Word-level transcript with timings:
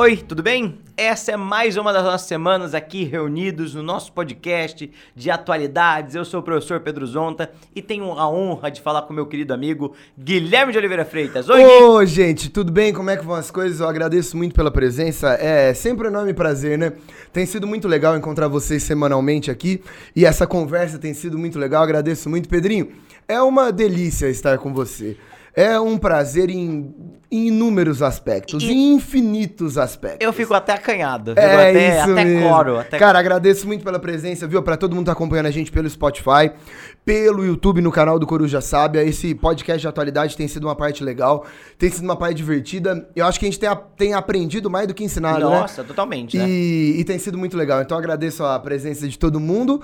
Oi, 0.00 0.16
tudo 0.16 0.44
bem? 0.44 0.78
Essa 0.96 1.32
é 1.32 1.36
mais 1.36 1.76
uma 1.76 1.92
das 1.92 2.04
nossas 2.04 2.28
semanas 2.28 2.72
aqui 2.72 3.02
reunidos 3.02 3.74
no 3.74 3.82
nosso 3.82 4.12
podcast 4.12 4.88
de 5.12 5.28
atualidades. 5.28 6.14
Eu 6.14 6.24
sou 6.24 6.38
o 6.38 6.42
professor 6.44 6.78
Pedro 6.78 7.04
Zonta 7.04 7.50
e 7.74 7.82
tenho 7.82 8.12
a 8.12 8.30
honra 8.30 8.70
de 8.70 8.80
falar 8.80 9.02
com 9.02 9.12
meu 9.12 9.26
querido 9.26 9.52
amigo 9.52 9.96
Guilherme 10.16 10.70
de 10.70 10.78
Oliveira 10.78 11.04
Freitas. 11.04 11.48
Oi, 11.48 11.64
Gui. 11.64 12.06
gente, 12.06 12.48
tudo 12.48 12.70
bem? 12.70 12.92
Como 12.92 13.10
é 13.10 13.16
que 13.16 13.24
vão 13.24 13.34
as 13.34 13.50
coisas? 13.50 13.80
Eu 13.80 13.88
agradeço 13.88 14.36
muito 14.36 14.54
pela 14.54 14.70
presença. 14.70 15.30
É 15.32 15.74
sempre 15.74 16.06
um 16.06 16.10
enorme 16.10 16.32
prazer, 16.32 16.78
né? 16.78 16.92
Tem 17.32 17.44
sido 17.44 17.66
muito 17.66 17.88
legal 17.88 18.16
encontrar 18.16 18.46
vocês 18.46 18.84
semanalmente 18.84 19.50
aqui 19.50 19.82
e 20.14 20.24
essa 20.24 20.46
conversa 20.46 20.96
tem 20.96 21.12
sido 21.12 21.36
muito 21.36 21.58
legal. 21.58 21.82
Agradeço 21.82 22.30
muito, 22.30 22.48
Pedrinho. 22.48 22.92
É 23.26 23.42
uma 23.42 23.72
delícia 23.72 24.28
estar 24.28 24.58
com 24.58 24.72
você. 24.72 25.16
É 25.54 25.78
um 25.80 25.98
prazer 25.98 26.50
em, 26.50 26.94
em 27.30 27.48
inúmeros 27.48 28.02
aspectos, 28.02 28.62
e... 28.62 28.70
em 28.70 28.94
infinitos 28.94 29.76
aspectos. 29.76 30.24
Eu 30.24 30.32
fico 30.32 30.54
até 30.54 30.72
acanhado, 30.72 31.32
fico 31.32 31.40
é 31.40 31.70
até, 31.70 32.00
isso 32.00 32.12
até 32.12 32.24
mesmo. 32.24 32.48
coro. 32.48 32.78
Até... 32.78 32.98
Cara, 32.98 33.18
agradeço 33.18 33.66
muito 33.66 33.84
pela 33.84 33.98
presença, 33.98 34.46
viu? 34.46 34.62
Pra 34.62 34.76
todo 34.76 34.94
mundo 34.94 35.04
que 35.04 35.06
tá 35.06 35.12
acompanhando 35.12 35.46
a 35.46 35.50
gente 35.50 35.72
pelo 35.72 35.88
Spotify, 35.88 36.52
pelo 37.04 37.44
YouTube, 37.44 37.80
no 37.80 37.90
canal 37.90 38.18
do 38.18 38.26
Coruja 38.26 38.60
Sábia. 38.60 39.02
Esse 39.02 39.34
podcast 39.34 39.80
de 39.80 39.88
atualidade 39.88 40.36
tem 40.36 40.46
sido 40.46 40.64
uma 40.64 40.76
parte 40.76 41.02
legal, 41.02 41.44
tem 41.78 41.90
sido 41.90 42.04
uma 42.04 42.16
parte 42.16 42.36
divertida. 42.36 43.08
Eu 43.16 43.26
acho 43.26 43.38
que 43.38 43.46
a 43.46 43.50
gente 43.50 43.58
tem, 43.58 43.70
tem 43.96 44.14
aprendido 44.14 44.70
mais 44.70 44.86
do 44.86 44.94
que 44.94 45.02
ensinado, 45.02 45.40
Nossa, 45.40 45.54
né? 45.54 45.60
Nossa, 45.60 45.84
totalmente, 45.84 46.36
e, 46.36 46.40
né? 46.40 46.48
E 46.48 47.04
tem 47.04 47.18
sido 47.18 47.36
muito 47.36 47.56
legal. 47.56 47.82
Então 47.82 47.98
agradeço 47.98 48.44
a 48.44 48.58
presença 48.58 49.08
de 49.08 49.18
todo 49.18 49.40
mundo. 49.40 49.82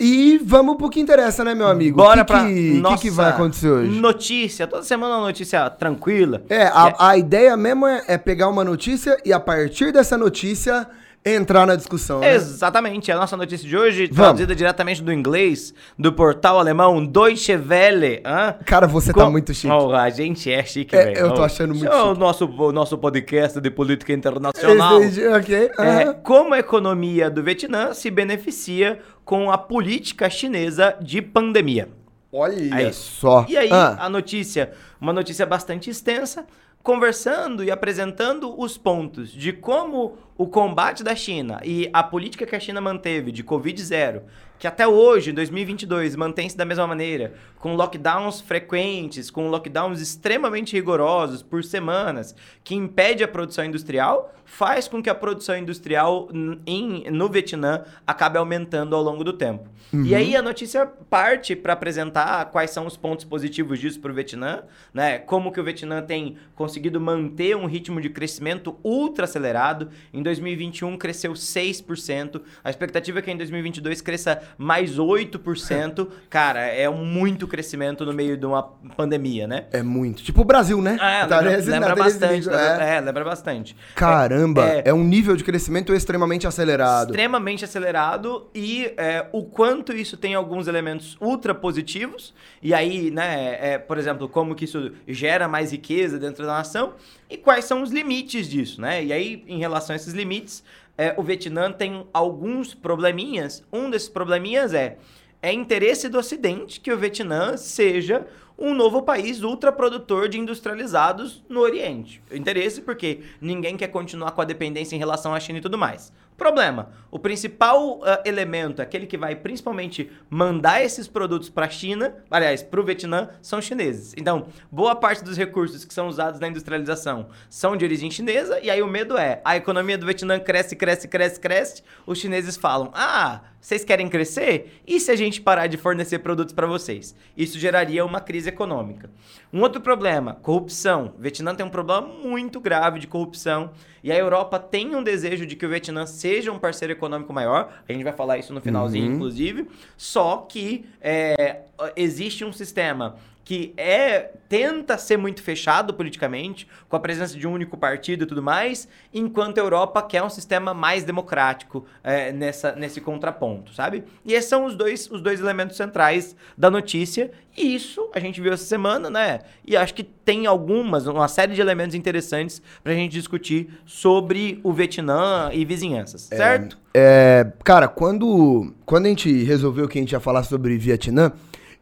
E 0.00 0.38
vamos 0.38 0.76
pro 0.76 0.88
que 0.88 1.00
interessa, 1.00 1.42
né, 1.42 1.54
meu 1.54 1.66
amigo? 1.66 1.96
Bora 1.96 2.24
que 2.24 2.32
pra 2.32 2.46
que, 2.46 2.80
nossa 2.80 2.96
que, 2.96 3.02
que 3.02 3.10
vai 3.10 3.30
acontecer 3.30 3.68
hoje? 3.68 4.00
Notícia. 4.00 4.66
Toda 4.66 4.82
semana 4.82 5.16
uma 5.16 5.26
notícia 5.26 5.68
tranquila. 5.70 6.42
É, 6.48 6.62
a, 6.62 6.88
é... 6.88 6.94
a 6.98 7.16
ideia 7.16 7.56
mesmo 7.56 7.86
é, 7.86 8.04
é, 8.06 8.16
pegar 8.18 8.48
uma 8.48 8.62
notícia 8.62 9.16
e 9.24 9.32
a 9.32 9.40
partir 9.40 9.92
dessa 9.92 10.16
notícia 10.16 10.86
entrar 11.24 11.66
na 11.66 11.76
discussão. 11.76 12.20
Né? 12.20 12.34
Exatamente. 12.34 13.10
A 13.12 13.16
nossa 13.16 13.36
notícia 13.36 13.68
de 13.68 13.76
hoje, 13.76 14.06
Vamos. 14.06 14.16
traduzida 14.16 14.54
diretamente 14.54 15.02
do 15.02 15.12
inglês, 15.12 15.74
do 15.98 16.12
portal 16.12 16.58
alemão 16.58 17.04
Deutsche 17.04 17.54
Welle. 17.54 18.22
Hã? 18.24 18.54
Cara, 18.64 18.86
você 18.86 19.08
tá 19.08 19.14
Com... 19.14 19.20
tá 19.20 19.30
muito 19.30 19.52
chique. 19.52 19.72
Oh, 19.72 19.92
a 19.92 20.08
gente 20.10 20.50
é 20.50 20.64
chique, 20.64 20.94
é, 20.94 21.04
velho. 21.04 21.18
Eu 21.18 21.34
tô 21.34 21.42
achando 21.42 21.74
muito 21.74 21.84
chique. 21.84 21.94
É 21.94 22.02
o 22.02 22.14
nosso, 22.14 22.46
o 22.46 22.72
nosso 22.72 22.96
podcast 22.96 23.60
de 23.60 23.70
política 23.70 24.12
internacional. 24.12 25.02
Esse, 25.02 25.26
ok. 25.26 25.70
É, 25.78 26.12
como 26.22 26.54
a 26.54 26.58
economia 26.58 27.30
do 27.30 27.42
Vietnã 27.42 27.92
se 27.92 28.10
beneficia 28.10 29.00
com 29.24 29.50
a 29.50 29.58
política 29.58 30.30
chinesa 30.30 30.96
de 31.00 31.20
pandemia. 31.20 31.88
Olha 32.32 32.74
aí. 32.74 32.92
só. 32.92 33.46
E 33.48 33.56
aí, 33.56 33.70
ah. 33.72 33.96
a 34.00 34.10
notícia, 34.10 34.72
uma 35.00 35.12
notícia 35.12 35.46
bastante 35.46 35.88
extensa, 35.88 36.46
conversando 36.82 37.62
e 37.62 37.70
apresentando 37.70 38.58
os 38.58 38.78
pontos 38.78 39.30
de 39.30 39.52
como 39.52 40.16
o 40.36 40.46
combate 40.46 41.02
da 41.02 41.14
China 41.14 41.60
e 41.64 41.90
a 41.92 42.02
política 42.02 42.46
que 42.46 42.56
a 42.56 42.60
China 42.60 42.80
manteve 42.80 43.32
de 43.32 43.42
Covid 43.42 43.82
zero 43.82 44.22
que 44.58 44.66
até 44.66 44.86
hoje, 44.86 45.30
em 45.30 45.34
2022, 45.34 46.16
mantém-se 46.16 46.56
da 46.56 46.64
mesma 46.64 46.86
maneira, 46.86 47.34
com 47.58 47.74
lockdowns 47.74 48.40
frequentes, 48.40 49.30
com 49.30 49.48
lockdowns 49.48 50.00
extremamente 50.00 50.74
rigorosos 50.74 51.42
por 51.42 51.62
semanas, 51.62 52.34
que 52.64 52.74
impede 52.74 53.22
a 53.22 53.28
produção 53.28 53.64
industrial, 53.64 54.34
faz 54.44 54.88
com 54.88 55.02
que 55.02 55.10
a 55.10 55.14
produção 55.14 55.56
industrial 55.56 56.28
em, 56.66 57.10
no 57.10 57.28
Vietnã 57.28 57.84
acabe 58.06 58.38
aumentando 58.38 58.96
ao 58.96 59.02
longo 59.02 59.22
do 59.22 59.32
tempo. 59.32 59.68
Uhum. 59.92 60.04
E 60.04 60.14
aí 60.14 60.34
a 60.34 60.42
notícia 60.42 60.86
parte 60.86 61.54
para 61.54 61.74
apresentar 61.74 62.46
quais 62.46 62.70
são 62.70 62.86
os 62.86 62.96
pontos 62.96 63.24
positivos 63.24 63.78
disso 63.78 64.00
para 64.00 64.10
o 64.10 64.14
Vietnã, 64.14 64.62
né? 64.92 65.18
Como 65.18 65.52
que 65.52 65.60
o 65.60 65.64
Vietnã 65.64 66.02
tem 66.02 66.36
conseguido 66.54 67.00
manter 67.00 67.56
um 67.56 67.66
ritmo 67.66 68.00
de 68.00 68.10
crescimento 68.10 68.76
ultra 68.82 69.24
acelerado. 69.24 69.90
Em 70.12 70.22
2021 70.22 70.96
cresceu 70.96 71.32
6%, 71.32 72.40
a 72.64 72.70
expectativa 72.70 73.18
é 73.18 73.22
que 73.22 73.30
em 73.30 73.36
2022 73.36 74.00
cresça 74.00 74.42
mais 74.56 74.96
8%. 74.96 76.08
Cara, 76.30 76.60
é 76.60 76.88
muito 76.88 77.46
crescimento 77.46 78.04
no 78.04 78.12
meio 78.12 78.36
de 78.36 78.46
uma 78.46 78.62
pandemia, 78.96 79.46
né? 79.46 79.66
É 79.72 79.82
muito. 79.82 80.22
Tipo 80.22 80.42
o 80.42 80.44
Brasil, 80.44 80.80
né? 80.80 80.94
É, 81.00 81.26
tá, 81.26 81.40
lembra, 81.40 81.70
lembra 81.70 81.96
bastante. 81.96 82.48
É. 82.48 82.96
é. 82.96 83.00
lembra 83.00 83.24
bastante. 83.24 83.76
Caramba, 83.94 84.64
é, 84.64 84.82
é, 84.86 84.94
um 84.94 85.04
nível 85.04 85.36
de 85.36 85.44
crescimento 85.44 85.92
extremamente 85.92 86.46
acelerado. 86.46 87.10
Extremamente 87.10 87.64
acelerado 87.64 88.48
e 88.54 88.92
é, 88.96 89.26
o 89.32 89.44
quanto 89.44 89.92
isso 89.92 90.16
tem 90.16 90.34
alguns 90.34 90.68
elementos 90.68 91.16
ultra 91.20 91.54
positivos. 91.54 92.34
E 92.62 92.74
aí, 92.74 93.10
né, 93.10 93.58
é, 93.60 93.78
por 93.78 93.98
exemplo, 93.98 94.28
como 94.28 94.54
que 94.54 94.64
isso 94.64 94.92
gera 95.06 95.48
mais 95.48 95.72
riqueza 95.72 96.18
dentro 96.18 96.44
da 96.44 96.54
nação 96.54 96.94
e 97.30 97.36
quais 97.36 97.64
são 97.64 97.82
os 97.82 97.90
limites 97.90 98.48
disso, 98.48 98.80
né? 98.80 99.04
E 99.04 99.12
aí, 99.12 99.44
em 99.46 99.58
relação 99.58 99.92
a 99.92 99.96
esses 99.96 100.14
limites, 100.14 100.64
é, 100.98 101.14
o 101.16 101.22
Vietnã 101.22 101.72
tem 101.72 102.06
alguns 102.12 102.74
probleminhas. 102.74 103.64
Um 103.72 103.88
desses 103.88 104.08
probleminhas 104.08 104.74
é 104.74 104.98
é 105.40 105.52
interesse 105.52 106.08
do 106.08 106.18
Ocidente 106.18 106.80
que 106.80 106.92
o 106.92 106.98
Vietnã 106.98 107.56
seja 107.56 108.26
um 108.58 108.74
novo 108.74 109.02
país 109.02 109.42
ultraprodutor 109.42 110.28
de 110.28 110.38
industrializados 110.38 111.44
no 111.48 111.60
Oriente. 111.60 112.20
Interesse 112.32 112.80
porque 112.80 113.20
ninguém 113.40 113.76
quer 113.76 113.86
continuar 113.88 114.32
com 114.32 114.40
a 114.40 114.44
dependência 114.44 114.96
em 114.96 114.98
relação 114.98 115.32
à 115.32 115.38
China 115.38 115.58
e 115.58 115.62
tudo 115.62 115.78
mais. 115.78 116.12
Problema: 116.38 116.90
o 117.10 117.18
principal 117.18 117.98
uh, 117.98 118.04
elemento, 118.24 118.80
aquele 118.80 119.06
que 119.08 119.18
vai 119.18 119.34
principalmente 119.34 120.08
mandar 120.30 120.84
esses 120.84 121.08
produtos 121.08 121.48
para 121.48 121.66
a 121.66 121.68
China, 121.68 122.14
aliás, 122.30 122.62
para 122.62 122.80
o 122.80 122.84
Vietnã, 122.84 123.30
são 123.42 123.60
chineses. 123.60 124.14
Então, 124.16 124.46
boa 124.70 124.94
parte 124.94 125.24
dos 125.24 125.36
recursos 125.36 125.84
que 125.84 125.92
são 125.92 126.06
usados 126.06 126.38
na 126.38 126.46
industrialização 126.46 127.28
são 127.50 127.76
de 127.76 127.84
origem 127.84 128.08
chinesa, 128.08 128.60
e 128.60 128.70
aí 128.70 128.80
o 128.80 128.86
medo 128.86 129.18
é: 129.18 129.40
a 129.44 129.56
economia 129.56 129.98
do 129.98 130.06
Vietnã 130.06 130.38
cresce, 130.38 130.76
cresce, 130.76 131.08
cresce, 131.08 131.40
cresce. 131.40 131.82
Os 132.06 132.18
chineses 132.18 132.56
falam: 132.56 132.92
ah, 132.94 133.40
vocês 133.60 133.84
querem 133.84 134.08
crescer? 134.08 134.80
E 134.86 135.00
se 135.00 135.10
a 135.10 135.16
gente 135.16 135.40
parar 135.40 135.66
de 135.66 135.76
fornecer 135.76 136.20
produtos 136.20 136.54
para 136.54 136.68
vocês? 136.68 137.16
Isso 137.36 137.58
geraria 137.58 138.04
uma 138.04 138.20
crise 138.20 138.48
econômica. 138.48 139.10
Um 139.52 139.60
outro 139.60 139.80
problema: 139.80 140.34
corrupção. 140.34 141.14
O 141.18 141.20
Vietnã 141.20 141.52
tem 141.52 141.66
um 141.66 141.70
problema 141.70 142.02
muito 142.02 142.60
grave 142.60 143.00
de 143.00 143.08
corrupção. 143.08 143.72
E 144.02 144.12
a 144.12 144.16
Europa 144.16 144.60
tem 144.60 144.94
um 144.94 145.02
desejo 145.02 145.44
de 145.44 145.56
que 145.56 145.66
o 145.66 145.68
Vietnã 145.68 146.06
seja 146.06 146.27
um 146.50 146.58
parceiro 146.58 146.92
econômico 146.92 147.32
maior. 147.32 147.72
A 147.88 147.92
gente 147.92 148.04
vai 148.04 148.12
falar 148.12 148.38
isso 148.38 148.52
no 148.52 148.60
finalzinho, 148.60 149.08
uhum. 149.08 149.14
inclusive. 149.14 149.68
Só 149.96 150.46
que 150.48 150.84
é, 151.00 151.62
existe 151.96 152.44
um 152.44 152.52
sistema 152.52 153.16
que 153.48 153.72
é 153.78 154.32
tenta 154.46 154.98
ser 154.98 155.16
muito 155.16 155.42
fechado 155.42 155.94
politicamente, 155.94 156.68
com 156.86 156.96
a 156.96 157.00
presença 157.00 157.34
de 157.34 157.46
um 157.46 157.52
único 157.54 157.78
partido 157.78 158.24
e 158.24 158.26
tudo 158.26 158.42
mais, 158.42 158.86
enquanto 159.12 159.56
a 159.56 159.62
Europa 159.62 160.02
quer 160.02 160.22
um 160.22 160.28
sistema 160.28 160.74
mais 160.74 161.02
democrático 161.02 161.86
é, 162.04 162.30
nessa, 162.30 162.72
nesse 162.72 163.00
contraponto, 163.00 163.72
sabe? 163.72 164.04
E 164.22 164.34
esses 164.34 164.50
são 164.50 164.66
os 164.66 164.76
dois, 164.76 165.10
os 165.10 165.22
dois 165.22 165.40
elementos 165.40 165.78
centrais 165.78 166.36
da 166.58 166.70
notícia, 166.70 167.30
e 167.56 167.74
isso 167.74 168.10
a 168.14 168.20
gente 168.20 168.38
viu 168.38 168.52
essa 168.52 168.64
semana, 168.64 169.08
né? 169.08 169.40
E 169.66 169.78
acho 169.78 169.94
que 169.94 170.04
tem 170.04 170.46
algumas, 170.46 171.06
uma 171.06 171.26
série 171.26 171.54
de 171.54 171.60
elementos 171.62 171.94
interessantes 171.94 172.60
pra 172.84 172.92
gente 172.92 173.12
discutir 173.12 173.80
sobre 173.86 174.60
o 174.62 174.74
Vietnã 174.74 175.48
e 175.54 175.64
vizinhanças, 175.64 176.30
é, 176.30 176.36
certo? 176.36 176.78
É, 176.92 177.50
cara, 177.64 177.88
quando, 177.88 178.74
quando 178.84 179.06
a 179.06 179.08
gente 179.08 179.42
resolveu 179.44 179.88
que 179.88 179.98
a 179.98 180.02
gente 180.02 180.12
ia 180.12 180.20
falar 180.20 180.42
sobre 180.42 180.76
Vietnã, 180.76 181.32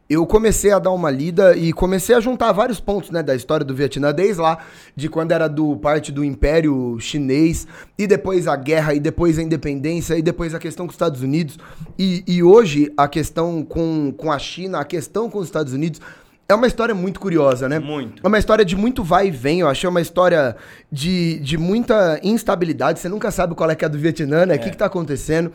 eu 0.09 0.25
comecei 0.25 0.71
a 0.71 0.79
dar 0.79 0.91
uma 0.91 1.11
lida 1.11 1.55
e 1.55 1.73
comecei 1.73 2.15
a 2.15 2.19
juntar 2.19 2.51
vários 2.51 2.79
pontos, 2.79 3.09
né, 3.09 3.21
da 3.21 3.35
história 3.35 3.65
do 3.65 3.75
Vietnã, 3.75 4.13
desde 4.13 4.41
lá 4.41 4.59
de 4.95 5.09
quando 5.09 5.31
era 5.31 5.47
do 5.47 5.75
parte 5.77 6.11
do 6.11 6.23
Império 6.23 6.97
Chinês, 6.99 7.67
e 7.97 8.07
depois 8.07 8.47
a 8.47 8.55
guerra, 8.55 8.93
e 8.93 8.99
depois 8.99 9.37
a 9.37 9.43
independência, 9.43 10.17
e 10.17 10.21
depois 10.21 10.55
a 10.55 10.59
questão 10.59 10.85
com 10.85 10.91
os 10.91 10.95
Estados 10.95 11.21
Unidos, 11.21 11.57
e, 11.99 12.23
e 12.25 12.41
hoje 12.41 12.91
a 12.95 13.07
questão 13.07 13.63
com, 13.63 14.13
com 14.15 14.31
a 14.31 14.39
China, 14.39 14.79
a 14.79 14.85
questão 14.85 15.29
com 15.29 15.39
os 15.39 15.45
Estados 15.45 15.73
Unidos. 15.73 15.99
É 16.49 16.55
uma 16.55 16.65
história 16.65 16.95
muito 16.95 17.19
curiosa, 17.19 17.67
né? 17.67 17.77
Muito. 17.77 18.21
É 18.23 18.27
uma 18.27 18.39
história 18.39 18.63
de 18.63 18.73
muito 18.73 19.03
vai 19.03 19.27
e 19.27 19.31
vem. 19.31 19.59
Eu 19.59 19.67
achei 19.67 19.89
uma 19.89 19.99
história 19.99 20.55
de, 20.89 21.39
de 21.39 21.57
muita 21.57 22.21
instabilidade. 22.23 22.99
Você 22.99 23.09
nunca 23.09 23.29
sabe 23.31 23.53
qual 23.53 23.69
é 23.69 23.75
que 23.75 23.83
é 23.83 23.89
do 23.89 23.97
Vietnã, 23.97 24.45
né? 24.45 24.53
O 24.53 24.55
é. 24.55 24.57
que, 24.57 24.69
que 24.69 24.77
tá 24.77 24.85
acontecendo. 24.85 25.51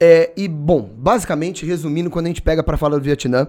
É, 0.00 0.32
e, 0.34 0.48
bom, 0.48 0.90
basicamente, 0.96 1.66
resumindo, 1.66 2.08
quando 2.08 2.24
a 2.24 2.28
gente 2.28 2.40
pega 2.40 2.62
para 2.62 2.78
falar 2.78 2.96
do 2.96 3.04
Vietnã, 3.04 3.46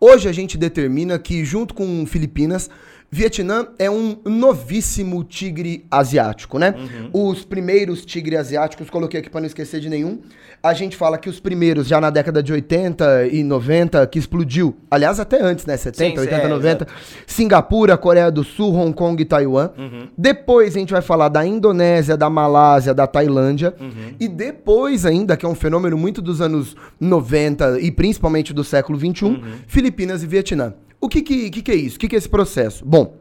hoje 0.00 0.28
a 0.28 0.32
gente 0.32 0.58
determina 0.58 1.16
que, 1.16 1.44
junto 1.44 1.74
com 1.74 2.04
Filipinas, 2.06 2.68
Vietnã 3.14 3.66
é 3.78 3.90
um 3.90 4.16
novíssimo 4.24 5.22
tigre 5.22 5.84
asiático, 5.90 6.58
né? 6.58 6.74
Uhum. 7.12 7.28
Os 7.30 7.44
primeiros 7.44 8.06
tigres 8.06 8.40
asiáticos, 8.40 8.88
coloquei 8.88 9.20
aqui 9.20 9.28
para 9.28 9.42
não 9.42 9.46
esquecer 9.46 9.80
de 9.80 9.90
nenhum. 9.90 10.20
A 10.62 10.72
gente 10.72 10.96
fala 10.96 11.18
que 11.18 11.28
os 11.28 11.38
primeiros, 11.38 11.86
já 11.86 12.00
na 12.00 12.08
década 12.08 12.42
de 12.42 12.50
80 12.50 13.26
e 13.26 13.44
90, 13.44 14.06
que 14.06 14.18
explodiu, 14.18 14.74
aliás, 14.90 15.20
até 15.20 15.42
antes, 15.42 15.66
né? 15.66 15.76
70, 15.76 16.14
Sim, 16.14 16.18
80, 16.26 16.42
é, 16.42 16.48
90. 16.48 16.84
Exato. 16.84 16.92
Singapura, 17.26 17.98
Coreia 17.98 18.30
do 18.30 18.42
Sul, 18.42 18.74
Hong 18.74 18.94
Kong 18.94 19.20
e 19.20 19.26
Taiwan. 19.26 19.72
Uhum. 19.76 20.08
Depois 20.16 20.74
a 20.74 20.78
gente 20.78 20.92
vai 20.94 21.02
falar 21.02 21.28
da 21.28 21.44
Indonésia, 21.44 22.16
da 22.16 22.30
Malásia, 22.30 22.94
da 22.94 23.06
Tailândia. 23.06 23.74
Uhum. 23.78 24.14
E 24.18 24.26
depois 24.26 25.04
ainda, 25.04 25.36
que 25.36 25.44
é 25.44 25.48
um 25.48 25.54
fenômeno 25.54 25.98
muito 25.98 26.22
dos 26.22 26.40
anos 26.40 26.74
90 26.98 27.78
e 27.78 27.90
principalmente 27.90 28.54
do 28.54 28.64
século 28.64 28.96
21, 28.96 29.28
uhum. 29.28 29.42
Filipinas 29.66 30.22
e 30.22 30.26
Vietnã. 30.26 30.72
O 31.02 31.08
que, 31.08 31.20
que, 31.20 31.50
que, 31.50 31.62
que 31.62 31.70
é 31.72 31.74
isso? 31.74 31.96
O 31.96 31.98
que, 31.98 32.08
que 32.08 32.14
é 32.14 32.18
esse 32.18 32.28
processo? 32.28 32.84
Bom, 32.84 33.16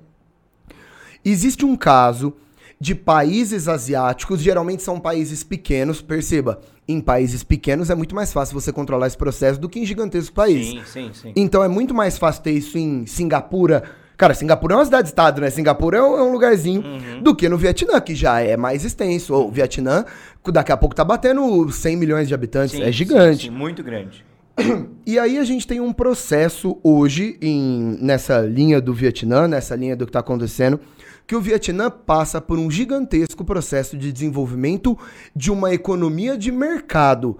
existe 1.25 1.65
um 1.65 1.75
caso 1.75 2.33
de 2.79 2.95
países 2.95 3.67
asiáticos, 3.67 4.39
geralmente 4.41 4.81
são 4.81 4.99
países 4.99 5.43
pequenos, 5.43 6.01
perceba, 6.01 6.59
em 6.87 6.99
países 6.99 7.43
pequenos 7.43 7.89
é 7.89 7.95
muito 7.95 8.15
mais 8.15 8.33
fácil 8.33 8.59
você 8.59 8.71
controlar 8.71 9.07
esse 9.07 9.17
processo 9.17 9.59
do 9.59 9.67
que 9.69 9.79
em 9.79 9.85
gigantescos 9.85 10.29
países. 10.31 10.69
Sim, 10.71 10.83
sim, 10.85 11.11
sim. 11.13 11.33
Então 11.35 11.63
é 11.63 11.67
muito 11.67 11.93
mais 11.93 12.17
fácil 12.17 12.41
ter 12.43 12.51
isso 12.51 12.77
em 12.77 13.05
Singapura. 13.05 13.83
Cara, 14.17 14.33
Singapura 14.35 14.75
é 14.75 14.77
uma 14.77 14.85
cidade-estado, 14.85 15.41
né? 15.41 15.49
Singapura 15.49 15.97
é 15.97 16.01
um, 16.03 16.17
é 16.17 16.23
um 16.23 16.31
lugarzinho 16.31 16.81
Uhum. 16.83 17.23
do 17.23 17.35
que 17.35 17.49
no 17.49 17.57
Vietnã, 17.57 17.99
que 17.99 18.13
já 18.13 18.39
é 18.41 18.55
mais 18.57 18.83
extenso. 18.85 19.33
O 19.33 19.49
Vietnã, 19.51 20.05
daqui 20.51 20.71
a 20.71 20.77
pouco 20.77 20.93
tá 20.95 21.03
batendo 21.03 21.71
100 21.71 21.95
milhões 21.97 22.27
de 22.27 22.33
habitantes. 22.33 22.71
Sim, 22.75 22.83
é 22.83 22.91
gigante. 22.91 23.43
sim, 23.45 23.49
sim, 23.49 23.55
muito 23.55 23.81
grande. 23.83 24.23
E 25.03 25.17
aí 25.17 25.39
a 25.39 25.43
gente 25.43 25.67
tem 25.67 25.81
um 25.81 25.91
processo 25.91 26.77
hoje 26.83 27.35
em, 27.41 27.97
nessa 27.99 28.39
linha 28.41 28.79
do 28.79 28.93
Vietnã, 28.93 29.47
nessa 29.47 29.75
linha 29.75 29.95
do 29.95 30.05
que 30.05 30.09
está 30.09 30.19
acontecendo, 30.19 30.79
que 31.25 31.35
o 31.35 31.41
Vietnã 31.41 31.89
passa 31.89 32.39
por 32.39 32.59
um 32.59 32.69
gigantesco 32.69 33.43
processo 33.43 33.97
de 33.97 34.11
desenvolvimento 34.11 34.97
de 35.35 35.51
uma 35.51 35.73
economia 35.73 36.37
de 36.37 36.51
mercado. 36.51 37.37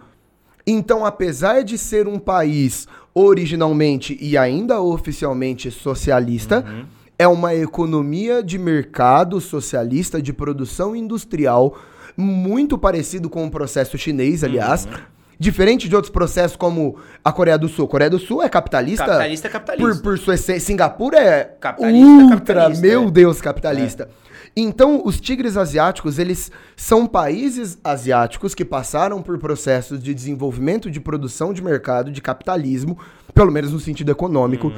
Então, 0.65 1.05
apesar 1.05 1.63
de 1.63 1.77
ser 1.77 2.07
um 2.07 2.19
país 2.19 2.87
originalmente 3.13 4.17
e 4.19 4.37
ainda 4.37 4.81
oficialmente 4.81 5.69
socialista, 5.69 6.65
é 7.17 7.27
uma 7.27 7.53
economia 7.53 8.41
de 8.41 8.57
mercado 8.57 9.39
socialista 9.39 10.21
de 10.21 10.33
produção 10.33 10.95
industrial 10.95 11.77
muito 12.17 12.77
parecido 12.77 13.29
com 13.29 13.45
o 13.45 13.51
processo 13.51 13.97
chinês, 13.97 14.43
aliás. 14.43 14.87
Diferente 15.41 15.89
de 15.89 15.95
outros 15.95 16.13
processos 16.13 16.55
como 16.55 16.97
a 17.25 17.31
Coreia 17.31 17.57
do 17.57 17.67
Sul. 17.67 17.85
A 17.85 17.88
Coreia 17.88 18.11
do 18.11 18.19
Sul 18.19 18.43
é 18.43 18.47
capitalista. 18.47 19.07
Capitalista 19.07 19.47
é 19.47 19.49
capitalista. 19.49 19.93
Por, 19.95 20.01
por 20.03 20.19
sua 20.19 20.35
essência. 20.35 20.67
Singapura 20.67 21.17
é 21.17 21.45
Capitalista, 21.59 22.05
ultra, 22.05 22.38
capitalista, 22.38 22.81
meu 22.88 23.07
é. 23.07 23.11
Deus, 23.11 23.41
capitalista. 23.41 24.09
Então, 24.55 25.01
os 25.03 25.19
tigres 25.19 25.57
asiáticos, 25.57 26.19
eles 26.19 26.51
são 26.75 27.07
países 27.07 27.79
asiáticos 27.83 28.53
que 28.53 28.63
passaram 28.63 29.19
por 29.19 29.39
processos 29.39 29.99
de 30.03 30.13
desenvolvimento 30.13 30.91
de 30.91 30.99
produção 30.99 31.51
de 31.51 31.63
mercado, 31.63 32.11
de 32.11 32.21
capitalismo, 32.21 32.99
pelo 33.33 33.51
menos 33.51 33.71
no 33.71 33.79
sentido 33.79 34.11
econômico, 34.11 34.71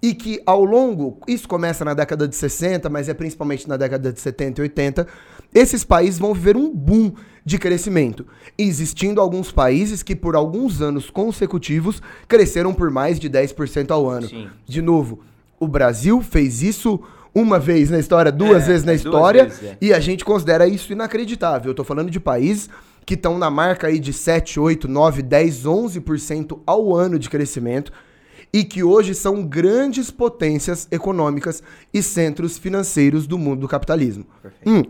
e 0.00 0.14
que 0.14 0.40
ao 0.46 0.64
longo, 0.64 1.18
isso 1.26 1.48
começa 1.48 1.84
na 1.84 1.92
década 1.92 2.28
de 2.28 2.36
60, 2.36 2.88
mas 2.88 3.08
é 3.08 3.14
principalmente 3.14 3.68
na 3.68 3.76
década 3.76 4.12
de 4.12 4.20
70 4.20 4.60
e 4.60 4.62
80, 4.62 5.08
esses 5.52 5.82
países 5.82 6.20
vão 6.20 6.32
viver 6.32 6.56
um 6.56 6.72
boom 6.72 7.14
de 7.44 7.58
crescimento, 7.58 8.26
existindo 8.56 9.20
alguns 9.20 9.52
países 9.52 10.02
que 10.02 10.16
por 10.16 10.34
alguns 10.34 10.80
anos 10.80 11.10
consecutivos 11.10 12.00
cresceram 12.26 12.72
por 12.72 12.90
mais 12.90 13.20
de 13.20 13.28
10% 13.28 13.90
ao 13.90 14.08
ano. 14.08 14.28
Sim. 14.28 14.48
De 14.66 14.80
novo, 14.80 15.20
o 15.60 15.68
Brasil 15.68 16.22
fez 16.22 16.62
isso 16.62 17.00
uma 17.34 17.58
vez 17.58 17.90
na 17.90 17.98
história, 17.98 18.30
duas 18.32 18.62
É, 18.62 18.66
vezes 18.68 18.84
na 18.84 18.94
história, 18.94 19.44
vezes, 19.44 19.62
é. 19.62 19.76
e 19.80 19.92
a 19.92 20.00
gente 20.00 20.24
considera 20.24 20.66
isso 20.66 20.92
inacreditável. 20.92 21.70
Eu 21.72 21.74
tô 21.74 21.84
falando 21.84 22.10
de 22.10 22.20
países 22.20 22.70
que 23.04 23.14
estão 23.14 23.36
na 23.38 23.50
marca 23.50 23.88
aí 23.88 23.98
de 23.98 24.12
7, 24.12 24.58
8, 24.58 24.88
9, 24.88 25.20
10, 25.22 25.64
11% 25.64 26.60
ao 26.64 26.94
ano 26.94 27.18
de 27.18 27.28
crescimento 27.28 27.92
e 28.52 28.64
que 28.64 28.84
hoje 28.84 29.14
são 29.14 29.42
grandes 29.42 30.10
potências 30.10 30.86
econômicas 30.90 31.62
e 31.92 32.00
centros 32.02 32.56
financeiros 32.56 33.26
do 33.26 33.36
mundo 33.36 33.60
do 33.60 33.68
capitalismo. 33.68 34.24
Hum. 34.64 34.82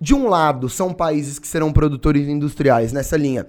De 0.00 0.14
um 0.14 0.28
lado, 0.28 0.68
são 0.68 0.92
países 0.92 1.38
que 1.38 1.46
serão 1.46 1.72
produtores 1.72 2.28
industriais 2.28 2.92
nessa 2.92 3.16
linha. 3.16 3.46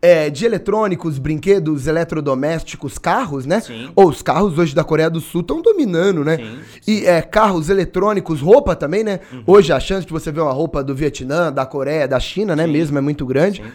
é, 0.00 0.30
de 0.30 0.44
eletrônicos, 0.46 1.18
brinquedos, 1.18 1.88
eletrodomésticos, 1.88 2.98
carros, 2.98 3.44
né? 3.46 3.58
Sim. 3.60 3.90
Ou 3.96 4.08
os 4.08 4.22
carros 4.22 4.56
hoje 4.56 4.72
da 4.72 4.84
Coreia 4.84 5.10
do 5.10 5.20
Sul 5.20 5.40
estão 5.40 5.60
dominando, 5.60 6.24
né? 6.24 6.36
Sim, 6.36 6.58
E 6.86 7.04
é, 7.04 7.20
carros 7.20 7.68
eletrônicos, 7.68 8.40
roupa 8.40 8.76
também, 8.76 9.02
né? 9.02 9.18
Hoje 9.44 9.72
a 9.72 9.80
chance 9.80 10.06
de 10.06 10.12
você 10.12 10.30
ver 10.30 10.40
uma 10.40 10.52
roupa 10.52 10.84
do 10.84 10.94
Vietnã, 10.94 11.52
da 11.52 11.66
Coreia, 11.66 12.06
da 12.06 12.20
China, 12.20 12.54
né? 12.54 12.64
Sim. 12.64 12.72
Mesmo 12.72 12.96
é 12.96 13.00
muito 13.00 13.26
grande. 13.26 13.60
Sim. 13.60 13.70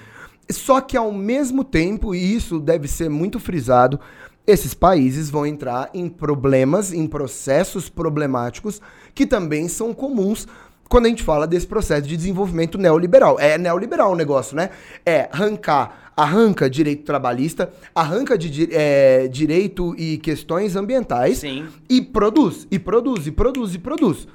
Só 0.49 0.79
que 0.79 0.95
ao 0.95 1.11
mesmo 1.11 1.61
tempo, 1.63 2.15
e 2.15 2.35
isso 2.35 2.57
deve 2.57 2.87
ser 2.87 3.09
muito 3.09 3.37
frisado, 3.37 3.99
esses 4.47 4.73
países 4.73 5.29
vão 5.29 5.45
entrar 5.45 5.89
em 5.93 6.07
problemas, 6.07 6.93
em 6.93 7.05
processos 7.05 7.89
problemáticos 7.89 8.81
que 9.13 9.25
também 9.25 9.67
são 9.67 9.93
comuns 9.93 10.47
quando 10.89 11.05
a 11.05 11.09
gente 11.09 11.23
fala 11.23 11.47
desse 11.47 11.65
processo 11.65 12.07
de 12.07 12.15
desenvolvimento 12.15 12.77
neoliberal. 12.77 13.39
É 13.39 13.57
neoliberal 13.57 14.11
o 14.11 14.15
negócio, 14.15 14.55
né? 14.55 14.69
É 15.05 15.29
arrancar, 15.31 16.11
arranca 16.15 16.69
direito 16.69 17.03
trabalhista, 17.03 17.71
arranca 17.95 18.37
de 18.37 18.69
é, 18.71 19.27
direito 19.27 19.95
e 19.97 20.17
questões 20.17 20.75
ambientais 20.75 21.39
Sim. 21.39 21.67
e 21.89 22.01
produz, 22.01 22.67
e 22.69 22.77
produz, 22.77 23.27
e 23.27 23.31
produz, 23.31 23.73
e 23.73 23.79
produz. 23.79 24.27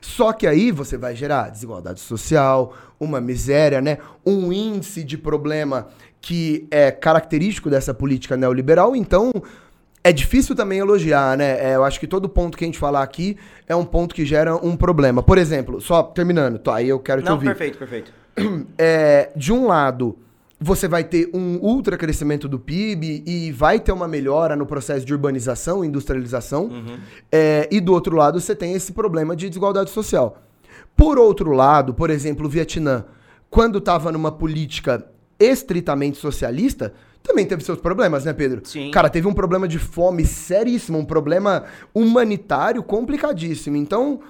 Só 0.00 0.32
que 0.32 0.46
aí 0.46 0.70
você 0.70 0.96
vai 0.96 1.16
gerar 1.16 1.50
desigualdade 1.50 2.00
social, 2.00 2.74
uma 2.98 3.20
miséria, 3.20 3.80
né? 3.80 3.98
Um 4.24 4.52
índice 4.52 5.02
de 5.02 5.18
problema 5.18 5.88
que 6.20 6.66
é 6.70 6.90
característico 6.90 7.70
dessa 7.70 7.94
política 7.94 8.36
neoliberal, 8.36 8.96
então 8.96 9.30
é 10.06 10.12
difícil 10.12 10.54
também 10.54 10.78
elogiar, 10.78 11.36
né? 11.36 11.58
É, 11.58 11.74
eu 11.74 11.82
acho 11.82 11.98
que 11.98 12.06
todo 12.06 12.28
ponto 12.28 12.56
que 12.56 12.64
a 12.64 12.68
gente 12.68 12.78
falar 12.78 13.02
aqui 13.02 13.36
é 13.66 13.74
um 13.74 13.84
ponto 13.84 14.14
que 14.14 14.24
gera 14.24 14.54
um 14.54 14.76
problema. 14.76 15.20
Por 15.20 15.36
exemplo, 15.36 15.80
só 15.80 16.00
terminando, 16.00 16.60
tá, 16.60 16.76
aí 16.76 16.88
eu 16.88 17.00
quero 17.00 17.22
te 17.22 17.24
Não, 17.24 17.32
ouvir 17.32 17.46
perfeito, 17.46 17.76
perfeito. 17.76 18.12
é, 18.78 19.32
de 19.34 19.52
um 19.52 19.66
lado, 19.66 20.16
você 20.60 20.86
vai 20.86 21.02
ter 21.02 21.28
um 21.34 21.56
ultra 21.56 21.96
crescimento 21.96 22.46
do 22.46 22.56
PIB 22.56 23.24
e 23.26 23.50
vai 23.50 23.80
ter 23.80 23.90
uma 23.90 24.06
melhora 24.06 24.54
no 24.54 24.64
processo 24.64 25.04
de 25.04 25.12
urbanização, 25.12 25.84
industrialização. 25.84 26.70
É, 27.32 27.68
e 27.68 27.80
do 27.80 27.92
outro 27.92 28.14
lado, 28.14 28.40
você 28.40 28.54
tem 28.54 28.74
esse 28.74 28.92
problema 28.92 29.34
de 29.34 29.48
desigualdade 29.48 29.90
social. 29.90 30.40
Por 30.96 31.18
outro 31.18 31.50
lado, 31.50 31.92
por 31.92 32.10
exemplo, 32.10 32.46
o 32.46 32.48
Vietnã, 32.48 33.04
quando 33.50 33.78
estava 33.78 34.12
numa 34.12 34.30
política 34.30 35.04
estritamente 35.36 36.16
socialista, 36.16 36.94
também 37.26 37.46
teve 37.46 37.64
seus 37.64 37.78
problemas, 37.78 38.24
né, 38.24 38.32
Pedro? 38.32 38.62
Sim. 38.64 38.90
Cara, 38.90 39.10
teve 39.10 39.26
um 39.26 39.34
problema 39.34 39.66
de 39.66 39.78
fome 39.78 40.24
seríssimo, 40.24 40.98
um 40.98 41.04
problema 41.04 41.64
humanitário 41.94 42.82
complicadíssimo. 42.82 43.76
Então, 43.76 44.20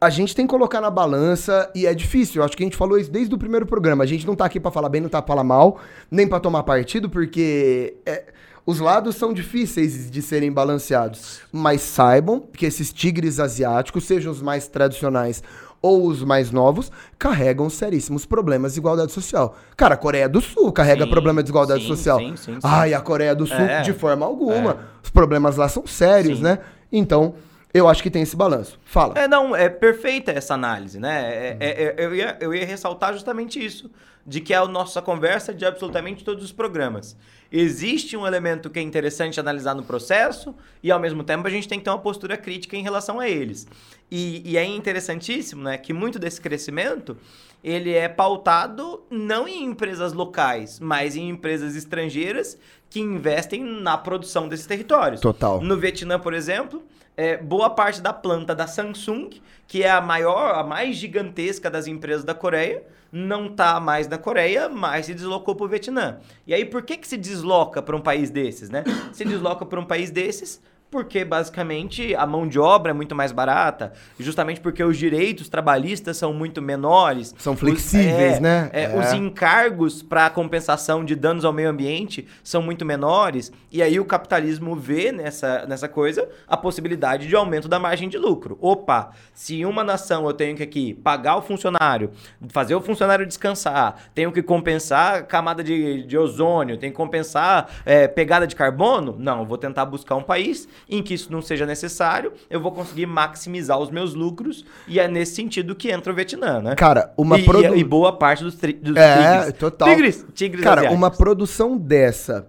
a 0.00 0.10
gente 0.10 0.34
tem 0.34 0.46
que 0.46 0.50
colocar 0.50 0.80
na 0.80 0.90
balança 0.90 1.70
e 1.74 1.86
é 1.86 1.94
difícil. 1.94 2.40
Eu 2.40 2.44
acho 2.44 2.56
que 2.56 2.62
a 2.62 2.66
gente 2.66 2.76
falou 2.76 2.98
isso 2.98 3.10
desde 3.10 3.32
o 3.34 3.38
primeiro 3.38 3.64
programa. 3.64 4.02
A 4.02 4.06
gente 4.06 4.26
não 4.26 4.34
tá 4.34 4.46
aqui 4.46 4.58
pra 4.58 4.70
falar 4.70 4.88
bem, 4.88 5.00
não 5.00 5.08
tá 5.08 5.22
pra 5.22 5.34
falar 5.34 5.44
mal, 5.44 5.78
nem 6.10 6.26
pra 6.26 6.40
tomar 6.40 6.64
partido, 6.64 7.08
porque 7.08 7.94
é, 8.04 8.24
os 8.66 8.80
lados 8.80 9.14
são 9.14 9.32
difíceis 9.32 10.10
de 10.10 10.20
serem 10.20 10.50
balanceados. 10.50 11.40
Mas 11.52 11.82
saibam 11.82 12.40
que 12.40 12.66
esses 12.66 12.92
tigres 12.92 13.38
asiáticos, 13.38 14.04
sejam 14.04 14.32
os 14.32 14.42
mais 14.42 14.66
tradicionais 14.66 15.42
ou 15.82 16.06
os 16.06 16.22
mais 16.22 16.52
novos, 16.52 16.90
carregam 17.18 17.68
seríssimos 17.68 18.24
problemas 18.24 18.74
de 18.74 18.78
igualdade 18.78 19.10
social. 19.10 19.56
Cara, 19.76 19.94
a 19.94 19.96
Coreia 19.98 20.28
do 20.28 20.40
Sul 20.40 20.70
carrega 20.72 21.04
Sim, 21.04 21.10
problema 21.10 21.42
de 21.42 21.50
igualdade 21.50 21.82
sim, 21.82 21.88
social. 21.88 22.18
sim, 22.20 22.36
sim, 22.36 22.54
sim. 22.54 22.60
Ai, 22.62 22.94
a 22.94 23.00
Coreia 23.00 23.34
do 23.34 23.46
Sul, 23.46 23.56
É, 23.56 23.82
de 23.82 23.92
forma 23.92 24.24
alguma. 24.24 24.78
Os 25.02 25.10
problemas 25.10 25.56
lá 25.56 25.68
são 25.68 25.84
sérios, 25.86 26.40
né? 26.40 26.60
Então, 26.92 27.34
eu 27.74 27.88
acho 27.88 28.02
que 28.02 28.10
tem 28.10 28.22
esse 28.22 28.36
balanço. 28.36 28.78
Fala. 28.84 29.14
É, 29.18 29.26
não, 29.26 29.56
é 29.56 29.68
perfeita 29.68 30.30
essa 30.30 30.54
análise, 30.54 31.00
né? 31.00 31.32
É- 31.34 31.56
é- 31.58 31.82
é- 31.84 31.94
eu, 32.06 32.14
ia, 32.14 32.36
eu 32.40 32.54
ia 32.54 32.64
ressaltar 32.64 33.12
justamente 33.12 33.62
isso, 33.64 33.90
de 34.24 34.40
que 34.40 34.54
é 34.54 34.58
a 34.58 34.66
nossa 34.68 35.02
conversa 35.02 35.52
de 35.52 35.64
absolutamente 35.64 36.22
todos 36.22 36.44
os 36.44 36.52
programas. 36.52 37.16
Existe 37.52 38.16
um 38.16 38.26
elemento 38.26 38.70
que 38.70 38.78
é 38.78 38.82
interessante 38.82 39.38
analisar 39.38 39.74
no 39.74 39.82
processo 39.82 40.54
e, 40.82 40.90
ao 40.90 40.98
mesmo 40.98 41.22
tempo, 41.22 41.46
a 41.46 41.50
gente 41.50 41.68
tem 41.68 41.78
que 41.78 41.84
ter 41.84 41.90
uma 41.90 41.98
postura 41.98 42.36
crítica 42.38 42.76
em 42.76 42.82
relação 42.82 43.20
a 43.20 43.28
eles. 43.28 43.66
E, 44.10 44.42
e 44.44 44.56
é 44.56 44.64
interessantíssimo, 44.64 45.62
né, 45.62 45.76
que 45.76 45.92
muito 45.92 46.18
desse 46.18 46.40
crescimento, 46.40 47.16
ele 47.62 47.92
é 47.92 48.08
pautado 48.08 49.02
não 49.10 49.46
em 49.46 49.64
empresas 49.64 50.14
locais, 50.14 50.80
mas 50.80 51.14
em 51.14 51.28
empresas 51.28 51.76
estrangeiras 51.76 52.58
que 52.88 53.00
investem 53.00 53.62
na 53.62 53.98
produção 53.98 54.48
desses 54.48 54.66
territórios. 54.66 55.20
Total. 55.20 55.60
No 55.60 55.76
Vietnã, 55.76 56.18
por 56.18 56.32
exemplo, 56.32 56.82
é, 57.16 57.36
boa 57.36 57.70
parte 57.70 58.00
da 58.00 58.12
planta 58.12 58.54
da 58.54 58.66
Samsung, 58.66 59.30
que 59.66 59.82
é 59.82 59.90
a 59.90 60.00
maior, 60.00 60.54
a 60.54 60.64
mais 60.64 60.96
gigantesca 60.96 61.70
das 61.70 61.86
empresas 61.86 62.24
da 62.24 62.34
Coreia, 62.34 62.82
não 63.12 63.46
está 63.46 63.78
mais 63.78 64.08
na 64.08 64.16
Coreia, 64.16 64.70
mas 64.70 65.06
se 65.06 65.14
deslocou 65.14 65.54
para 65.54 65.66
o 65.66 65.68
Vietnã. 65.68 66.18
E 66.46 66.54
aí, 66.54 66.64
por 66.64 66.82
que, 66.82 66.96
que 66.96 67.06
se 67.06 67.18
desloca 67.18 67.82
para 67.82 67.94
um 67.94 68.00
país 68.00 68.30
desses, 68.30 68.70
né? 68.70 68.82
Se 69.12 69.22
desloca 69.24 69.66
para 69.66 69.78
um 69.78 69.84
país 69.84 70.10
desses 70.10 70.62
porque 70.92 71.24
basicamente 71.24 72.14
a 72.14 72.26
mão 72.26 72.46
de 72.46 72.60
obra 72.60 72.90
é 72.90 72.92
muito 72.92 73.14
mais 73.14 73.32
barata, 73.32 73.94
justamente 74.20 74.60
porque 74.60 74.84
os 74.84 74.98
direitos 74.98 75.48
trabalhistas 75.48 76.18
são 76.18 76.34
muito 76.34 76.60
menores. 76.60 77.34
São 77.38 77.54
Os- 77.54 77.60
flexíveis, 77.60 78.36
é, 78.36 78.40
né? 78.40 78.70
é, 78.74 78.82
É. 78.84 78.98
Os 78.98 79.10
encargos 79.14 80.02
para 80.02 80.28
compensação 80.28 81.02
de 81.02 81.16
danos 81.16 81.46
ao 81.46 81.52
meio 81.52 81.70
ambiente 81.70 82.28
são 82.44 82.60
muito 82.60 82.84
menores, 82.84 83.50
e 83.70 83.82
aí 83.82 83.98
o 83.98 84.04
capitalismo 84.04 84.76
vê 84.76 85.10
nessa, 85.10 85.64
nessa 85.66 85.88
coisa 85.88 86.28
a 86.46 86.58
possibilidade 86.58 87.26
de 87.26 87.34
aumento 87.34 87.68
da 87.68 87.78
margem 87.78 88.06
de 88.10 88.18
lucro. 88.18 88.58
Opa, 88.60 89.12
se 89.32 89.64
uma 89.64 89.82
nação 89.82 90.26
eu 90.26 90.34
tenho 90.34 90.54
que 90.56 90.62
aqui 90.62 90.92
pagar 90.92 91.36
o 91.36 91.42
funcionário, 91.42 92.10
fazer 92.50 92.74
o 92.74 92.82
funcionário 92.82 93.24
descansar, 93.26 93.96
tenho 94.14 94.30
que 94.30 94.42
compensar 94.42 95.26
camada 95.26 95.64
de, 95.64 96.02
de 96.02 96.18
ozônio, 96.18 96.76
tenho 96.76 96.92
que 96.92 96.96
compensar 96.98 97.70
é, 97.86 98.06
pegada 98.06 98.46
de 98.46 98.54
carbono, 98.54 99.16
não, 99.18 99.46
vou 99.46 99.56
tentar 99.56 99.86
buscar 99.86 100.16
um 100.16 100.22
país 100.22 100.68
em 100.88 101.02
que 101.02 101.14
isso 101.14 101.30
não 101.32 101.40
seja 101.42 101.64
necessário, 101.66 102.32
eu 102.50 102.60
vou 102.60 102.72
conseguir 102.72 103.06
maximizar 103.06 103.78
os 103.78 103.90
meus 103.90 104.14
lucros, 104.14 104.64
e 104.86 104.98
é 105.00 105.08
nesse 105.08 105.34
sentido 105.34 105.74
que 105.74 105.90
entra 105.90 106.12
o 106.12 106.16
Vietnã, 106.16 106.60
né? 106.60 106.74
Cara, 106.74 107.12
uma 107.16 107.38
e, 107.38 107.44
produ... 107.44 107.74
e, 107.74 107.80
e 107.80 107.84
boa 107.84 108.12
parte 108.12 108.42
dos, 108.44 108.54
tri... 108.54 108.72
dos 108.72 108.96
É, 108.96 109.38
tigres. 109.38 109.58
total. 109.58 109.88
Tigres, 109.88 110.26
tigres 110.34 110.62
Cara, 110.64 110.80
asiáticos. 110.82 110.98
uma 110.98 111.10
produção 111.10 111.76
dessa 111.76 112.46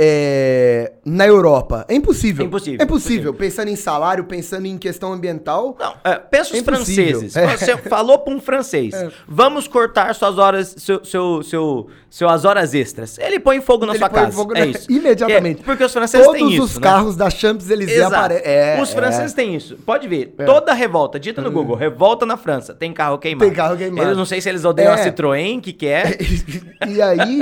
é, 0.00 0.92
na 1.04 1.26
Europa 1.26 1.84
é 1.88 1.94
impossível. 1.94 2.44
É 2.44 2.46
impossível, 2.46 2.78
É 2.80 2.84
impossível. 2.84 3.34
Pensando 3.34 3.68
em 3.68 3.76
salário, 3.76 4.24
pensando 4.24 4.66
em 4.66 4.78
questão 4.78 5.12
ambiental. 5.12 5.76
Não, 5.78 5.94
é, 6.04 6.14
pensa 6.18 6.52
os 6.54 6.60
É 6.60 6.62
franceses. 6.62 7.36
É. 7.36 7.56
Você 7.56 7.76
falou 7.78 8.18
para 8.20 8.32
um 8.32 8.40
francês, 8.40 8.94
vamos 9.26 9.66
cortar 9.66 10.14
suas 10.14 10.38
horas, 10.38 10.74
seu, 10.78 11.04
seu, 11.04 11.42
seu, 11.42 11.88
suas 12.08 12.44
horas 12.44 12.74
extras. 12.74 13.18
Ele 13.18 13.40
põe 13.40 13.60
fogo 13.60 13.84
na 13.86 13.92
Ele 13.92 13.98
sua 13.98 14.08
põe 14.08 14.22
casa. 14.24 14.36
fogo 14.36 14.52
é 14.56 14.60
na- 14.60 14.66
isso. 14.66 14.86
imediatamente. 14.92 15.62
É, 15.62 15.64
porque 15.64 15.82
os 15.82 15.92
franceses 15.92 16.26
Todos 16.26 16.40
têm 16.40 16.52
isso. 16.52 16.62
os 16.62 16.74
né? 16.76 16.80
carros 16.82 17.16
da 17.16 17.28
Champs-Élysées 17.28 18.02
aparecem. 18.02 18.44
É, 18.46 18.80
Os 18.80 18.92
franceses 18.92 19.32
é. 19.32 19.36
têm 19.36 19.54
isso. 19.56 19.76
Pode 19.84 20.06
ver. 20.06 20.34
Toda 20.46 20.72
revolta, 20.72 21.18
dita 21.18 21.42
no 21.42 21.50
Google, 21.50 21.74
revolta 21.76 22.24
na 22.24 22.36
França, 22.36 22.72
tem 22.72 22.92
carro 22.92 23.18
queimado. 23.18 23.44
Tem 23.46 23.54
carro 23.54 23.76
queimado. 23.76 24.02
Eles 24.08 24.16
não 24.16 24.24
sei 24.24 24.40
se 24.40 24.48
eles 24.48 24.64
odeiam 24.64 24.92
É. 24.94 25.00
a 25.02 25.04
Citroën, 25.04 25.60
que 25.60 25.72
que 25.72 25.86
é. 25.86 26.16
e 26.86 27.02
aí, 27.02 27.40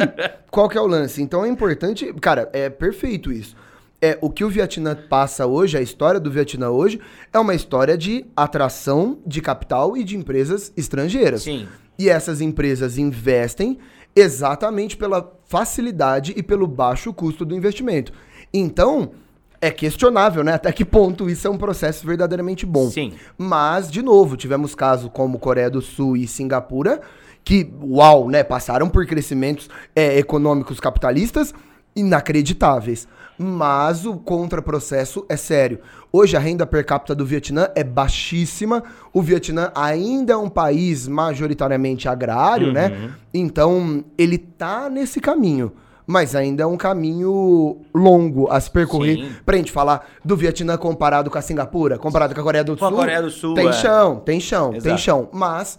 qual 0.50 0.68
que 0.68 0.78
é 0.78 0.80
o 0.80 0.86
lance? 0.86 1.20
Então 1.22 1.44
é 1.44 1.48
importante, 1.48 2.12
cara, 2.20 2.45
é 2.52 2.68
perfeito 2.70 3.32
isso. 3.32 3.56
É, 4.00 4.18
o 4.20 4.30
que 4.30 4.44
o 4.44 4.50
Vietnã 4.50 4.94
passa 4.94 5.46
hoje, 5.46 5.76
a 5.76 5.80
história 5.80 6.20
do 6.20 6.30
Vietnã 6.30 6.70
hoje, 6.70 7.00
é 7.32 7.38
uma 7.38 7.54
história 7.54 7.96
de 7.96 8.26
atração 8.36 9.18
de 9.26 9.40
capital 9.40 9.96
e 9.96 10.04
de 10.04 10.16
empresas 10.16 10.72
estrangeiras. 10.76 11.42
Sim. 11.42 11.66
E 11.98 12.08
essas 12.08 12.40
empresas 12.40 12.98
investem 12.98 13.78
exatamente 14.14 14.96
pela 14.96 15.32
facilidade 15.46 16.34
e 16.36 16.42
pelo 16.42 16.66
baixo 16.66 17.12
custo 17.12 17.44
do 17.44 17.54
investimento. 17.54 18.12
Então, 18.52 19.12
é 19.60 19.70
questionável, 19.70 20.44
né? 20.44 20.54
Até 20.54 20.70
que 20.72 20.84
ponto 20.84 21.28
isso 21.28 21.46
é 21.46 21.50
um 21.50 21.58
processo 21.58 22.06
verdadeiramente 22.06 22.66
bom. 22.66 22.90
Sim. 22.90 23.14
Mas, 23.36 23.90
de 23.90 24.02
novo, 24.02 24.36
tivemos 24.36 24.74
casos 24.74 25.10
como 25.12 25.38
Coreia 25.38 25.70
do 25.70 25.80
Sul 25.80 26.16
e 26.16 26.26
Singapura, 26.26 27.00
que, 27.42 27.70
uau, 27.82 28.28
né? 28.28 28.42
Passaram 28.44 28.88
por 28.88 29.06
crescimentos 29.06 29.68
é, 29.94 30.18
econômicos 30.18 30.80
capitalistas 30.80 31.54
inacreditáveis. 31.96 33.08
Mas 33.38 34.06
o 34.06 34.16
contraprocesso 34.16 35.26
é 35.28 35.36
sério. 35.36 35.80
Hoje 36.10 36.36
a 36.36 36.40
renda 36.40 36.64
per 36.66 36.84
capita 36.86 37.14
do 37.14 37.26
Vietnã 37.26 37.68
é 37.74 37.84
baixíssima. 37.84 38.82
O 39.12 39.20
Vietnã 39.20 39.70
ainda 39.74 40.32
é 40.32 40.36
um 40.36 40.48
país 40.48 41.06
majoritariamente 41.06 42.08
agrário, 42.08 42.72
né? 42.72 43.10
Então 43.34 44.04
ele 44.16 44.38
tá 44.38 44.88
nesse 44.88 45.20
caminho. 45.20 45.72
Mas 46.06 46.36
ainda 46.36 46.62
é 46.62 46.66
um 46.66 46.76
caminho 46.76 47.78
longo 47.92 48.48
a 48.50 48.60
se 48.60 48.70
percorrer. 48.70 49.16
Sim. 49.16 49.32
Pra 49.44 49.56
gente 49.56 49.72
falar 49.72 50.08
do 50.24 50.36
Vietnã 50.36 50.76
comparado 50.78 51.28
com 51.28 51.36
a 51.36 51.42
Singapura, 51.42 51.98
comparado 51.98 52.32
com 52.32 52.40
a 52.40 52.44
Coreia 52.44 52.62
do 52.62 52.76
Com 52.76 52.84
a 52.84 52.88
Sul. 52.88 52.96
Coreia 52.96 53.22
do 53.22 53.30
Sul, 53.30 53.54
Tem 53.54 53.68
é. 53.68 53.72
chão, 53.72 54.20
tem 54.20 54.40
chão, 54.40 54.70
tem 54.70 54.78
Exato. 54.78 54.98
chão. 54.98 55.28
Mas 55.32 55.78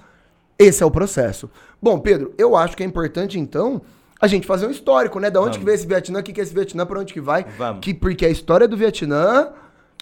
esse 0.59 0.83
é 0.83 0.85
o 0.85 0.91
processo. 0.91 1.49
Bom, 1.81 1.97
Pedro, 1.99 2.33
eu 2.37 2.57
acho 2.57 2.75
que 2.75 2.83
é 2.83 2.85
importante, 2.85 3.39
então, 3.39 3.81
a 4.19 4.27
gente 4.27 4.47
fazer 4.47 4.65
um 4.67 4.71
histórico, 4.71 5.19
né? 5.19 5.29
Da 5.29 5.39
onde 5.39 5.49
Vamos. 5.51 5.57
que 5.59 5.65
veio 5.65 5.75
esse 5.75 5.85
Vietnã, 5.87 6.19
o 6.19 6.23
que, 6.23 6.33
que 6.33 6.39
é 6.39 6.43
esse 6.43 6.53
Vietnã, 6.53 6.85
pra 6.85 6.99
onde 6.99 7.13
que 7.13 7.21
vai. 7.21 7.45
Vamos. 7.57 7.81
Que, 7.81 7.93
porque 7.93 8.25
a 8.25 8.29
história 8.29 8.67
do 8.67 8.75
Vietnã 8.75 9.49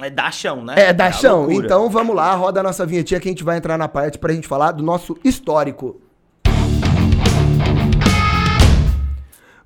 É 0.01 0.09
da 0.09 0.31
chão, 0.31 0.63
né? 0.63 0.73
é 0.77 0.93
da 0.93 1.07
a 1.07 1.11
chão. 1.11 1.39
loucura. 1.45 1.65
Então 1.65 1.89
vamos 1.89 2.15
lá, 2.15 2.33
roda 2.35 2.59
a 2.59 2.63
nossa 2.63 2.85
vinhetinha 2.85 3.19
que 3.19 3.27
a 3.27 3.31
gente 3.31 3.43
vai 3.43 3.57
entrar 3.57 3.77
na 3.77 3.87
parte 3.87 4.17
pra 4.17 4.33
gente 4.33 4.47
falar 4.47 4.71
do 4.71 4.83
nosso 4.83 5.17
histórico. 5.23 5.99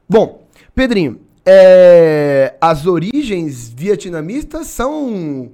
Bom, 0.08 0.48
Pedrinho, 0.74 1.20
é, 1.46 2.56
as 2.60 2.86
origens 2.88 3.70
vietnamistas 3.75 4.68
são. 4.68 5.51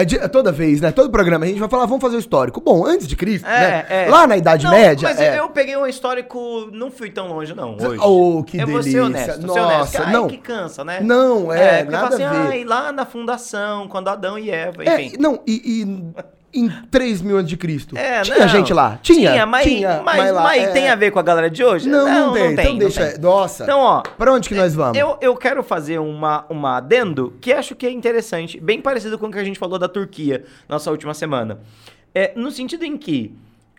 É 0.00 0.04
de- 0.04 0.18
é 0.18 0.28
toda 0.28 0.50
vez, 0.52 0.80
né? 0.80 0.90
Todo 0.92 1.10
programa 1.10 1.44
a 1.44 1.48
gente 1.48 1.58
vai 1.60 1.68
falar, 1.68 1.86
vamos 1.86 2.00
fazer 2.00 2.16
o 2.16 2.18
histórico. 2.18 2.60
Bom, 2.60 2.86
antes 2.86 3.06
de 3.06 3.16
Cristo, 3.16 3.46
né? 3.46 4.06
Lá 4.08 4.26
na 4.26 4.36
Idade 4.36 4.64
Não, 4.64 4.72
Média. 4.72 5.08
Mas 5.08 5.20
é. 5.20 5.38
eu 5.38 5.48
peguei 5.50 5.76
um 5.76 5.86
histórico, 5.86 6.68
não 6.72 6.90
fui 6.90 7.10
tão 7.10 7.28
longe, 7.28 7.54
não. 7.54 7.74
Hoje. 7.76 8.00
Oh, 8.00 8.42
que 8.42 8.58
eu 8.58 8.66
vou 8.66 8.82
ser 8.82 8.90
delícia. 8.92 9.04
honesto, 9.04 9.46
vou 9.46 9.54
ser 9.54 9.60
honesto. 9.60 9.78
Nossa, 9.78 10.02
Ai, 10.04 10.12
não. 10.12 10.26
que 10.28 10.36
cansa, 10.38 10.84
né? 10.84 11.00
Não, 11.02 11.52
é, 11.52 11.78
porque 11.84 11.92
nada 11.92 12.14
assim, 12.14 12.22
a 12.24 12.30
ver. 12.32 12.38
ai, 12.52 12.64
lá 12.64 12.92
na 12.92 13.04
fundação, 13.04 13.88
quando 13.88 14.08
Adão 14.08 14.38
e 14.38 14.50
Eva, 14.50 14.82
É, 14.84 15.02
enfim. 15.02 15.16
não, 15.18 15.40
e, 15.46 15.82
e 15.82 16.12
em 16.52 16.68
3 16.68 17.22
mil 17.22 17.36
antes 17.36 17.48
de 17.48 17.56
Cristo. 17.56 17.96
É, 17.96 18.22
tinha 18.22 18.38
não. 18.38 18.48
gente 18.48 18.72
lá? 18.72 18.98
Tinha, 19.02 19.46
mas, 19.46 19.64
tinha, 19.64 20.02
mas, 20.04 20.32
lá, 20.32 20.42
mas 20.42 20.62
é. 20.64 20.72
tem 20.72 20.88
a 20.88 20.94
ver 20.94 21.10
com 21.10 21.18
a 21.18 21.22
galera 21.22 21.48
de 21.48 21.62
hoje? 21.62 21.88
Não, 21.88 22.06
não, 22.06 22.32
tem. 22.32 22.52
então 22.52 22.64
não 22.64 22.78
deixa. 22.78 23.06
tem. 23.12 23.20
Nossa. 23.20 23.62
Então, 23.64 23.80
ó, 23.80 24.02
pra 24.02 24.32
onde 24.32 24.48
que 24.48 24.54
nós 24.54 24.74
vamos? 24.74 24.98
eu, 24.98 25.16
eu 25.20 25.36
quero 25.36 25.62
fazer 25.62 25.98
uma, 25.98 26.44
uma 26.48 26.78
adendo 26.78 27.34
que 27.40 27.52
acho 27.52 27.74
que 27.74 27.86
é 27.86 27.90
interessante, 27.90 28.58
bem 28.60 28.80
parecido 28.80 29.18
com 29.18 29.26
o 29.26 29.30
que 29.30 29.38
a 29.38 29.44
gente 29.44 29.58
falou 29.58 29.78
da 29.78 29.88
Turquia 29.88 30.44
nossa 30.68 30.90
última 30.90 31.14
semana. 31.14 31.60
É, 32.14 32.32
no 32.34 32.50
sentido 32.50 32.84
em 32.84 32.96
que 32.96 33.32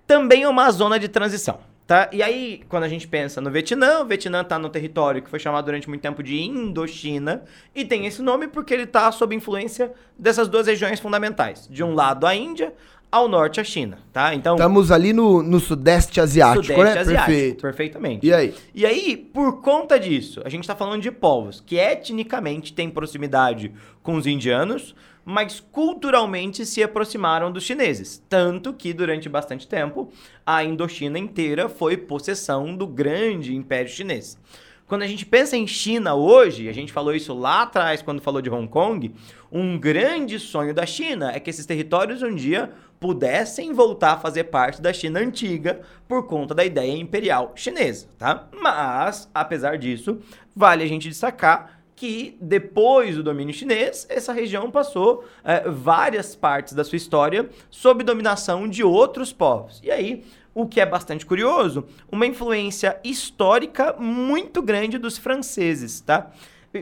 também 0.07 0.43
é 0.43 0.49
uma 0.49 0.69
zona 0.71 0.97
de 0.99 1.07
transição. 1.07 1.59
Tá? 1.91 2.07
E 2.13 2.23
aí, 2.23 2.63
quando 2.69 2.83
a 2.83 2.87
gente 2.87 3.05
pensa 3.05 3.41
no 3.41 3.51
Vietnã, 3.51 3.99
o 3.99 4.05
Vietnã 4.05 4.45
tá 4.45 4.57
no 4.57 4.69
território 4.69 5.21
que 5.21 5.29
foi 5.29 5.39
chamado 5.39 5.65
durante 5.65 5.89
muito 5.89 6.01
tempo 6.01 6.23
de 6.23 6.39
Indochina, 6.39 7.43
e 7.75 7.83
tem 7.83 8.05
esse 8.05 8.21
nome 8.21 8.47
porque 8.47 8.73
ele 8.73 8.85
tá 8.85 9.11
sob 9.11 9.35
influência 9.35 9.91
dessas 10.17 10.47
duas 10.47 10.67
regiões 10.67 11.01
fundamentais. 11.01 11.67
De 11.69 11.83
um 11.83 11.93
lado 11.93 12.25
a 12.25 12.33
Índia, 12.33 12.73
ao 13.11 13.27
norte 13.27 13.59
a 13.59 13.63
China, 13.63 13.99
tá? 14.13 14.33
Então, 14.33 14.55
Estamos 14.55 14.89
ali 14.89 15.11
no, 15.11 15.43
no 15.43 15.59
Sudeste 15.59 16.21
Asiático, 16.21 16.65
Sudeste 16.65 16.93
né? 16.95 17.01
Asiático, 17.01 17.27
Perfeito. 17.27 17.61
perfeitamente. 17.61 18.25
E 18.25 18.33
aí? 18.33 18.55
E 18.73 18.85
aí, 18.85 19.17
por 19.17 19.61
conta 19.61 19.99
disso, 19.99 20.41
a 20.45 20.49
gente 20.49 20.65
tá 20.65 20.75
falando 20.75 21.01
de 21.01 21.11
povos 21.11 21.61
que 21.65 21.77
etnicamente 21.77 22.73
têm 22.73 22.89
proximidade 22.89 23.73
com 24.01 24.15
os 24.15 24.25
indianos, 24.25 24.95
mas 25.25 25.59
culturalmente 25.59 26.65
se 26.65 26.81
aproximaram 26.81 27.51
dos 27.51 27.63
chineses. 27.63 28.23
Tanto 28.29 28.73
que, 28.73 28.93
durante 28.93 29.27
bastante 29.27 29.67
tempo, 29.67 30.09
a 30.45 30.63
Indochina 30.63 31.19
inteira 31.19 31.67
foi 31.67 31.97
possessão 31.97 32.75
do 32.75 32.87
grande 32.87 33.53
Império 33.53 33.91
Chinês. 33.91 34.37
Quando 34.87 35.03
a 35.03 35.07
gente 35.07 35.25
pensa 35.25 35.55
em 35.55 35.65
China 35.65 36.15
hoje, 36.15 36.67
a 36.67 36.73
gente 36.73 36.91
falou 36.91 37.15
isso 37.15 37.33
lá 37.33 37.61
atrás 37.61 38.01
quando 38.01 38.21
falou 38.21 38.41
de 38.41 38.49
Hong 38.49 38.67
Kong, 38.67 39.13
um 39.49 39.79
grande 39.79 40.37
sonho 40.37 40.73
da 40.73 40.85
China 40.85 41.31
é 41.31 41.39
que 41.39 41.49
esses 41.49 41.65
territórios 41.65 42.21
um 42.21 42.35
dia 42.35 42.69
pudessem 43.01 43.73
voltar 43.73 44.13
a 44.13 44.19
fazer 44.19 44.43
parte 44.45 44.79
da 44.79 44.93
China 44.93 45.19
antiga 45.19 45.81
por 46.07 46.27
conta 46.27 46.53
da 46.53 46.63
ideia 46.63 46.95
imperial 46.95 47.51
chinesa, 47.55 48.07
tá? 48.15 48.47
Mas, 48.61 49.27
apesar 49.33 49.79
disso, 49.79 50.19
vale 50.55 50.83
a 50.83 50.87
gente 50.87 51.09
destacar 51.09 51.81
que 51.95 52.37
depois 52.39 53.15
do 53.15 53.23
domínio 53.23 53.55
chinês, 53.55 54.05
essa 54.07 54.31
região 54.31 54.69
passou 54.69 55.25
eh, 55.43 55.67
várias 55.67 56.35
partes 56.35 56.73
da 56.73 56.83
sua 56.83 56.95
história 56.95 57.49
sob 57.71 58.03
dominação 58.03 58.67
de 58.67 58.83
outros 58.83 59.33
povos. 59.33 59.79
E 59.83 59.89
aí, 59.89 60.23
o 60.53 60.67
que 60.67 60.79
é 60.79 60.85
bastante 60.85 61.25
curioso, 61.25 61.85
uma 62.11 62.27
influência 62.27 62.99
histórica 63.03 63.95
muito 63.97 64.61
grande 64.61 64.99
dos 64.99 65.17
franceses, 65.17 66.01
tá? 66.01 66.31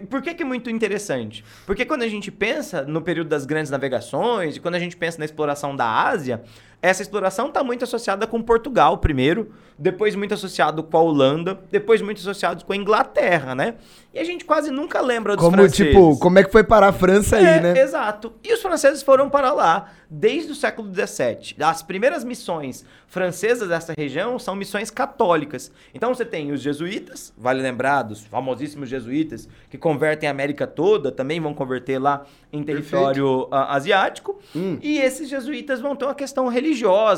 Por 0.10 0.22
que, 0.22 0.34
que 0.34 0.44
é 0.44 0.46
muito 0.46 0.70
interessante? 0.70 1.44
Porque 1.66 1.86
quando 1.86 2.04
a 2.04 2.08
gente 2.08 2.30
pensa 2.32 2.84
no 2.84 3.02
período 3.02 3.28
das 3.28 3.46
grandes 3.46 3.72
navegações 3.72 4.56
e 4.56 4.60
quando 4.60 4.76
a 4.76 4.80
gente 4.80 4.96
pensa 4.96 5.18
na 5.18 5.26
exploração 5.26 5.76
da 5.76 5.86
Ásia, 5.86 6.44
essa 6.82 7.02
exploração 7.02 7.48
está 7.48 7.64
muito 7.64 7.84
associada 7.84 8.26
com 8.26 8.42
Portugal 8.42 8.98
primeiro, 8.98 9.52
depois 9.78 10.16
muito 10.16 10.34
associado 10.34 10.84
com 10.84 10.98
a 10.98 11.02
Holanda, 11.02 11.60
depois 11.72 12.02
muito 12.02 12.18
associado 12.20 12.66
com 12.66 12.74
a 12.74 12.76
Inglaterra, 12.76 13.56
né? 13.56 13.76
E 14.14 14.20
a 14.20 14.24
gente 14.24 14.44
quase 14.44 14.72
nunca 14.72 15.00
lembra 15.02 15.36
dos 15.36 15.46
Como, 15.46 15.56
franceses. 15.58 15.88
tipo, 15.88 16.18
como 16.18 16.40
é 16.40 16.44
que 16.44 16.52
foi 16.52 16.64
parar 16.64 16.88
a 16.90 16.92
França 16.92 17.38
aí, 17.38 17.46
É, 17.46 17.60
né? 17.60 17.80
Exato. 17.80 18.34
E 18.44 18.52
os 18.54 18.62
franceses 18.62 19.04
foram 19.04 19.30
para 19.30 19.54
lá 19.54 19.92
desde 20.10 20.52
o 20.52 20.56
século 20.56 20.92
XVII. 20.92 21.56
As 21.60 21.84
primeiras 21.84 22.24
missões 22.24 22.84
francesas 23.08 23.70
dessa 23.70 23.94
região 23.96 24.40
são 24.40 24.56
missões 24.56 24.90
católicas. 24.90 25.72
Então 25.94 26.14
você 26.14 26.26
tem 26.26 26.52
os 26.52 26.62
jesuítas, 26.62 27.32
vale 27.38 27.62
lembrar 27.62 28.02
dos 28.02 28.22
famosíssimos 28.22 28.90
jesuítas, 28.90 29.48
que 29.70 29.78
convertem 29.78 30.28
a 30.28 30.32
América 30.32 30.66
toda, 30.66 31.12
também 31.12 31.40
vão 31.40 31.54
converter 31.54 32.00
lá 32.00 32.26
em 32.52 32.64
território 32.64 33.48
ah, 33.52 33.76
asiático. 33.76 34.40
E 34.82 34.98
esses 34.98 35.30
jesuítas 35.30 35.80
vão 35.80 35.96
ter 35.96 36.06
uma 36.06 36.16
questão 36.16 36.48
religiosa, 36.48 36.69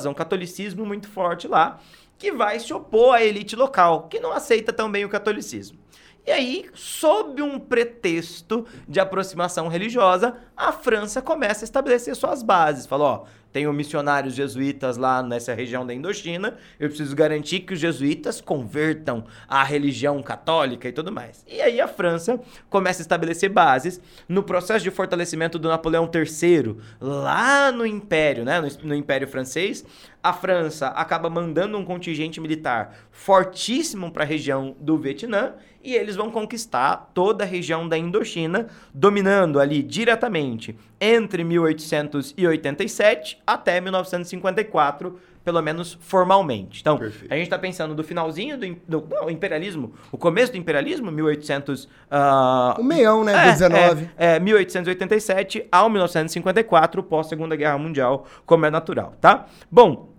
um 0.10 0.14
catolicismo 0.14 0.86
muito 0.86 1.08
forte 1.08 1.48
lá, 1.48 1.80
que 2.18 2.32
vai 2.32 2.60
se 2.60 2.74
opor 2.74 3.16
à 3.16 3.24
elite 3.24 3.56
local, 3.56 4.08
que 4.08 4.20
não 4.20 4.32
aceita 4.32 4.72
tão 4.72 4.92
bem 4.92 5.04
o 5.04 5.10
catolicismo. 5.10 5.80
E 6.26 6.32
aí, 6.32 6.70
sob 6.76 7.42
um 7.42 7.60
pretexto 7.60 8.66
de 8.88 9.00
aproximação 9.00 9.68
religiosa, 9.68 10.38
a 10.62 10.72
França 10.72 11.24
começa 11.24 11.64
a 11.64 11.66
estabelecer 11.66 12.16
suas 12.16 12.44
bases. 12.44 12.86
Falou, 12.86 13.08
ó, 13.08 13.24
tenho 13.52 13.74
missionários 13.74 14.36
jesuítas 14.36 14.96
lá 14.96 15.24
nessa 15.24 15.56
região 15.56 15.86
da 15.86 15.94
Indochina, 15.94 16.56
eu 16.80 16.88
preciso 16.88 17.16
garantir 17.16 17.62
que 17.62 17.74
os 17.74 17.80
jesuítas 17.80 18.40
convertam 18.40 19.26
à 19.48 19.64
religião 19.64 20.22
católica 20.22 20.88
e 20.88 20.92
tudo 20.92 21.12
mais. 21.12 21.44
E 21.48 21.60
aí 21.62 21.82
a 21.82 21.88
França 21.88 22.40
começa 22.70 23.02
a 23.02 23.04
estabelecer 23.04 23.50
bases 23.50 24.00
no 24.30 24.44
processo 24.44 24.84
de 24.84 24.92
fortalecimento 24.92 25.58
do 25.58 25.68
Napoleão 25.68 26.10
III, 26.14 26.78
lá 27.02 27.72
no 27.72 27.86
Império, 27.86 28.46
né, 28.46 28.62
no 28.84 28.96
Império 28.96 29.28
Francês, 29.28 29.84
a 30.24 30.32
França 30.32 30.88
acaba 30.90 31.30
mandando 31.30 31.78
um 31.78 31.84
contingente 31.84 32.40
militar 32.40 32.96
fortíssimo 33.12 34.12
para 34.12 34.24
a 34.24 34.28
região 34.28 34.76
do 34.80 34.98
Vietnã 34.98 35.56
e 35.84 35.96
eles 35.96 36.16
vão 36.16 36.30
conquistar 36.30 37.12
toda 37.12 37.44
a 37.44 37.48
região 37.48 37.88
da 37.88 37.98
Indochina, 37.98 38.68
dominando 38.94 39.60
ali 39.60 39.82
diretamente 39.82 40.51
entre 41.00 41.44
1887 41.44 43.42
até 43.46 43.80
1954 43.80 45.20
pelo 45.44 45.62
menos 45.62 45.98
formalmente. 46.00 46.82
Então, 46.82 46.98
Perfeito. 46.98 47.34
a 47.34 47.36
gente 47.36 47.46
está 47.46 47.58
pensando 47.58 47.96
do 47.96 48.04
finalzinho 48.04 48.58
do, 48.58 48.76
do 48.88 49.08
não, 49.10 49.30
imperialismo, 49.30 49.94
o 50.12 50.18
começo 50.18 50.52
do 50.52 50.58
imperialismo, 50.58 51.12
1800... 51.12 51.86
Uh, 51.86 51.88
ah, 52.12 52.76
o 52.80 52.84
meião, 52.84 53.24
né, 53.24 53.34
é, 53.34 53.46
do 53.46 53.52
19. 53.54 54.10
É, 54.18 54.36
é, 54.36 54.40
1887 54.40 55.68
ao 55.72 55.90
1954, 55.90 57.02
pós-Segunda 57.04 57.56
Guerra 57.56 57.78
Mundial, 57.78 58.28
como 58.46 58.66
é 58.66 58.70
natural, 58.70 59.16
tá? 59.20 59.48
Bom, 59.70 60.10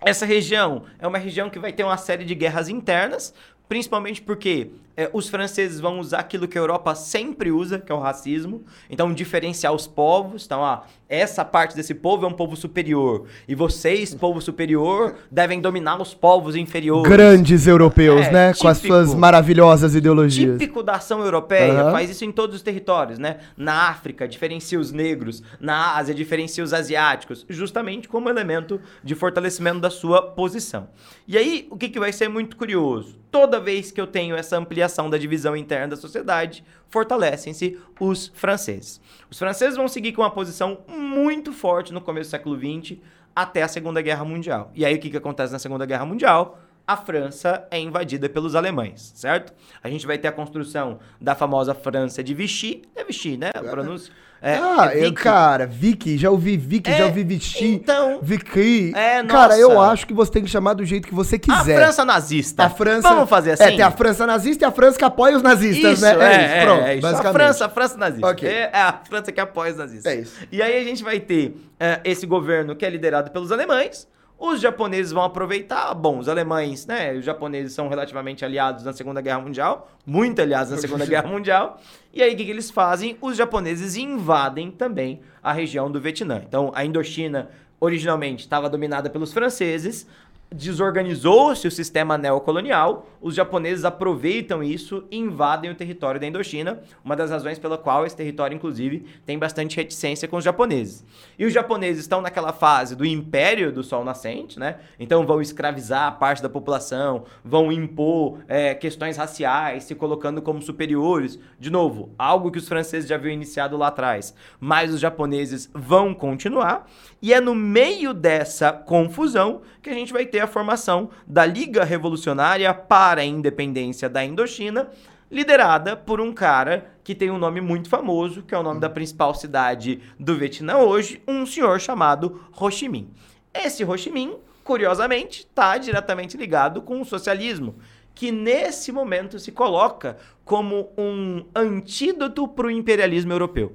essa 0.00 0.24
região 0.24 0.84
é 0.98 1.06
uma 1.06 1.18
região 1.18 1.50
que 1.50 1.58
vai 1.58 1.72
ter 1.72 1.84
uma 1.84 1.96
série 1.96 2.24
de 2.24 2.34
guerras 2.34 2.68
internas, 2.68 3.34
principalmente 3.68 4.22
porque 4.22 4.70
é, 5.00 5.08
os 5.14 5.30
franceses 5.30 5.80
vão 5.80 5.98
usar 5.98 6.18
aquilo 6.18 6.46
que 6.46 6.58
a 6.58 6.60
Europa 6.60 6.94
sempre 6.94 7.50
usa, 7.50 7.78
que 7.78 7.90
é 7.90 7.94
o 7.94 7.98
racismo. 7.98 8.62
Então, 8.90 9.14
diferenciar 9.14 9.72
os 9.72 9.86
povos. 9.86 10.44
Então, 10.44 10.62
ah, 10.62 10.84
essa 11.08 11.42
parte 11.42 11.74
desse 11.74 11.94
povo 11.94 12.26
é 12.26 12.28
um 12.28 12.34
povo 12.34 12.54
superior. 12.54 13.24
E 13.48 13.54
vocês, 13.54 14.14
povo 14.14 14.42
superior, 14.42 15.14
devem 15.30 15.58
dominar 15.58 15.98
os 15.98 16.12
povos 16.12 16.54
inferiores. 16.54 17.10
Grandes 17.10 17.66
europeus, 17.66 18.26
é, 18.26 18.30
né? 18.30 18.46
Típico, 18.48 18.62
Com 18.62 18.68
as 18.68 18.78
suas 18.78 19.14
maravilhosas 19.14 19.94
ideologias. 19.94 20.58
Típico 20.58 20.82
da 20.82 20.96
ação 20.96 21.24
europeia. 21.24 21.86
Uhum. 21.86 21.92
Faz 21.92 22.10
isso 22.10 22.26
em 22.26 22.30
todos 22.30 22.56
os 22.56 22.62
territórios, 22.62 23.18
né? 23.18 23.38
Na 23.56 23.88
África, 23.88 24.28
diferencia 24.28 24.78
os 24.78 24.92
negros. 24.92 25.42
Na 25.58 25.96
Ásia, 25.96 26.14
diferencia 26.14 26.62
os 26.62 26.74
asiáticos. 26.74 27.46
Justamente 27.48 28.06
como 28.06 28.28
elemento 28.28 28.78
de 29.02 29.14
fortalecimento 29.14 29.80
da 29.80 29.88
sua 29.88 30.20
posição. 30.20 30.88
E 31.26 31.38
aí, 31.38 31.66
o 31.70 31.76
que, 31.78 31.88
que 31.88 31.98
vai 31.98 32.12
ser 32.12 32.28
muito 32.28 32.54
curioso? 32.54 33.18
Toda 33.30 33.60
vez 33.60 33.92
que 33.92 34.00
eu 34.00 34.08
tenho 34.08 34.34
essa 34.34 34.58
ampliação 34.58 34.89
da 35.10 35.16
divisão 35.16 35.56
interna 35.56 35.88
da 35.88 35.96
sociedade, 35.96 36.64
fortalecem-se 36.88 37.78
os 37.98 38.28
franceses. 38.34 39.00
Os 39.30 39.38
franceses 39.38 39.76
vão 39.76 39.86
seguir 39.86 40.12
com 40.12 40.22
uma 40.22 40.30
posição 40.30 40.80
muito 40.88 41.52
forte 41.52 41.92
no 41.92 42.00
começo 42.00 42.28
do 42.28 42.32
século 42.32 42.56
XX 42.58 42.98
até 43.34 43.62
a 43.62 43.68
Segunda 43.68 44.02
Guerra 44.02 44.24
Mundial. 44.24 44.70
E 44.74 44.84
aí 44.84 44.94
o 44.94 44.98
que, 44.98 45.10
que 45.10 45.16
acontece 45.16 45.52
na 45.52 45.58
Segunda 45.58 45.86
Guerra 45.86 46.04
Mundial? 46.04 46.58
a 46.90 46.96
França 46.96 47.68
é 47.70 47.78
invadida 47.78 48.28
pelos 48.28 48.56
alemães, 48.56 49.12
certo? 49.14 49.54
A 49.80 49.88
gente 49.88 50.04
vai 50.04 50.18
ter 50.18 50.26
a 50.26 50.32
construção 50.32 50.98
da 51.20 51.36
famosa 51.36 51.72
França 51.72 52.20
de 52.20 52.34
Vichy. 52.34 52.82
É 52.96 53.04
Vichy, 53.04 53.36
né? 53.36 53.50
O 53.54 53.70
pronúncio. 53.70 54.12
É, 54.42 54.56
ah, 54.56 54.90
é 54.94 55.06
eu, 55.06 55.12
cara, 55.12 55.66
Vicky, 55.66 56.16
já 56.16 56.30
ouvi 56.30 56.56
Vicky, 56.56 56.90
é, 56.90 56.96
já 56.96 57.04
ouvi 57.04 57.22
Vichy. 57.22 57.74
Então. 57.74 58.20
Vicky. 58.22 58.90
É, 58.96 59.22
nossa. 59.22 59.34
Cara, 59.34 59.58
eu 59.58 59.78
acho 59.78 60.06
que 60.06 60.14
você 60.14 60.32
tem 60.32 60.42
que 60.42 60.48
chamar 60.48 60.72
do 60.72 60.84
jeito 60.84 61.06
que 61.06 61.14
você 61.14 61.38
quiser. 61.38 61.76
A 61.76 61.84
França 61.84 62.04
nazista. 62.06 62.64
A 62.64 62.70
França. 62.70 63.08
Vamos 63.08 63.28
fazer 63.28 63.52
assim? 63.52 63.64
É, 63.64 63.70
tem 63.72 63.82
a 63.82 63.90
França 63.90 64.26
nazista 64.26 64.64
e 64.64 64.66
a 64.66 64.72
França 64.72 64.98
que 64.98 65.04
apoia 65.04 65.36
os 65.36 65.42
nazistas, 65.42 65.92
isso, 65.92 66.02
né? 66.02 66.16
É, 66.18 66.24
é 66.24 66.56
isso, 66.56 66.66
pronto. 66.66 66.84
É, 66.84 66.96
isso. 66.96 67.06
A 67.06 67.32
França, 67.32 67.66
a 67.66 67.68
França 67.68 67.98
nazista. 67.98 68.30
Okay. 68.30 68.48
É, 68.48 68.70
é, 68.72 68.80
a 68.80 69.00
França 69.06 69.30
que 69.30 69.40
apoia 69.40 69.72
os 69.72 69.76
nazistas. 69.76 70.10
É 70.10 70.16
isso. 70.16 70.34
E 70.50 70.62
aí 70.62 70.80
a 70.80 70.84
gente 70.84 71.04
vai 71.04 71.20
ter 71.20 71.48
uh, 71.48 72.00
esse 72.02 72.24
governo 72.24 72.74
que 72.74 72.86
é 72.86 72.88
liderado 72.88 73.30
pelos 73.30 73.52
alemães. 73.52 74.08
Os 74.42 74.58
japoneses 74.58 75.12
vão 75.12 75.22
aproveitar. 75.22 75.92
Bom, 75.92 76.18
os 76.18 76.26
alemães, 76.26 76.86
né? 76.86 77.12
Os 77.12 77.22
japoneses 77.26 77.74
são 77.74 77.88
relativamente 77.88 78.42
aliados 78.42 78.82
na 78.82 78.92
Segunda 78.94 79.20
Guerra 79.20 79.40
Mundial, 79.40 79.90
muito 80.06 80.40
aliados 80.40 80.70
na 80.72 80.78
Segunda 80.78 81.04
Guerra 81.06 81.28
Mundial. 81.28 81.78
E 82.10 82.22
aí, 82.22 82.32
o 82.32 82.36
que, 82.38 82.46
que 82.46 82.50
eles 82.50 82.70
fazem? 82.70 83.18
Os 83.20 83.36
japoneses 83.36 83.96
invadem 83.96 84.70
também 84.70 85.20
a 85.42 85.52
região 85.52 85.90
do 85.92 86.00
Vietnã. 86.00 86.42
Então, 86.48 86.72
a 86.74 86.82
Indochina 86.82 87.50
originalmente 87.78 88.44
estava 88.44 88.70
dominada 88.70 89.10
pelos 89.10 89.30
franceses, 89.30 90.06
desorganizou-se 90.52 91.66
o 91.66 91.70
sistema 91.70 92.18
neocolonial, 92.18 93.06
os 93.20 93.34
japoneses 93.34 93.84
aproveitam 93.84 94.62
isso 94.62 95.04
e 95.10 95.16
invadem 95.16 95.70
o 95.70 95.74
território 95.74 96.20
da 96.20 96.26
Indochina, 96.26 96.82
uma 97.04 97.14
das 97.14 97.30
razões 97.30 97.58
pela 97.58 97.78
qual 97.78 98.04
esse 98.04 98.16
território, 98.16 98.54
inclusive, 98.54 99.06
tem 99.24 99.38
bastante 99.38 99.76
reticência 99.76 100.26
com 100.26 100.38
os 100.38 100.44
japoneses. 100.44 101.04
E 101.38 101.44
os 101.44 101.52
japoneses 101.52 102.02
estão 102.02 102.20
naquela 102.20 102.52
fase 102.52 102.96
do 102.96 103.06
império 103.06 103.70
do 103.70 103.84
sol 103.84 104.04
nascente, 104.04 104.58
né? 104.58 104.78
Então 104.98 105.24
vão 105.24 105.40
escravizar 105.40 106.18
parte 106.18 106.42
da 106.42 106.48
população, 106.48 107.24
vão 107.44 107.70
impor 107.70 108.38
é, 108.48 108.74
questões 108.74 109.16
raciais, 109.16 109.84
se 109.84 109.94
colocando 109.94 110.42
como 110.42 110.60
superiores. 110.60 111.38
De 111.58 111.70
novo, 111.70 112.12
algo 112.18 112.50
que 112.50 112.58
os 112.58 112.66
franceses 112.66 113.08
já 113.08 113.14
haviam 113.14 113.32
iniciado 113.32 113.76
lá 113.76 113.88
atrás, 113.88 114.34
mas 114.58 114.92
os 114.92 115.00
japoneses 115.00 115.70
vão 115.72 116.12
continuar. 116.12 116.88
E 117.22 117.32
é 117.32 117.40
no 117.40 117.54
meio 117.54 118.12
dessa 118.12 118.72
confusão 118.72 119.60
que 119.82 119.90
a 119.90 119.94
gente 119.94 120.12
vai 120.12 120.26
ter 120.26 120.39
a 120.40 120.46
formação 120.46 121.10
da 121.26 121.44
Liga 121.44 121.84
Revolucionária 121.84 122.72
para 122.72 123.20
a 123.20 123.24
Independência 123.24 124.08
da 124.08 124.24
Indochina, 124.24 124.90
liderada 125.30 125.96
por 125.96 126.20
um 126.20 126.32
cara 126.32 126.90
que 127.04 127.14
tem 127.14 127.30
um 127.30 127.38
nome 127.38 127.60
muito 127.60 127.88
famoso, 127.88 128.42
que 128.42 128.54
é 128.54 128.58
o 128.58 128.62
nome 128.62 128.80
da 128.80 128.90
principal 128.90 129.34
cidade 129.34 130.00
do 130.18 130.36
Vietnã 130.36 130.78
hoje, 130.78 131.22
um 131.26 131.46
senhor 131.46 131.80
chamado 131.80 132.40
Ho 132.58 132.70
Chi 132.70 132.88
Minh. 132.88 133.10
Esse 133.54 133.84
Ho 133.84 133.96
Chi 133.96 134.10
Minh, 134.10 134.36
curiosamente, 134.64 135.40
está 135.40 135.78
diretamente 135.78 136.36
ligado 136.36 136.82
com 136.82 137.00
o 137.00 137.04
socialismo, 137.04 137.76
que 138.14 138.32
nesse 138.32 138.92
momento 138.92 139.38
se 139.38 139.52
coloca 139.52 140.16
como 140.44 140.90
um 140.98 141.44
antídoto 141.54 142.46
para 142.48 142.66
o 142.66 142.70
imperialismo 142.70 143.32
europeu. 143.32 143.72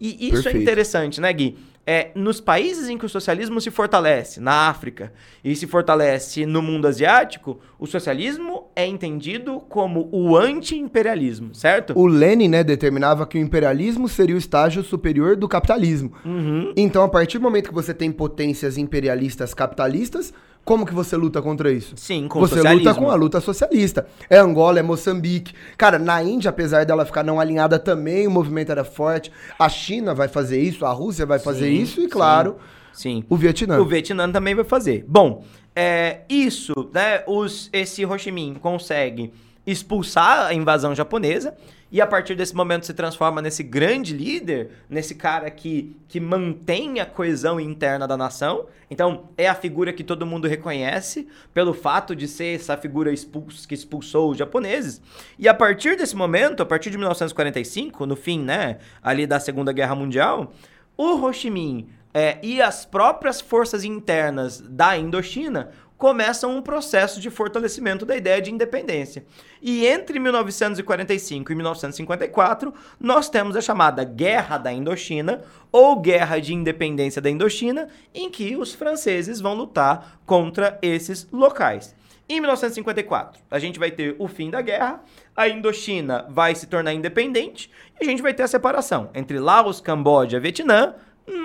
E 0.00 0.28
isso 0.28 0.40
é 0.40 0.42
Perfeito. 0.42 0.56
é 0.56 0.60
interessante, 0.60 1.20
né, 1.20 1.32
Gui? 1.32 1.58
É, 1.90 2.10
nos 2.14 2.38
países 2.38 2.86
em 2.90 2.98
que 2.98 3.06
o 3.06 3.08
socialismo 3.08 3.62
se 3.62 3.70
fortalece, 3.70 4.40
na 4.40 4.68
África, 4.68 5.10
e 5.42 5.56
se 5.56 5.66
fortalece 5.66 6.44
no 6.44 6.60
mundo 6.60 6.86
asiático, 6.86 7.58
o 7.78 7.86
socialismo 7.86 8.64
é 8.76 8.86
entendido 8.86 9.58
como 9.70 10.06
o 10.12 10.36
anti-imperialismo, 10.36 11.54
certo? 11.54 11.98
O 11.98 12.06
Lenin, 12.06 12.48
né, 12.48 12.62
determinava 12.62 13.26
que 13.26 13.38
o 13.38 13.40
imperialismo 13.40 14.06
seria 14.06 14.34
o 14.34 14.38
estágio 14.38 14.82
superior 14.82 15.34
do 15.34 15.48
capitalismo. 15.48 16.12
Uhum. 16.26 16.74
Então, 16.76 17.02
a 17.02 17.08
partir 17.08 17.38
do 17.38 17.42
momento 17.44 17.70
que 17.70 17.74
você 17.74 17.94
tem 17.94 18.12
potências 18.12 18.76
imperialistas 18.76 19.54
capitalistas, 19.54 20.34
como 20.68 20.84
que 20.84 20.92
você 20.92 21.16
luta 21.16 21.40
contra 21.40 21.72
isso? 21.72 21.94
Sim, 21.96 22.28
com 22.28 22.40
você 22.40 22.56
socialismo. 22.56 22.82
Você 22.82 22.90
luta 22.90 23.00
com 23.00 23.10
a 23.10 23.14
luta 23.14 23.40
socialista. 23.40 24.06
É 24.28 24.36
Angola, 24.36 24.78
é 24.78 24.82
Moçambique. 24.82 25.54
Cara, 25.78 25.98
na 25.98 26.22
Índia, 26.22 26.50
apesar 26.50 26.84
dela 26.84 27.06
ficar 27.06 27.22
não 27.22 27.40
alinhada 27.40 27.78
também, 27.78 28.26
o 28.26 28.30
movimento 28.30 28.70
era 28.70 28.84
forte. 28.84 29.32
A 29.58 29.66
China 29.70 30.14
vai 30.14 30.28
fazer 30.28 30.60
isso, 30.60 30.84
a 30.84 30.92
Rússia 30.92 31.24
vai 31.24 31.38
fazer 31.38 31.68
sim, 31.68 31.82
isso 31.82 32.02
e, 32.02 32.06
claro, 32.06 32.58
sim, 32.92 33.22
sim. 33.22 33.24
o 33.30 33.34
Vietnã. 33.34 33.80
O 33.80 33.86
Vietnã 33.86 34.30
também 34.30 34.54
vai 34.54 34.62
fazer. 34.62 35.06
Bom, 35.08 35.42
é, 35.74 36.20
isso, 36.28 36.74
né, 36.92 37.22
os, 37.26 37.70
esse 37.72 38.04
Ho 38.04 38.18
Chi 38.18 38.30
Minh 38.30 38.56
consegue 38.60 39.32
expulsar 39.66 40.48
a 40.48 40.52
invasão 40.52 40.94
japonesa 40.94 41.56
e 41.90 42.00
a 42.00 42.06
partir 42.06 42.34
desse 42.34 42.54
momento 42.54 42.84
se 42.84 42.92
transforma 42.92 43.40
nesse 43.40 43.62
grande 43.62 44.14
líder, 44.14 44.70
nesse 44.88 45.14
cara 45.14 45.50
que, 45.50 45.96
que 46.06 46.20
mantém 46.20 47.00
a 47.00 47.06
coesão 47.06 47.58
interna 47.58 48.06
da 48.06 48.16
nação. 48.16 48.66
Então, 48.90 49.30
é 49.38 49.48
a 49.48 49.54
figura 49.54 49.92
que 49.92 50.04
todo 50.04 50.26
mundo 50.26 50.46
reconhece 50.46 51.26
pelo 51.54 51.72
fato 51.72 52.14
de 52.14 52.28
ser 52.28 52.56
essa 52.56 52.76
figura 52.76 53.12
expuls 53.12 53.64
que 53.64 53.74
expulsou 53.74 54.30
os 54.30 54.38
japoneses. 54.38 55.00
E 55.38 55.48
a 55.48 55.54
partir 55.54 55.96
desse 55.96 56.14
momento, 56.14 56.62
a 56.62 56.66
partir 56.66 56.90
de 56.90 56.98
1945, 56.98 58.04
no 58.04 58.16
fim, 58.16 58.40
né, 58.40 58.78
ali 59.02 59.26
da 59.26 59.40
Segunda 59.40 59.72
Guerra 59.72 59.94
Mundial, 59.94 60.52
o 60.96 61.14
Ho 61.24 61.32
Chi 61.32 61.48
Minh 61.48 61.88
é, 62.12 62.38
e 62.42 62.60
as 62.60 62.84
próprias 62.84 63.40
forças 63.40 63.84
internas 63.84 64.60
da 64.60 64.96
Indochina 64.96 65.70
começam 65.96 66.56
um 66.56 66.62
processo 66.62 67.20
de 67.20 67.28
fortalecimento 67.28 68.06
da 68.06 68.16
ideia 68.16 68.40
de 68.40 68.52
independência. 68.52 69.24
E 69.60 69.86
entre 69.86 70.18
1945 70.18 71.52
e 71.52 71.54
1954, 71.54 72.72
nós 73.00 73.28
temos 73.28 73.56
a 73.56 73.60
chamada 73.60 74.04
Guerra 74.04 74.58
da 74.58 74.72
Indochina, 74.72 75.42
ou 75.70 76.00
Guerra 76.00 76.38
de 76.40 76.54
Independência 76.54 77.20
da 77.20 77.30
Indochina, 77.30 77.88
em 78.14 78.30
que 78.30 78.56
os 78.56 78.74
franceses 78.74 79.40
vão 79.40 79.54
lutar 79.54 80.20
contra 80.24 80.78
esses 80.82 81.28
locais. 81.32 81.94
Em 82.30 82.40
1954, 82.40 83.40
a 83.50 83.58
gente 83.58 83.78
vai 83.78 83.90
ter 83.90 84.14
o 84.18 84.28
fim 84.28 84.50
da 84.50 84.60
guerra, 84.60 85.02
a 85.34 85.48
Indochina 85.48 86.26
vai 86.28 86.54
se 86.54 86.66
tornar 86.66 86.92
independente 86.92 87.70
e 87.98 88.04
a 88.04 88.06
gente 88.06 88.20
vai 88.20 88.34
ter 88.34 88.42
a 88.42 88.48
separação 88.48 89.08
entre 89.14 89.38
Laos, 89.38 89.80
Camboja, 89.80 90.38
Vietnã, 90.38 90.94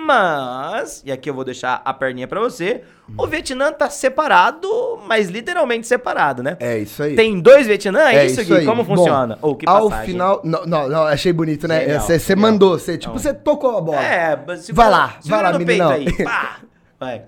mas, 0.04 1.02
e 1.04 1.12
aqui 1.12 1.28
eu 1.28 1.34
vou 1.34 1.44
deixar 1.44 1.80
a 1.84 1.92
perninha 1.92 2.26
para 2.26 2.40
você, 2.40 2.82
o 3.16 3.26
Vietnã 3.26 3.72
tá 3.72 3.90
separado, 3.90 4.68
mas 5.06 5.28
literalmente 5.28 5.86
separado, 5.86 6.42
né? 6.42 6.56
É 6.60 6.78
isso 6.78 7.02
aí. 7.02 7.14
Tem 7.14 7.38
dois 7.38 7.66
Vietnã? 7.66 8.00
É, 8.08 8.16
é 8.16 8.26
isso? 8.26 8.40
Aí. 8.54 8.64
Como 8.64 8.84
funciona? 8.84 9.38
Oh, 9.42 9.54
que 9.54 9.68
ao 9.68 9.90
final. 10.04 10.40
Não, 10.42 10.64
não, 10.64 10.88
não, 10.88 11.02
achei 11.04 11.32
bonito, 11.32 11.68
né? 11.68 11.98
Você 11.98 12.34
mandou, 12.34 12.78
você, 12.78 12.96
tipo, 12.96 13.12
você 13.12 13.34
tocou 13.34 13.76
a 13.76 13.80
bola. 13.80 14.02
É, 14.02 14.36
vai 14.72 14.90
lá, 14.90 15.18
vai 15.24 15.42
lá, 15.42 15.58
menino. 15.58 15.84
Vai. 16.98 17.22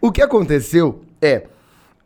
O 0.00 0.12
que 0.12 0.20
aconteceu 0.20 1.02
é. 1.22 1.44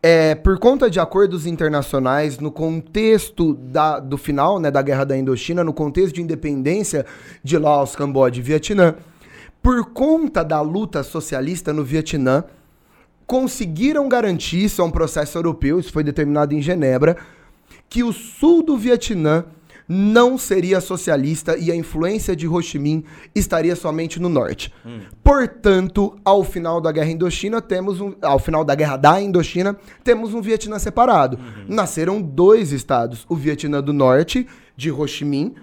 É, 0.02 0.34
por 0.34 0.58
conta 0.58 0.88
de 0.88 0.98
acordos 0.98 1.44
internacionais, 1.44 2.38
no 2.38 2.50
contexto 2.50 3.52
da, 3.52 4.00
do 4.00 4.16
final 4.16 4.58
né, 4.58 4.70
da 4.70 4.80
Guerra 4.80 5.04
da 5.04 5.14
Indochina, 5.14 5.62
no 5.62 5.74
contexto 5.74 6.14
de 6.14 6.22
independência 6.22 7.04
de 7.44 7.58
Laos, 7.58 7.94
Camboja 7.94 8.38
e 8.38 8.42
Vietnã, 8.42 8.94
por 9.62 9.86
conta 9.92 10.42
da 10.42 10.60
luta 10.60 11.02
socialista 11.02 11.72
no 11.72 11.84
Vietnã, 11.84 12.44
conseguiram 13.26 14.08
garantir, 14.08 14.64
isso 14.64 14.82
é 14.82 14.84
um 14.84 14.90
processo 14.90 15.38
europeu, 15.38 15.78
isso 15.78 15.92
foi 15.92 16.02
determinado 16.02 16.54
em 16.54 16.60
Genebra, 16.60 17.16
que 17.88 18.02
o 18.02 18.12
sul 18.12 18.62
do 18.62 18.76
Vietnã 18.76 19.44
não 19.92 20.38
seria 20.38 20.80
socialista 20.80 21.58
e 21.58 21.68
a 21.68 21.74
influência 21.74 22.36
de 22.36 22.46
Ho 22.46 22.62
Chi 22.62 22.78
Minh 22.78 23.04
estaria 23.34 23.74
somente 23.74 24.20
no 24.20 24.28
norte. 24.28 24.72
Hum. 24.86 25.00
Portanto, 25.22 26.16
ao 26.24 26.44
final 26.44 26.80
da 26.80 26.92
Guerra 26.92 27.10
Indochina, 27.10 27.60
temos 27.60 28.00
um, 28.00 28.14
ao 28.22 28.38
final 28.38 28.64
da 28.64 28.76
Guerra 28.76 28.96
da 28.96 29.20
Indochina, 29.20 29.76
temos 30.04 30.32
um 30.32 30.40
Vietnã 30.40 30.78
separado. 30.78 31.36
Uhum. 31.36 31.74
Nasceram 31.74 32.22
dois 32.22 32.70
estados, 32.70 33.26
o 33.28 33.34
Vietnã 33.34 33.82
do 33.82 33.92
Norte 33.92 34.46
de 34.76 34.92
Ho 34.92 35.06
Chi 35.08 35.24
Minh, 35.24 35.56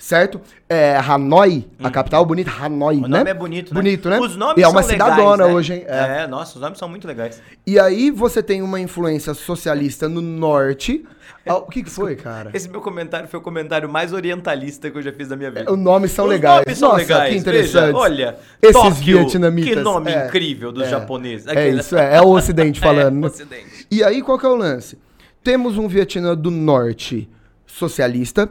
certo? 0.00 0.40
É, 0.68 0.96
Hanoi, 0.96 1.66
a 1.78 1.84
uhum. 1.84 1.92
capital 1.92 2.24
bonita, 2.24 2.50
Hanoi, 2.50 2.96
o 2.96 3.00
né? 3.02 3.06
O 3.06 3.10
nome 3.10 3.30
é 3.30 3.34
bonito, 3.34 3.74
né? 3.74 3.80
Bonito, 3.80 4.08
né? 4.08 4.18
Os 4.18 4.34
nomes 4.36 4.56
e 4.58 4.62
é 4.62 4.68
uma 4.68 4.82
cidadona 4.82 5.46
né? 5.46 5.52
hoje, 5.52 5.74
hein? 5.74 5.84
É. 5.86 6.22
é, 6.22 6.26
nossa, 6.26 6.56
os 6.56 6.60
nomes 6.60 6.78
são 6.78 6.88
muito 6.88 7.06
legais. 7.06 7.40
E 7.66 7.78
aí 7.78 8.10
você 8.10 8.42
tem 8.42 8.62
uma 8.62 8.80
influência 8.80 9.34
socialista 9.34 10.08
no 10.08 10.20
norte, 10.20 11.04
ah, 11.46 11.56
o 11.56 11.66
que, 11.66 11.82
que 11.82 11.90
foi, 11.90 12.16
cara? 12.16 12.50
Esse 12.52 12.68
meu 12.68 12.80
comentário 12.80 13.26
foi 13.26 13.40
o 13.40 13.42
comentário 13.42 13.88
mais 13.88 14.12
orientalista 14.12 14.90
que 14.90 14.98
eu 14.98 15.02
já 15.02 15.12
fiz 15.12 15.28
na 15.28 15.36
minha 15.36 15.50
vida. 15.50 15.72
Os 15.72 15.78
nomes 15.78 16.12
são 16.12 16.26
Os 16.26 16.30
legais. 16.30 16.64
Nomes 16.64 16.78
são 16.78 16.88
Nossa, 16.90 17.00
legais. 17.00 17.32
que 17.32 17.38
interessante. 17.38 17.86
Veja, 17.86 17.96
olha, 17.96 18.36
esses 18.60 18.74
Tóquio, 18.74 19.18
vietnamitas. 19.18 19.70
Que 19.70 19.80
nome 19.80 20.12
é, 20.12 20.26
incrível 20.26 20.70
dos 20.70 20.84
é, 20.84 20.90
japoneses. 20.90 21.46
É 21.46 21.68
isso, 21.70 21.96
é, 21.96 22.16
é 22.16 22.20
o 22.20 22.28
Ocidente 22.28 22.78
falando. 22.80 23.24
é, 23.24 23.26
Ocidente. 23.26 23.86
E 23.90 24.04
aí, 24.04 24.22
qual 24.22 24.38
que 24.38 24.46
é 24.46 24.48
o 24.48 24.54
lance? 24.54 24.98
Temos 25.42 25.78
um 25.78 25.88
Vietnã 25.88 26.36
do 26.36 26.50
Norte 26.50 27.28
socialista 27.66 28.50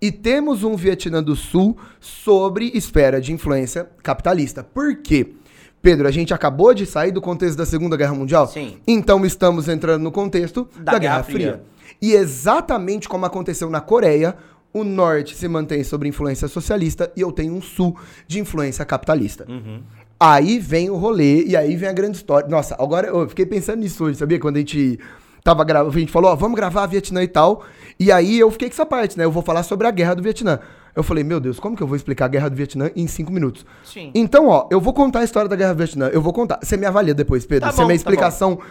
e 0.00 0.10
temos 0.10 0.64
um 0.64 0.76
Vietnã 0.76 1.22
do 1.22 1.36
Sul 1.36 1.76
sobre 2.00 2.70
esfera 2.74 3.20
de 3.20 3.32
influência 3.32 3.88
capitalista. 4.02 4.64
Por 4.64 4.96
quê? 4.96 5.34
Pedro, 5.82 6.06
a 6.06 6.10
gente 6.10 6.34
acabou 6.34 6.74
de 6.74 6.84
sair 6.84 7.10
do 7.10 7.20
contexto 7.20 7.56
da 7.56 7.66
Segunda 7.66 7.96
Guerra 7.96 8.14
Mundial? 8.14 8.46
Sim. 8.46 8.78
Então 8.86 9.24
estamos 9.24 9.68
entrando 9.68 10.02
no 10.02 10.12
contexto 10.12 10.68
da, 10.76 10.92
da 10.92 10.98
Guerra, 10.98 11.14
Guerra 11.14 11.22
Fria. 11.24 11.52
Fria. 11.52 11.62
E 12.00 12.12
exatamente 12.12 13.08
como 13.08 13.26
aconteceu 13.26 13.68
na 13.70 13.80
Coreia, 13.80 14.36
o 14.72 14.84
norte 14.84 15.34
se 15.34 15.48
mantém 15.48 15.82
sob 15.82 16.06
influência 16.06 16.48
socialista 16.48 17.10
e 17.16 17.20
eu 17.20 17.32
tenho 17.32 17.54
um 17.54 17.62
sul 17.62 17.96
de 18.26 18.38
influência 18.40 18.84
capitalista. 18.84 19.46
Uhum. 19.48 19.82
Aí 20.18 20.58
vem 20.58 20.90
o 20.90 20.96
rolê 20.96 21.44
e 21.44 21.56
aí 21.56 21.76
vem 21.76 21.88
a 21.88 21.92
grande 21.92 22.18
história. 22.18 22.46
Nossa, 22.46 22.76
agora 22.78 23.08
eu 23.08 23.28
fiquei 23.28 23.46
pensando 23.46 23.80
nisso 23.80 24.04
hoje, 24.04 24.18
sabia? 24.18 24.38
Quando 24.38 24.56
a 24.56 24.60
gente 24.60 24.98
tava 25.42 25.64
gravando, 25.64 25.96
a 25.96 26.00
gente 26.00 26.12
falou, 26.12 26.30
ó, 26.30 26.36
vamos 26.36 26.56
gravar 26.56 26.86
Vietnã 26.86 27.22
e 27.22 27.28
tal. 27.28 27.64
E 27.98 28.10
aí 28.10 28.38
eu 28.38 28.50
fiquei 28.50 28.68
com 28.68 28.74
essa 28.74 28.86
parte, 28.86 29.18
né? 29.18 29.24
Eu 29.24 29.32
vou 29.32 29.42
falar 29.42 29.62
sobre 29.62 29.86
a 29.86 29.90
guerra 29.90 30.14
do 30.14 30.22
Vietnã. 30.22 30.58
Eu 30.94 31.02
falei, 31.02 31.22
meu 31.22 31.38
Deus, 31.38 31.60
como 31.60 31.76
que 31.76 31.82
eu 31.82 31.86
vou 31.86 31.96
explicar 31.96 32.24
a 32.24 32.28
guerra 32.28 32.48
do 32.48 32.56
Vietnã 32.56 32.90
em 32.96 33.06
cinco 33.06 33.32
minutos? 33.32 33.64
Sim. 33.84 34.10
Então, 34.14 34.48
ó, 34.48 34.66
eu 34.70 34.80
vou 34.80 34.92
contar 34.92 35.20
a 35.20 35.24
história 35.24 35.48
da 35.48 35.56
guerra 35.56 35.72
do 35.72 35.78
Vietnã. 35.78 36.08
Eu 36.08 36.20
vou 36.20 36.32
contar. 36.32 36.58
Você 36.62 36.76
me 36.76 36.86
avalia 36.86 37.14
depois, 37.14 37.46
Pedro. 37.46 37.66
Tá 37.66 37.72
Se 37.72 37.78
bom, 37.78 37.84
a 37.84 37.86
minha 37.86 37.96
tá 37.96 38.00
explicação 38.00 38.56
tá 38.56 38.64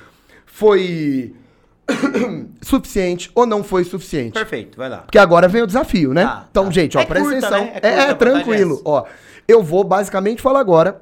foi 0.45 1.34
suficiente 2.62 3.32
ou 3.34 3.45
não 3.45 3.63
foi 3.63 3.84
suficiente. 3.84 4.34
Perfeito, 4.34 4.77
vai 4.77 4.89
lá. 4.89 4.97
Porque 4.99 5.17
agora 5.17 5.47
vem 5.47 5.62
o 5.62 5.67
desafio, 5.67 6.13
né? 6.13 6.25
Tá, 6.25 6.47
então, 6.49 6.65
tá. 6.65 6.71
gente, 6.71 6.97
ó, 6.97 7.01
é 7.01 7.05
presta 7.05 7.29
curta, 7.29 7.47
atenção. 7.47 7.65
Né? 7.65 7.79
É, 7.82 7.88
é, 7.88 7.99
é 8.10 8.13
tranquilo. 8.13 8.82
Ó, 8.84 9.05
eu 9.47 9.63
vou 9.63 9.84
basicamente 9.84 10.41
falar 10.41 10.60
agora 10.60 11.01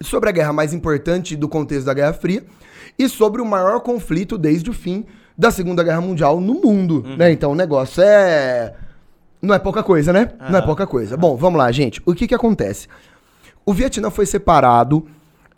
sobre 0.00 0.28
a 0.28 0.32
guerra 0.32 0.52
mais 0.52 0.72
importante 0.72 1.34
do 1.34 1.48
contexto 1.48 1.86
da 1.86 1.94
Guerra 1.94 2.12
Fria 2.12 2.44
e 2.98 3.08
sobre 3.08 3.40
o 3.40 3.46
maior 3.46 3.80
conflito 3.80 4.36
desde 4.38 4.70
o 4.70 4.72
fim 4.72 5.04
da 5.36 5.50
Segunda 5.50 5.82
Guerra 5.82 6.00
Mundial 6.00 6.40
no 6.40 6.54
mundo, 6.54 7.04
uhum. 7.06 7.16
né? 7.16 7.30
Então 7.30 7.52
o 7.52 7.54
negócio 7.54 8.02
é 8.02 8.74
não 9.40 9.54
é 9.54 9.58
pouca 9.58 9.82
coisa, 9.82 10.12
né? 10.12 10.30
Uhum. 10.40 10.50
Não 10.50 10.58
é 10.58 10.62
pouca 10.62 10.86
coisa. 10.86 11.16
Bom, 11.16 11.36
vamos 11.36 11.58
lá, 11.58 11.70
gente. 11.70 12.00
O 12.06 12.14
que 12.14 12.26
que 12.26 12.34
acontece? 12.34 12.88
O 13.64 13.72
Vietnã 13.72 14.10
foi 14.10 14.26
separado 14.26 15.06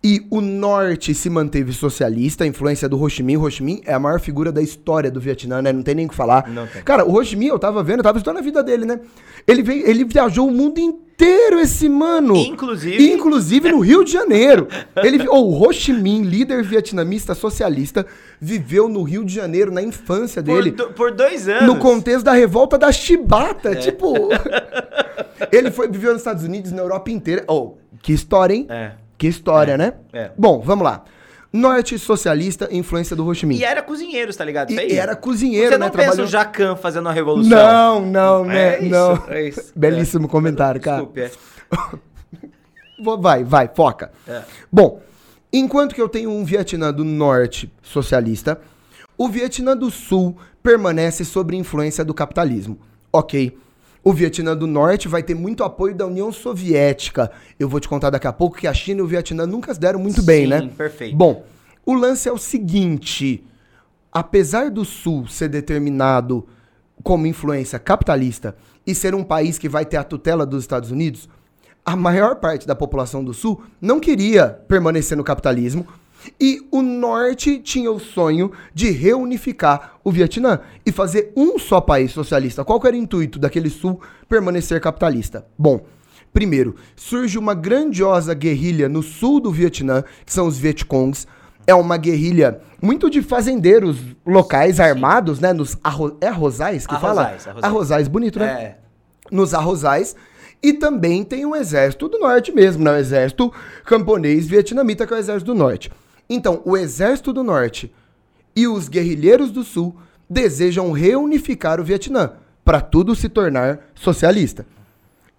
e 0.03 0.25
o 0.31 0.41
norte 0.41 1.13
se 1.13 1.29
manteve 1.29 1.73
socialista, 1.73 2.45
a 2.45 2.47
influência 2.47 2.89
do 2.89 3.01
Ho 3.01 3.11
Chi 3.11 3.23
Minh. 3.23 3.37
Ho 3.37 3.51
Chi 3.51 3.65
Minh 3.65 3.83
é 3.85 3.93
a 3.93 3.99
maior 3.99 4.21
figura 4.21 4.53
da 4.53 4.63
história 4.63 5.11
do 5.11 5.21
Vietnã, 5.21 5.61
né? 5.61 5.73
Não 5.73 5.83
tem 5.83 5.95
nem 5.95 6.07
o 6.07 6.09
que 6.09 6.15
falar. 6.15 6.45
Cara, 6.85 7.05
o 7.05 7.15
Ho 7.15 7.25
Chi 7.25 7.35
Minh, 7.35 7.49
eu 7.49 7.59
tava 7.59 7.83
vendo, 7.83 7.99
eu 7.99 8.05
tava 8.05 8.19
estudando 8.19 8.39
a 8.39 8.43
vida 8.43 8.63
dele, 8.63 8.85
né? 8.85 9.01
Ele, 9.47 9.61
veio, 9.61 9.89
ele 9.89 10.05
viajou 10.05 10.47
o 10.47 10.53
mundo 10.53 10.79
inteiro, 10.79 11.59
esse 11.59 11.89
mano. 11.89 12.37
Inclusive. 12.37 13.13
Inclusive 13.13 13.73
no 13.73 13.81
Rio 13.81 14.05
de 14.05 14.13
Janeiro. 14.13 14.69
Ele, 15.03 15.27
oh, 15.29 15.41
o 15.41 15.61
Ho 15.61 15.73
Chi 15.73 15.93
Minh, 15.93 16.23
líder 16.23 16.63
vietnamita 16.63 17.35
socialista, 17.35 18.07
viveu 18.41 18.89
no 18.89 19.03
Rio 19.03 19.25
de 19.25 19.35
Janeiro 19.35 19.73
na 19.73 19.83
infância 19.83 20.41
dele. 20.41 20.71
Por, 20.71 20.87
do, 20.87 20.95
por 20.95 21.11
dois 21.11 21.49
anos. 21.49 21.67
No 21.67 21.77
contexto 21.77 22.25
da 22.25 22.33
revolta 22.33 22.79
da 22.79 22.93
Chibata. 22.93 23.73
É. 23.73 23.75
Tipo. 23.75 24.29
ele 25.51 25.73
foi, 25.73 25.89
viveu 25.89 26.13
nos 26.13 26.21
Estados 26.21 26.45
Unidos, 26.45 26.71
na 26.71 26.83
Europa 26.83 27.11
inteira. 27.11 27.43
Oh, 27.49 27.75
que 28.01 28.13
história, 28.13 28.55
hein? 28.55 28.65
É. 28.71 28.93
Que 29.19 29.27
história, 29.27 29.73
é, 29.73 29.77
né? 29.77 29.95
É. 30.13 30.31
Bom, 30.39 30.61
vamos 30.61 30.85
lá. 30.85 31.05
Norte 31.53 31.99
socialista, 31.99 32.69
influência 32.71 33.17
do 33.17 33.27
Ho 33.27 33.35
Chi 33.35 33.47
Minh. 33.47 33.59
E 33.59 33.65
era 33.65 33.83
cozinheiro, 33.83 34.35
tá 34.35 34.45
ligado? 34.45 34.71
Aí. 34.71 34.93
E 34.93 34.99
era 34.99 35.17
cozinheiro, 35.17 35.73
Você 35.73 35.79
não 35.79 35.87
né? 35.87 35.93
pensa 35.93 36.05
Trabalhou... 36.05 36.27
o 36.27 36.31
Jacan 36.31 36.77
fazendo 36.77 37.09
a 37.09 37.13
revolução. 37.13 38.01
Não, 38.01 38.07
não, 38.07 38.45
né? 38.45 38.77
É 38.77 38.81
isso, 38.81 38.91
não. 38.91 39.25
É 39.29 39.49
isso. 39.49 39.73
Belíssimo 39.77 40.27
é. 40.27 40.29
comentário, 40.29 40.81
cara. 40.81 40.99
Desculpe, 40.99 41.21
é. 41.23 41.31
vai, 43.19 43.45
vai, 43.45 43.71
foca. 43.75 44.13
É. 44.27 44.43
Bom, 44.71 45.01
enquanto 45.53 45.95
que 45.95 46.03
eu 46.03 46.09
tenho 46.09 46.31
um 46.31 46.45
Vietnã 46.45 46.93
do 46.93 47.03
Norte 47.03 47.73
socialista, 47.83 48.61
o 49.17 49.27
Vietnã 49.29 49.75
do 49.75 49.91
Sul 49.91 50.37
permanece 50.63 51.25
sob 51.25 51.57
influência 51.57 52.05
do 52.05 52.13
capitalismo. 52.13 52.79
Ok. 53.11 53.57
O 54.03 54.13
Vietnã 54.13 54.57
do 54.57 54.67
Norte 54.67 55.09
vai 55.09 55.23
ter 55.23 55.35
muito 55.35 55.65
apoio 55.65 55.95
da 55.95 56.07
União 56.07 56.31
Soviética. 56.33 57.31
Eu 57.59 57.69
vou 57.69 57.81
te 57.81 57.89
contar 57.89 58.11
daqui 58.11 58.27
a 58.27 58.33
pouco 58.33 58.57
que 58.57 58.67
a 58.67 58.75
China 58.75 59.01
e 59.01 59.03
o 59.03 59.07
Vietnã 59.07 59.47
nunca 59.47 59.75
se 59.75 59.81
deram 59.81 59.99
muito 59.99 60.21
Sim, 60.21 60.27
bem, 60.27 60.47
né? 60.47 60.71
perfeito. 60.77 61.17
Bom, 61.17 61.45
o 61.85 61.95
lance 61.95 62.29
é 62.29 62.33
o 62.33 62.39
seguinte: 62.39 63.45
apesar 64.13 64.71
do 64.71 64.85
Sul 64.85 65.27
ser 65.27 65.49
determinado 65.49 66.47
como 67.03 67.27
influência 67.27 67.79
capitalista 67.79 68.57
e 68.87 68.95
ser 68.95 69.15
um 69.15 69.25
país 69.25 69.59
que 69.59 69.69
vai 69.69 69.85
ter 69.85 69.97
a 69.97 70.05
tutela 70.05 70.47
dos 70.47 70.63
Estados 70.63 70.91
Unidos, 70.91 71.29
a 71.85 71.97
maior 71.97 72.37
parte 72.37 72.67
da 72.67 72.75
população 72.75 73.25
do 73.25 73.33
Sul 73.33 73.63
não 73.81 73.99
queria 74.01 74.49
permanecer 74.69 75.17
no 75.17 75.25
capitalismo 75.25 75.87
e 76.41 76.67
o 76.71 76.83
norte 76.83 77.59
tinha 77.59 77.91
o 77.91 77.99
sonho 77.99 78.53
de 78.75 78.91
reunificar 78.91 79.99
o 80.03 80.11
Vietnã 80.11 80.61
e 80.85 80.93
fazer 80.93 81.33
um 81.37 81.59
só 81.59 81.81
país 81.81 82.13
socialista. 82.13 82.65
Qual 82.65 82.81
era 82.85 82.95
o 82.95 82.99
intuito 82.99 83.39
daquele 83.39 83.71
sul 83.71 84.01
permanecer 84.29 84.81
capitalista? 84.81 85.47
Bom, 85.57 85.85
primeiro, 86.33 86.75
surge 86.97 87.39
uma 87.39 87.55
grandiosa 87.55 88.35
guerrilha 88.35 88.89
no 88.89 89.03
sul 89.03 89.41
do 89.41 89.51
Vietnã, 89.51 90.03
que 90.25 90.33
são 90.33 90.47
os 90.47 90.59
Vietcongs. 90.59 91.27
É 91.67 91.75
uma 91.75 91.97
guerrilha 91.97 92.61
muito 92.81 93.11
de 93.11 93.21
fazendeiros 93.23 93.99
locais 94.25 94.81
armados, 94.81 95.41
né? 95.41 95.53
Nos 95.53 95.77
arro 95.85 96.17
é 96.21 96.29
arrozais 96.29 96.87
que 96.87 96.95
arrozais, 96.95 97.17
fala? 97.17 97.29
Arrozais. 97.29 97.65
arrozais, 97.65 98.09
bonito, 98.09 98.39
né? 98.39 98.47
É. 98.47 98.77
Nos 99.31 99.53
arrozais. 99.53 100.17
E 100.63 100.73
também 100.73 101.23
tem 101.23 101.45
um 101.47 101.55
exército 101.55 102.09
do 102.09 102.19
norte 102.19 102.51
mesmo, 102.51 102.83
né? 102.83 102.93
O 102.93 102.97
exército 102.97 103.53
camponês 103.85 104.47
vietnamita, 104.47 105.07
que 105.07 105.13
é 105.13 105.17
o 105.17 105.21
exército 105.21 105.53
do 105.53 105.59
norte. 105.59 105.91
Então, 106.29 106.61
o 106.65 106.77
Exército 106.77 107.33
do 107.33 107.43
Norte 107.43 107.93
e 108.55 108.67
os 108.67 108.89
guerrilheiros 108.89 109.51
do 109.51 109.65
Sul 109.65 109.97
desejam 110.29 110.93
reunificar 110.93 111.81
o 111.81 111.85
Vietnã 111.85 112.33
para 112.65 112.81
tudo 112.81 113.15
se 113.15 113.29
tornar 113.29 113.81
socialista. 113.95 114.67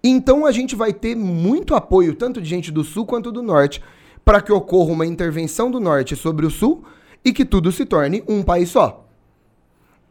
Então 0.02 0.46
a 0.46 0.52
gente 0.52 0.74
vai 0.74 0.92
ter 0.92 1.14
muito 1.14 1.74
apoio, 1.74 2.14
tanto 2.14 2.40
de 2.40 2.48
gente 2.48 2.72
do 2.72 2.82
Sul 2.82 3.04
quanto 3.04 3.30
do 3.30 3.42
Norte, 3.42 3.82
para 4.24 4.40
que 4.40 4.52
ocorra 4.52 4.92
uma 4.92 5.06
intervenção 5.06 5.70
do 5.70 5.78
Norte 5.78 6.16
sobre 6.16 6.46
o 6.46 6.50
Sul 6.50 6.84
e 7.24 7.32
que 7.32 7.44
tudo 7.44 7.70
se 7.70 7.84
torne 7.84 8.24
um 8.26 8.42
país 8.42 8.70
só. 8.70 9.06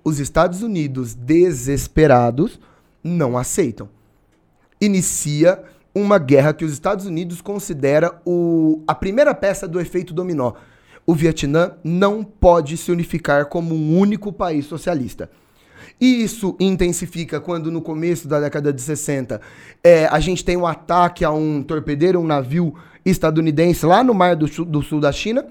Os 0.03 0.19
Estados 0.19 0.61
Unidos, 0.61 1.13
desesperados, 1.13 2.59
não 3.03 3.37
aceitam. 3.37 3.89
Inicia 4.79 5.61
uma 5.93 6.19
guerra 6.19 6.53
que 6.53 6.63
os 6.63 6.71
Estados 6.71 7.05
Unidos 7.05 7.41
considera 7.41 8.21
o, 8.25 8.81
a 8.87 8.93
primeira 8.93 9.33
peça 9.33 9.67
do 9.67 9.79
efeito 9.79 10.13
dominó. 10.13 10.53
O 11.09 11.15
Vietnã 11.15 11.71
não 11.83 12.23
pode 12.23 12.77
se 12.77 12.91
unificar 12.91 13.47
como 13.47 13.73
um 13.73 13.97
único 13.97 14.31
país 14.31 14.67
socialista. 14.67 15.27
E 15.99 16.21
isso 16.23 16.55
intensifica 16.59 17.41
quando, 17.41 17.71
no 17.71 17.81
começo 17.81 18.27
da 18.27 18.39
década 18.39 18.71
de 18.71 18.79
60, 18.79 19.41
é, 19.83 20.05
a 20.05 20.19
gente 20.19 20.45
tem 20.45 20.55
um 20.55 20.67
ataque 20.67 21.25
a 21.25 21.31
um 21.31 21.63
torpedeiro, 21.63 22.19
um 22.19 22.27
navio 22.27 22.75
estadunidense 23.03 23.87
lá 23.87 24.03
no 24.03 24.13
Mar 24.13 24.35
do, 24.35 24.45
do 24.65 24.83
Sul 24.83 24.99
da 24.99 25.11
China. 25.11 25.47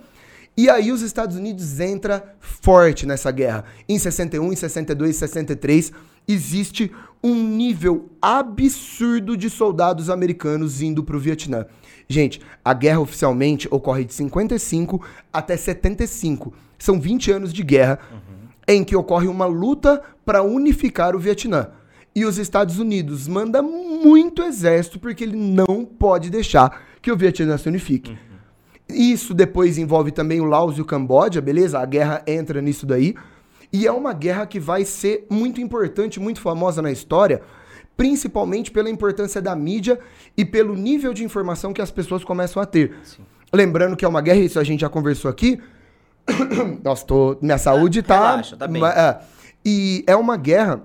E 0.57 0.71
aí 0.71 0.93
os 0.93 1.03
Estados 1.03 1.37
Unidos 1.37 1.81
entra 1.81 2.37
forte 2.39 3.05
nessa 3.05 3.33
guerra. 3.33 3.65
Em 3.89 3.99
61, 3.99 4.53
em 4.53 4.55
62, 4.55 5.17
63, 5.17 5.93
existe 6.29 6.93
um 7.21 7.35
nível 7.35 8.11
absurdo 8.23 9.37
de 9.37 9.51
soldados 9.51 10.09
americanos 10.09 10.81
indo 10.81 11.03
para 11.03 11.17
o 11.17 11.21
Vietnã. 11.21 11.67
Gente, 12.09 12.41
a 12.65 12.73
guerra 12.73 13.01
oficialmente 13.01 13.69
ocorre 13.71 14.05
de 14.05 14.15
55 14.15 15.05
até 15.33 15.57
75. 15.57 16.55
São 16.79 16.99
20 16.99 17.31
anos 17.33 17.53
de 17.53 17.63
guerra 17.63 17.99
uhum. 18.11 18.49
em 18.67 18.83
que 18.83 18.97
ocorre 18.97 19.29
uma 19.29 19.45
luta 19.45 20.03
para 20.25 20.43
unificar 20.43 21.15
o 21.15 21.19
Vietnã. 21.19 21.69
E 22.15 22.25
os 22.25 22.39
Estados 22.39 22.79
Unidos 22.79 23.29
manda 23.29 23.63
muito 23.63 24.43
exército 24.43 24.99
porque 24.99 25.23
ele 25.23 25.37
não 25.37 25.85
pode 25.85 26.31
deixar 26.31 26.83
que 27.03 27.13
o 27.13 27.17
Vietnã 27.17 27.59
se 27.59 27.69
unifique. 27.69 28.13
Uhum. 28.13 28.17
Isso 28.89 29.35
depois 29.35 29.77
envolve 29.77 30.11
também 30.11 30.41
o 30.41 30.47
Laos 30.47 30.79
e 30.79 30.81
o 30.81 30.87
Camboja, 30.87 31.43
beleza? 31.43 31.79
A 31.79 31.85
guerra 31.85 32.23
entra 32.27 32.63
nisso 32.63 32.87
daí. 32.87 33.15
E 33.71 33.87
é 33.87 33.93
uma 33.93 34.15
guerra 34.15 34.47
que 34.47 34.59
vai 34.59 34.85
ser 34.85 35.27
muito 35.29 35.61
importante, 35.61 36.19
muito 36.19 36.41
famosa 36.41 36.81
na 36.81 36.91
história, 36.91 37.43
principalmente 37.99 38.71
pela 38.71 38.89
importância 38.89 39.43
da 39.43 39.57
mídia 39.57 39.99
e 40.37 40.45
pelo 40.45 40.77
nível 40.77 41.13
de 41.13 41.25
informação 41.25 41.73
que 41.73 41.83
as 41.83 41.91
pessoas 41.91 42.23
começam 42.23 42.63
a 42.63 42.65
ter. 42.65 42.95
Sim. 43.03 43.25
Lembrando 43.53 43.97
que 43.97 44.05
é 44.05 44.09
uma 44.09 44.21
guerra, 44.21 44.39
isso 44.39 44.61
a 44.61 44.63
gente 44.63 44.81
já 44.81 44.89
conversou 44.89 45.29
aqui. 45.29 45.61
Nossa, 46.85 47.05
tô, 47.05 47.37
minha 47.43 47.59
saúde 47.59 48.01
tá. 48.01 48.31
Relaxa, 48.31 48.57
tá 48.57 48.69
bem. 48.69 48.85
É, 48.85 49.19
e 49.67 50.05
é 50.07 50.15
uma 50.15 50.37
guerra 50.37 50.81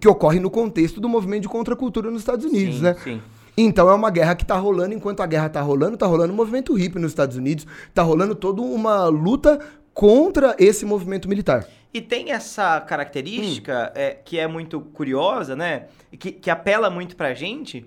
que 0.00 0.08
ocorre 0.08 0.40
no 0.40 0.50
contexto 0.50 1.00
do 1.00 1.08
movimento 1.08 1.42
de 1.42 1.48
contracultura 1.48 2.10
nos 2.10 2.22
Estados 2.22 2.44
Unidos, 2.44 2.78
sim, 2.78 2.82
né? 2.82 2.96
Sim. 3.04 3.22
Então 3.56 3.88
é 3.88 3.94
uma 3.94 4.10
guerra 4.10 4.34
que 4.34 4.44
tá 4.44 4.56
rolando, 4.56 4.94
enquanto 4.94 5.20
a 5.20 5.26
guerra 5.26 5.48
tá 5.48 5.60
rolando, 5.60 5.96
tá 5.96 6.06
rolando 6.06 6.32
o 6.32 6.36
movimento 6.36 6.74
hippie 6.74 6.98
nos 6.98 7.12
Estados 7.12 7.36
Unidos, 7.36 7.68
tá 7.94 8.02
rolando 8.02 8.34
toda 8.34 8.62
uma 8.62 9.06
luta 9.06 9.60
contra 9.94 10.56
esse 10.58 10.84
movimento 10.84 11.28
militar. 11.28 11.68
E 11.92 12.00
tem 12.00 12.32
essa 12.32 12.80
característica 12.80 13.92
hum. 13.94 13.98
é, 13.98 14.10
que 14.14 14.38
é 14.38 14.46
muito 14.46 14.80
curiosa, 14.80 15.54
né? 15.54 15.88
Que, 16.18 16.32
que 16.32 16.50
apela 16.50 16.88
muito 16.88 17.16
pra 17.16 17.34
gente, 17.34 17.86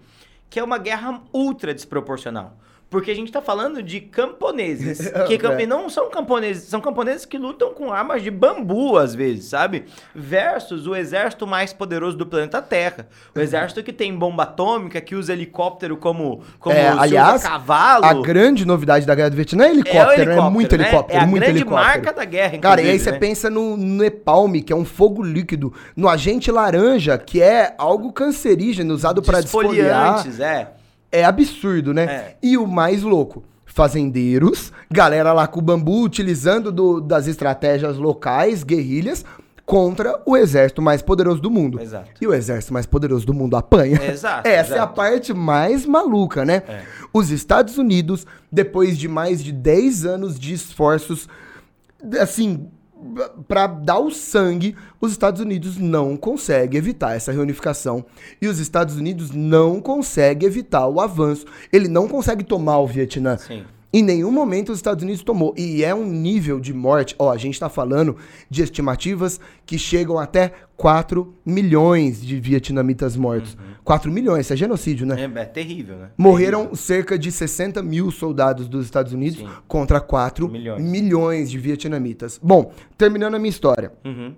que 0.50 0.60
é 0.60 0.64
uma 0.64 0.78
guerra 0.78 1.24
ultra 1.34 1.74
desproporcional. 1.74 2.58
Porque 2.96 3.12
a 3.12 3.14
gente 3.14 3.30
tá 3.30 3.42
falando 3.42 3.84
de 3.84 4.00
camponeses. 4.00 5.12
que 5.28 5.38
camp... 5.38 5.60
é. 5.60 5.66
não 5.66 5.90
são 5.90 6.10
camponeses, 6.10 6.64
são 6.64 6.80
camponeses 6.80 7.26
que 7.26 7.38
lutam 7.38 7.74
com 7.74 7.92
armas 7.92 8.24
de 8.24 8.32
bambu, 8.32 8.98
às 8.98 9.14
vezes, 9.14 9.50
sabe? 9.50 9.84
Versus 10.16 10.88
o 10.88 10.96
exército 10.96 11.46
mais 11.46 11.74
poderoso 11.74 12.16
do 12.16 12.26
planeta 12.26 12.62
Terra. 12.62 13.10
O 13.36 13.40
exército 13.42 13.84
que 13.84 13.92
tem 13.92 14.16
bomba 14.16 14.44
atômica, 14.44 15.02
que 15.02 15.14
usa 15.14 15.34
helicóptero 15.34 15.98
como, 15.98 16.42
como 16.58 16.74
é, 16.74 16.88
aliás, 16.88 17.44
cavalo. 17.44 18.06
A 18.06 18.14
grande 18.14 18.64
novidade 18.64 19.06
da 19.06 19.14
guerra 19.14 19.30
do 19.32 19.36
Vietnã 19.36 19.66
é 19.66 19.72
helicóptero, 19.72 20.00
é, 20.00 20.16
helicóptero, 20.16 20.40
é 20.40 20.50
muito 20.50 20.78
né? 20.78 20.84
helicóptero. 20.84 21.20
É 21.20 21.22
a 21.22 21.28
muito 21.28 21.44
grande 21.44 21.60
helicóptero. 21.60 21.86
marca 21.86 22.14
da 22.14 22.24
guerra, 22.24 22.58
Cara, 22.60 22.82
e 22.82 22.90
aí 22.92 22.98
você 22.98 23.12
né? 23.12 23.20
pensa 23.20 23.50
no 23.50 23.76
Nepalm, 23.76 24.54
que 24.62 24.72
é 24.72 24.76
um 24.76 24.86
fogo 24.86 25.22
líquido, 25.22 25.74
no 25.98 26.08
agente 26.08 26.50
laranja, 26.50 27.18
que 27.18 27.42
é 27.42 27.76
algo 27.78 28.14
cancerígeno 28.14 28.94
usado 28.94 29.22
para 29.22 29.42
desfoliar. 29.42 30.26
é 30.40 30.75
é 31.20 31.24
absurdo, 31.24 31.94
né? 31.94 32.04
É. 32.04 32.36
E 32.42 32.58
o 32.58 32.68
mais 32.68 33.02
louco, 33.02 33.44
fazendeiros, 33.66 34.72
galera 34.92 35.34
lá 35.34 35.48
com 35.48 35.60
o 35.60 35.64
bambu 35.64 36.04
utilizando 36.04 36.72
do, 36.72 37.00
das 37.00 37.28
estratégias 37.28 37.98
locais, 37.98 38.64
guerrilhas, 38.64 39.24
contra 39.66 40.22
o 40.26 40.38
exército 40.38 40.82
mais 40.82 41.02
poderoso 41.02 41.42
do 41.42 41.50
mundo. 41.50 41.82
Exato. 41.82 42.12
E 42.22 42.28
o 42.28 42.34
exército 42.34 42.72
mais 42.72 42.86
poderoso 42.86 43.26
do 43.26 43.34
mundo 43.34 43.58
apanha. 43.58 44.00
Exato. 44.04 44.46
Essa 44.48 44.76
exato. 44.76 44.80
é 44.80 44.80
a 44.80 44.88
parte 44.88 45.34
mais 45.34 45.86
maluca, 45.86 46.46
né? 46.46 46.62
É. 46.68 46.84
Os 47.12 47.32
Estados 47.32 47.78
Unidos, 47.78 48.28
depois 48.52 48.98
de 48.98 49.08
mais 49.08 49.44
de 49.44 49.52
10 49.52 50.06
anos 50.06 50.40
de 50.40 50.54
esforços, 50.54 51.28
assim, 52.20 52.70
para 53.48 53.68
dar 53.68 54.00
o 54.00 54.12
sangue, 54.12 54.76
os 55.00 55.12
Estados 55.12 55.42
Unidos 55.42 55.78
não 55.78 56.18
conseguem 56.18 56.78
evitar 56.78 57.16
essa 57.16 57.32
reunificação 57.32 58.06
e 58.42 58.48
os 58.48 58.60
Estados 58.60 58.96
Unidos 58.96 59.32
não 59.32 59.80
conseguem 59.80 60.48
evitar 60.48 60.88
o 60.88 61.00
avanço. 61.00 61.46
Ele 61.72 61.88
não 61.88 62.08
consegue 62.08 62.44
tomar 62.44 62.80
o 62.80 62.88
Vietnã. 62.88 63.38
Sim. 63.38 63.64
Em 63.96 64.04
nenhum 64.04 64.30
momento 64.30 64.74
os 64.74 64.80
Estados 64.80 65.06
Unidos 65.06 65.24
tomou. 65.24 65.54
E 65.58 65.82
é 65.82 65.96
um 65.96 66.06
nível 66.06 66.60
de 66.60 66.74
morte. 66.74 67.16
Ó, 67.18 67.32
a 67.32 67.38
gente 67.38 67.54
está 67.54 67.70
falando 67.70 68.18
de 68.50 68.62
estimativas 68.62 69.40
que 69.66 69.80
chegam 69.80 70.20
até 70.20 70.52
4 70.76 71.34
milhões 71.46 72.22
de 72.22 72.38
vietnamitas 72.38 73.16
mortos. 73.16 73.54
Uhum. 73.54 73.76
4 73.86 74.12
milhões, 74.12 74.48
isso 74.48 74.52
é 74.52 74.58
genocídio, 74.58 75.06
né? 75.08 75.32
É, 75.34 75.40
é 75.40 75.46
terrível, 75.46 75.96
né? 75.96 76.10
Morreram 76.18 76.64
terrível. 76.64 76.76
cerca 76.76 77.18
de 77.18 77.32
60 77.32 77.82
mil 77.82 78.12
soldados 78.12 78.68
dos 78.68 78.84
Estados 78.84 79.14
Unidos 79.14 79.40
Sim. 79.40 79.48
contra 79.66 80.02
4 80.02 80.50
milhões. 80.50 80.84
milhões. 80.84 81.50
de 81.50 81.58
vietnamitas. 81.58 82.38
Bom, 82.44 82.74
terminando 82.98 83.36
a 83.36 83.40
minha 83.40 83.50
história. 83.50 83.94
Uhum. 84.04 84.34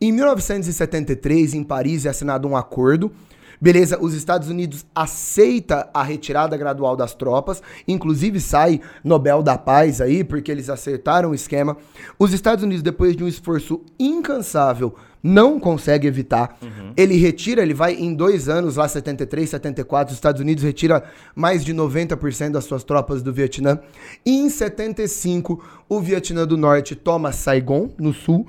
Em 0.00 0.10
1973, 0.10 1.54
em 1.54 1.62
Paris, 1.62 2.06
é 2.06 2.08
assinado 2.08 2.48
um 2.48 2.56
acordo 2.56 3.12
Beleza, 3.60 3.98
os 4.00 4.14
Estados 4.14 4.48
Unidos 4.48 4.86
aceita 4.94 5.90
a 5.92 6.02
retirada 6.02 6.56
gradual 6.56 6.96
das 6.96 7.14
tropas, 7.14 7.62
inclusive 7.86 8.40
sai 8.40 8.80
Nobel 9.04 9.42
da 9.42 9.58
Paz 9.58 10.00
aí, 10.00 10.24
porque 10.24 10.50
eles 10.50 10.70
acertaram 10.70 11.30
o 11.30 11.34
esquema. 11.34 11.76
Os 12.18 12.32
Estados 12.32 12.64
Unidos, 12.64 12.82
depois 12.82 13.14
de 13.14 13.22
um 13.22 13.28
esforço 13.28 13.82
incansável, 13.98 14.94
não 15.22 15.60
consegue 15.60 16.06
evitar. 16.06 16.56
Uhum. 16.62 16.92
Ele 16.96 17.16
retira, 17.16 17.62
ele 17.62 17.74
vai 17.74 17.94
em 17.94 18.14
dois 18.14 18.48
anos, 18.48 18.76
lá 18.76 18.88
73, 18.88 19.50
74, 19.50 20.12
os 20.12 20.16
Estados 20.16 20.40
Unidos 20.40 20.64
retira 20.64 21.04
mais 21.34 21.64
de 21.64 21.74
90% 21.74 22.52
das 22.52 22.64
suas 22.64 22.82
tropas 22.82 23.22
do 23.22 23.32
Vietnã. 23.32 23.78
E 24.24 24.38
em 24.38 24.48
75, 24.48 25.62
o 25.88 26.00
Vietnã 26.00 26.46
do 26.46 26.56
Norte 26.56 26.94
toma 26.94 27.32
Saigon, 27.32 27.90
no 27.98 28.14
sul. 28.14 28.46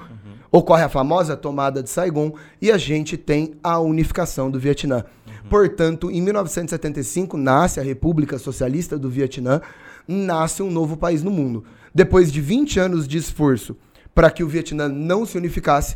Ocorre 0.51 0.83
a 0.83 0.89
famosa 0.89 1.37
tomada 1.37 1.81
de 1.81 1.89
Saigon 1.89 2.33
e 2.61 2.71
a 2.71 2.77
gente 2.77 3.15
tem 3.15 3.53
a 3.63 3.79
unificação 3.79 4.51
do 4.51 4.59
Vietnã. 4.59 5.05
Uhum. 5.25 5.49
Portanto, 5.49 6.11
em 6.11 6.21
1975 6.21 7.37
nasce 7.37 7.79
a 7.79 7.83
República 7.83 8.37
Socialista 8.37 8.99
do 8.99 9.09
Vietnã, 9.09 9.61
nasce 10.07 10.61
um 10.61 10.69
novo 10.69 10.97
país 10.97 11.23
no 11.23 11.31
mundo. 11.31 11.63
Depois 11.95 12.31
de 12.31 12.41
20 12.41 12.79
anos 12.79 13.07
de 13.07 13.17
esforço 13.17 13.77
para 14.13 14.29
que 14.29 14.43
o 14.43 14.47
Vietnã 14.47 14.89
não 14.89 15.25
se 15.25 15.37
unificasse, 15.37 15.95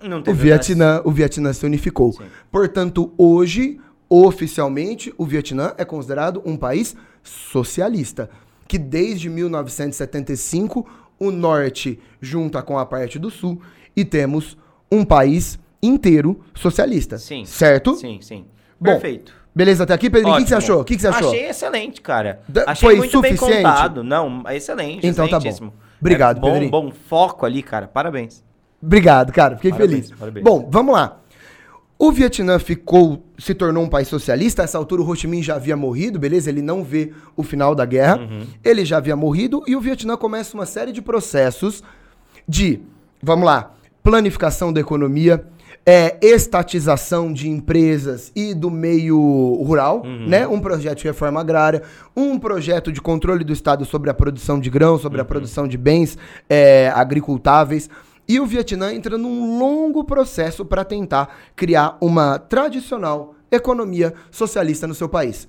não 0.00 0.22
o 0.26 0.34
Vietnã, 0.34 1.02
o 1.04 1.10
Vietnã 1.10 1.52
se 1.52 1.64
unificou. 1.64 2.12
Sim. 2.12 2.24
Portanto, 2.50 3.12
hoje, 3.18 3.80
oficialmente, 4.08 5.12
o 5.16 5.26
Vietnã 5.26 5.72
é 5.76 5.84
considerado 5.84 6.42
um 6.44 6.56
país 6.56 6.96
socialista, 7.22 8.30
que 8.66 8.78
desde 8.78 9.28
1975 9.28 10.86
o 11.18 11.30
norte 11.30 11.98
junta 12.20 12.62
com 12.62 12.78
a 12.78 12.84
parte 12.86 13.18
do 13.18 13.30
sul 13.30 13.60
e 13.96 14.04
temos 14.04 14.56
um 14.90 15.04
país 15.04 15.58
inteiro 15.82 16.40
socialista. 16.54 17.18
Sim. 17.18 17.44
Certo? 17.44 17.94
Sim, 17.96 18.18
sim. 18.20 18.44
Bom, 18.80 18.92
Perfeito. 18.92 19.32
Beleza 19.54 19.84
até 19.84 19.94
aqui, 19.94 20.10
Pedro? 20.10 20.32
O 20.32 20.36
que, 20.36 20.42
que 20.42 20.48
você 20.48 20.54
achou? 20.56 20.80
O 20.80 20.84
que, 20.84 20.96
que 20.96 21.02
você 21.02 21.08
achou? 21.08 21.28
Achei 21.28 21.46
excelente, 21.48 22.00
cara. 22.00 22.40
Da- 22.48 22.64
Achei 22.66 22.88
foi 22.88 22.96
muito 22.96 23.12
suficiente? 23.12 23.40
bem 23.52 23.62
contado. 23.62 24.02
Não, 24.02 24.42
é 24.46 24.56
excelente. 24.56 25.06
Então 25.06 25.28
tá 25.28 25.38
bom. 25.38 25.72
Obrigado, 26.00 26.38
é 26.38 26.40
bom, 26.40 26.50
Pedrinho. 26.50 26.70
bom 26.70 26.90
foco 26.90 27.46
ali, 27.46 27.62
cara. 27.62 27.86
Parabéns. 27.86 28.42
Obrigado, 28.82 29.32
cara. 29.32 29.54
Fiquei 29.56 29.70
Parabéns, 29.70 30.06
feliz. 30.06 30.18
parabéns. 30.18 30.44
Bom, 30.44 30.68
vamos 30.70 30.92
lá. 30.94 31.20
O 31.98 32.10
Vietnã 32.10 32.58
ficou, 32.58 33.24
se 33.38 33.54
tornou 33.54 33.84
um 33.84 33.88
país 33.88 34.08
socialista. 34.08 34.62
A 34.62 34.64
essa 34.64 34.76
altura 34.76 35.02
o 35.02 35.08
Ho 35.08 35.14
Chi 35.14 35.26
Minh 35.28 35.42
já 35.42 35.54
havia 35.54 35.76
morrido, 35.76 36.18
beleza? 36.18 36.50
Ele 36.50 36.60
não 36.60 36.82
vê 36.82 37.12
o 37.36 37.42
final 37.42 37.74
da 37.74 37.84
guerra. 37.84 38.18
Uhum. 38.18 38.42
Ele 38.64 38.84
já 38.84 38.96
havia 38.98 39.14
morrido 39.16 39.62
e 39.66 39.76
o 39.76 39.80
Vietnã 39.80 40.16
começa 40.16 40.54
uma 40.56 40.66
série 40.66 40.92
de 40.92 41.00
processos 41.00 41.82
de, 42.48 42.80
vamos 43.22 43.46
lá, 43.46 43.74
planificação 44.02 44.72
da 44.72 44.80
economia, 44.80 45.46
é, 45.86 46.16
estatização 46.20 47.32
de 47.32 47.48
empresas 47.48 48.32
e 48.34 48.54
do 48.54 48.70
meio 48.70 49.18
rural, 49.64 50.02
Uhum. 50.04 50.26
né? 50.28 50.46
Um 50.48 50.58
projeto 50.60 50.98
de 50.98 51.04
reforma 51.04 51.40
agrária, 51.40 51.82
um 52.16 52.38
projeto 52.38 52.90
de 52.90 53.00
controle 53.00 53.44
do 53.44 53.52
Estado 53.52 53.84
sobre 53.84 54.10
a 54.10 54.14
produção 54.14 54.58
de 54.58 54.68
grãos, 54.68 55.00
sobre 55.02 55.18
Uhum. 55.18 55.22
a 55.22 55.26
produção 55.26 55.68
de 55.68 55.76
bens 55.78 56.18
é, 56.50 56.90
agricultáveis. 56.94 57.88
E 58.26 58.40
o 58.40 58.46
Vietnã 58.46 58.92
entra 58.92 59.18
num 59.18 59.58
longo 59.58 60.02
processo 60.04 60.64
para 60.64 60.84
tentar 60.84 61.36
criar 61.54 61.96
uma 62.00 62.38
tradicional 62.38 63.34
economia 63.50 64.14
socialista 64.30 64.86
no 64.86 64.94
seu 64.94 65.08
país. 65.08 65.46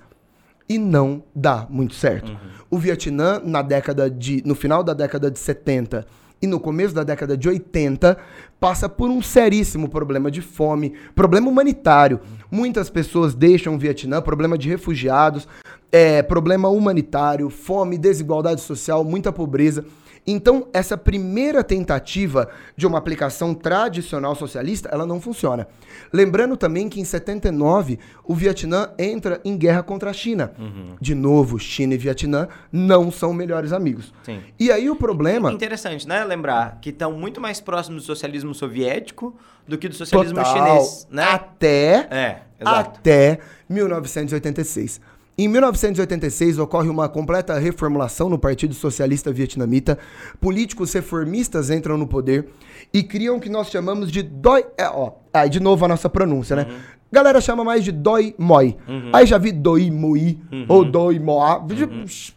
E 0.68 0.78
não 0.78 1.22
dá 1.34 1.66
muito 1.70 1.94
certo. 1.94 2.30
Uhum. 2.30 2.38
O 2.70 2.78
Vietnã, 2.78 3.40
na 3.42 3.62
década 3.62 4.10
de. 4.10 4.42
no 4.44 4.54
final 4.54 4.82
da 4.82 4.92
década 4.92 5.30
de 5.30 5.38
70 5.38 6.06
e 6.42 6.46
no 6.46 6.60
começo 6.60 6.94
da 6.94 7.02
década 7.02 7.36
de 7.36 7.48
80, 7.48 8.18
passa 8.60 8.88
por 8.88 9.08
um 9.08 9.22
seríssimo 9.22 9.88
problema 9.88 10.30
de 10.30 10.42
fome, 10.42 10.92
problema 11.14 11.48
humanitário. 11.48 12.20
Muitas 12.50 12.90
pessoas 12.90 13.34
deixam 13.34 13.74
o 13.74 13.78
Vietnã, 13.78 14.20
problema 14.20 14.58
de 14.58 14.68
refugiados, 14.68 15.48
é, 15.90 16.22
problema 16.22 16.68
humanitário, 16.68 17.48
fome, 17.48 17.96
desigualdade 17.96 18.60
social, 18.60 19.02
muita 19.02 19.32
pobreza. 19.32 19.84
Então, 20.26 20.66
essa 20.72 20.96
primeira 20.96 21.62
tentativa 21.62 22.48
de 22.76 22.86
uma 22.86 22.98
aplicação 22.98 23.54
tradicional 23.54 24.34
socialista, 24.34 24.88
ela 24.92 25.06
não 25.06 25.20
funciona. 25.20 25.68
Lembrando 26.12 26.56
também 26.56 26.88
que 26.88 27.00
em 27.00 27.04
79, 27.04 27.98
o 28.24 28.34
Vietnã 28.34 28.90
entra 28.98 29.40
em 29.44 29.56
guerra 29.56 29.82
contra 29.82 30.10
a 30.10 30.12
China. 30.12 30.52
De 31.00 31.14
novo, 31.14 31.58
China 31.58 31.94
e 31.94 31.98
Vietnã 31.98 32.48
não 32.72 33.10
são 33.10 33.32
melhores 33.32 33.72
amigos. 33.72 34.12
Sim. 34.24 34.40
E 34.58 34.72
aí 34.72 34.90
o 34.90 34.96
problema... 34.96 35.52
Interessante, 35.52 36.08
né? 36.08 36.24
Lembrar 36.24 36.78
que 36.80 36.90
estão 36.90 37.12
muito 37.12 37.40
mais 37.40 37.60
próximos 37.60 38.02
do 38.02 38.06
socialismo 38.06 38.54
soviético 38.54 39.36
do 39.66 39.76
que 39.78 39.88
do 39.88 39.94
socialismo 39.94 40.36
Total, 40.38 40.52
chinês, 40.56 41.06
né? 41.10 41.22
Até, 41.24 42.08
É, 42.10 42.42
exato. 42.60 42.98
até 42.98 43.38
1986. 43.68 45.00
Em 45.38 45.48
1986 45.48 46.58
ocorre 46.58 46.88
uma 46.88 47.10
completa 47.10 47.58
reformulação 47.58 48.30
no 48.30 48.38
Partido 48.38 48.72
Socialista 48.72 49.30
Vietnamita. 49.30 49.98
Políticos 50.40 50.94
reformistas 50.94 51.68
entram 51.68 51.98
no 51.98 52.06
poder 52.06 52.48
e 52.92 53.02
criam 53.02 53.36
o 53.36 53.40
que 53.40 53.50
nós 53.50 53.68
chamamos 53.68 54.10
de 54.10 54.22
doi, 54.22 54.64
é, 54.78 54.88
ó, 54.88 55.12
Aí, 55.36 55.50
de 55.50 55.60
novo, 55.60 55.84
a 55.84 55.88
nossa 55.88 56.08
pronúncia, 56.08 56.56
né? 56.56 56.66
Galera 57.10 57.40
chama 57.40 57.62
mais 57.62 57.84
de 57.84 57.92
doi 57.92 58.34
moi. 58.36 58.76
Aí 59.12 59.24
já 59.26 59.38
vi 59.38 59.52
doi 59.52 59.90
moi 59.90 60.38
ou 60.68 60.84
doi 60.84 61.18
moa. 61.20 61.64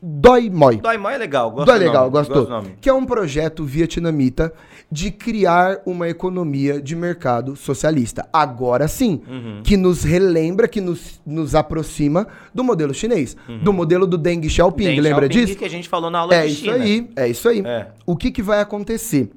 Doi 0.01 0.49
moi. 0.49 0.77
Dói 0.77 0.97
Mó 0.97 1.09
é 1.09 1.17
legal, 1.17 1.49
gosto 1.51 1.65
Dói 1.65 1.79
legal, 1.79 2.09
gostou? 2.09 2.35
gosto 2.35 2.47
do 2.47 2.55
nome. 2.55 2.75
Que 2.79 2.87
é 2.87 2.93
um 2.93 3.03
projeto 3.05 3.65
vietnamita 3.65 4.53
de 4.91 5.09
criar 5.11 5.81
uma 5.85 6.07
economia 6.07 6.79
de 6.81 6.95
mercado 6.95 7.55
socialista. 7.55 8.27
Agora 8.31 8.87
sim, 8.87 9.21
Uhum. 9.27 9.61
que 9.63 9.75
nos 9.75 10.03
relembra, 10.03 10.67
que 10.67 10.79
nos, 10.81 11.19
nos 11.25 11.55
aproxima 11.55 12.27
do 12.53 12.63
modelo 12.63 12.93
chinês. 12.93 13.35
Do 13.63 13.73
modelo 13.73 14.05
do 14.05 14.17
Deng 14.17 14.47
Xiaoping, 14.47 14.83
Uhum. 14.85 14.89
Deng 14.91 15.01
lembra 15.01 15.21
Xiaoping, 15.27 15.45
disso? 15.45 15.57
que 15.59 15.65
a 15.65 15.69
gente 15.69 15.89
falou 15.89 16.09
na 16.11 16.19
aula 16.19 16.35
É 16.35 16.45
de 16.45 16.53
isso 16.53 16.61
China. 16.65 16.75
aí, 16.75 17.09
é 17.15 17.27
isso 17.27 17.49
aí. 17.49 17.61
É. 17.65 17.87
O 18.05 18.15
que, 18.15 18.29
que 18.31 18.41
vai 18.43 18.61
acontecer? 18.61 19.31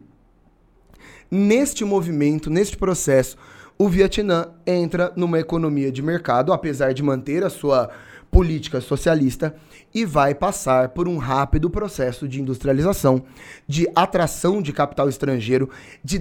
Neste 1.30 1.84
movimento, 1.84 2.50
neste 2.50 2.76
processo, 2.76 3.36
o 3.82 3.88
Vietnã 3.88 4.46
entra 4.64 5.12
numa 5.16 5.40
economia 5.40 5.90
de 5.90 6.00
mercado, 6.00 6.52
apesar 6.52 6.94
de 6.94 7.02
manter 7.02 7.42
a 7.42 7.50
sua 7.50 7.90
política 8.30 8.80
socialista, 8.80 9.56
e 9.92 10.04
vai 10.04 10.36
passar 10.36 10.90
por 10.90 11.08
um 11.08 11.18
rápido 11.18 11.68
processo 11.68 12.28
de 12.28 12.40
industrialização, 12.40 13.24
de 13.66 13.90
atração 13.92 14.62
de 14.62 14.72
capital 14.72 15.08
estrangeiro, 15.08 15.68
de 16.02 16.16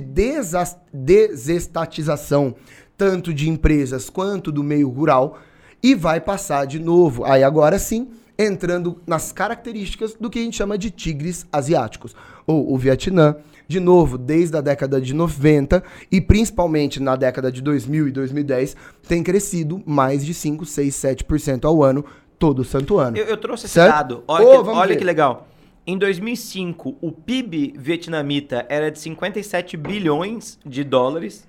desestatização, 0.91 2.55
tanto 2.97 3.31
de 3.31 3.47
empresas 3.47 4.09
quanto 4.09 4.51
do 4.51 4.63
meio 4.63 4.89
rural, 4.89 5.37
e 5.83 5.93
vai 5.93 6.19
passar 6.19 6.65
de 6.65 6.79
novo, 6.79 7.23
aí 7.25 7.43
agora 7.43 7.77
sim, 7.77 8.09
entrando 8.39 8.99
nas 9.05 9.31
características 9.31 10.15
do 10.19 10.31
que 10.31 10.39
a 10.39 10.41
gente 10.41 10.57
chama 10.57 10.79
de 10.79 10.89
tigres 10.89 11.45
asiáticos. 11.53 12.15
Ou 12.47 12.73
o 12.73 12.77
Vietnã, 12.77 13.35
de 13.71 13.79
novo, 13.79 14.17
desde 14.17 14.57
a 14.57 14.61
década 14.61 14.99
de 14.99 15.13
90 15.13 15.81
e 16.11 16.19
principalmente 16.19 16.99
na 16.99 17.15
década 17.15 17.49
de 17.49 17.61
2000 17.61 18.09
e 18.09 18.11
2010, 18.11 18.75
tem 19.07 19.23
crescido 19.23 19.81
mais 19.85 20.25
de 20.25 20.33
5, 20.33 20.65
6, 20.65 20.93
7% 20.93 21.65
ao 21.65 21.81
ano, 21.81 22.03
todo 22.37 22.65
santo 22.65 22.97
ano. 22.99 23.15
Eu, 23.17 23.25
eu 23.25 23.37
trouxe 23.37 23.65
esse 23.65 23.75
Certo? 23.75 23.95
dado. 23.95 24.23
Olha, 24.27 24.45
Ô, 24.45 24.63
que, 24.63 24.69
olha 24.69 24.95
que 24.95 25.03
legal. 25.03 25.47
Em 25.87 25.97
2005, 25.97 26.97
o 27.01 27.11
PIB 27.11 27.73
vietnamita 27.77 28.65
era 28.69 28.91
de 28.91 28.99
57 28.99 29.77
bilhões 29.77 30.59
de 30.65 30.83
dólares. 30.83 31.47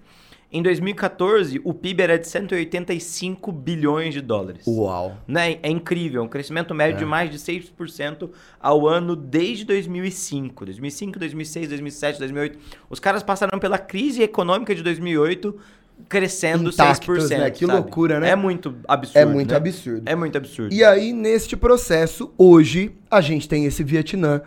Em 0.52 0.62
2014, 0.62 1.60
o 1.64 1.72
PIB 1.72 2.02
era 2.02 2.18
de 2.18 2.28
185 2.28 3.50
bilhões 3.50 4.12
de 4.12 4.20
dólares. 4.20 4.66
Uau. 4.66 5.16
Né? 5.26 5.58
É 5.62 5.70
incrível, 5.70 6.22
um 6.22 6.28
crescimento 6.28 6.74
médio 6.74 6.96
É. 6.96 6.98
de 6.98 7.04
mais 7.06 7.30
de 7.30 7.38
6% 7.38 8.30
ao 8.60 8.86
ano 8.86 9.16
desde 9.16 9.64
2005. 9.64 10.66
2005, 10.66 11.18
2006, 11.18 11.68
2007, 11.68 12.18
2008. 12.18 12.58
Os 12.90 13.00
caras 13.00 13.22
passaram 13.22 13.58
pela 13.58 13.78
crise 13.78 14.22
econômica 14.22 14.74
de 14.74 14.82
2008 14.82 15.58
crescendo 16.08 16.70
Intactos, 16.70 17.24
6%. 17.24 17.38
né? 17.38 17.50
Que 17.50 17.64
sabe? 17.66 17.72
loucura, 17.72 18.20
né? 18.20 18.30
É 18.30 18.36
muito 18.36 18.74
absurdo. 18.88 19.18
É 19.18 19.24
muito 19.24 19.50
né? 19.50 19.56
absurdo. 19.56 20.02
É 20.04 20.14
muito 20.14 20.36
absurdo. 20.36 20.74
E 20.74 20.84
aí, 20.84 21.12
neste 21.12 21.56
processo, 21.56 22.32
hoje, 22.36 22.92
a 23.10 23.20
gente 23.20 23.48
tem 23.48 23.64
esse 23.64 23.82
Vietnã 23.84 24.42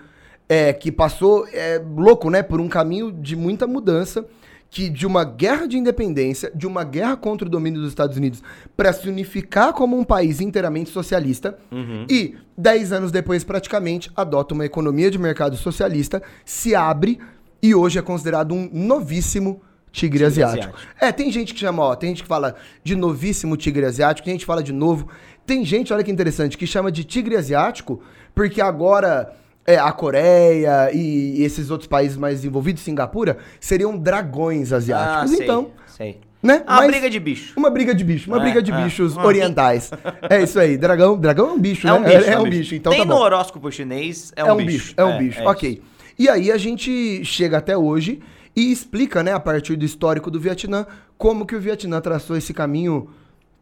é, 0.48 0.74
que 0.74 0.92
passou, 0.92 1.48
é 1.52 1.82
louco, 1.96 2.30
né, 2.30 2.44
por 2.44 2.62
um 2.62 2.68
caminho 2.68 3.12
de 3.12 3.36
muita 3.36 3.66
mudança, 3.66 4.26
que 4.70 4.90
de 4.90 5.06
uma 5.08 5.24
guerra 5.24 5.68
de 5.68 5.78
independência, 5.78 6.52
de 6.54 6.68
uma 6.68 6.84
guerra 6.84 7.16
contra 7.16 7.48
o 7.48 7.50
domínio 7.52 7.80
dos 7.80 7.90
Estados 7.90 8.18
Unidos, 8.18 8.44
para 8.76 8.92
se 8.92 9.08
unificar 9.08 9.72
como 9.74 9.98
um 9.98 10.04
país 10.04 10.42
inteiramente 10.42 10.90
socialista, 10.90 11.58
Uhum. 11.72 12.06
e 12.10 12.36
dez 12.58 12.92
anos 12.92 13.12
depois, 13.12 13.44
praticamente, 13.44 14.12
adota 14.16 14.54
uma 14.54 14.66
economia 14.66 15.10
de 15.10 15.18
mercado 15.18 15.56
socialista, 15.56 16.22
se 16.44 16.76
abre 16.76 17.20
e 17.64 17.74
hoje 17.74 17.98
é 18.00 18.02
considerado 18.02 18.54
um 18.54 18.70
novíssimo 18.72 19.62
tigre, 19.92 20.20
Tigre 20.20 20.26
asiático. 20.26 20.76
asiático. 20.76 20.96
É, 21.00 21.12
tem 21.14 21.32
gente 21.32 21.54
que 21.54 21.60
chama, 21.62 21.82
ó, 21.84 21.96
tem 21.96 22.10
gente 22.10 22.24
que 22.24 22.28
fala 22.28 22.56
de 22.84 22.96
novíssimo 22.98 23.56
tigre 23.56 23.86
asiático, 23.86 24.26
tem 24.26 24.34
gente 24.34 24.42
que 24.42 24.46
fala 24.46 24.62
de 24.62 24.74
novo. 24.74 25.08
Tem 25.46 25.64
gente, 25.64 25.94
olha 25.94 26.04
que 26.04 26.12
interessante, 26.12 26.58
que 26.58 26.68
chama 26.68 26.92
de 26.92 27.06
tigre 27.06 27.38
asiático, 27.38 28.02
porque 28.34 28.60
agora 28.60 29.32
é, 29.66 29.78
a 29.78 29.92
Coreia 29.92 30.92
e 30.94 31.42
esses 31.44 31.70
outros 31.72 31.88
países 31.88 32.18
mais 32.18 32.36
desenvolvidos, 32.38 32.84
Singapura, 32.84 33.38
seriam 33.60 33.98
dragões 33.98 34.72
asiáticos. 34.72 35.32
Ah, 35.34 35.36
sei, 35.36 35.44
então, 35.44 35.72
sei. 35.88 36.20
né? 36.42 36.64
Ah, 36.68 36.78
Mas- 36.78 36.92
briga 36.92 37.10
de 37.10 37.20
bicho. 37.20 37.54
Uma 37.58 37.70
briga 37.70 37.94
de 37.96 38.04
bicho, 38.04 38.30
uma 38.30 38.38
É, 38.38 38.42
briga 38.42 38.62
de 38.62 38.72
é. 38.72 38.84
bichos 38.84 39.18
Ah, 39.18 39.26
orientais. 39.26 39.90
É 40.30 40.42
isso 40.44 40.60
aí, 40.60 40.78
dragão, 40.78 41.18
dragão 41.18 41.50
é 41.50 41.54
um 41.54 41.60
bicho, 41.60 41.88
É 41.88 41.92
né? 41.92 41.98
um 41.98 42.04
bicho. 42.04 42.30
é, 42.30 42.40
um 42.40 42.44
bicho, 42.50 42.76
então 42.76 42.92
Tem 42.92 43.02
tá 43.02 43.06
no 43.08 43.16
horóscopo 43.16 43.72
chinês, 43.72 44.32
é 44.36 44.44
um, 44.44 44.48
É 44.50 44.54
um 44.54 44.58
bicho, 44.66 44.94
é 44.98 45.04
um 45.04 45.18
bicho. 45.18 45.40
é 45.42 45.48
ok. 45.48 45.70
isso. 45.72 45.82
E 46.18 46.30
aí 46.30 46.52
a 46.52 46.58
gente 46.58 47.26
chega 47.26 47.58
até 47.58 47.76
hoje 47.78 48.22
e 48.56 48.72
explica, 48.72 49.22
né, 49.22 49.34
a 49.34 49.40
partir 49.40 49.76
do 49.76 49.84
histórico 49.84 50.32
do 50.32 50.40
Vietnã, 50.40 50.86
como 51.18 51.46
que 51.46 51.56
o 51.56 51.60
Vietnã 51.60 52.00
traçou 52.00 52.38
esse 52.38 52.54
caminho 52.54 53.10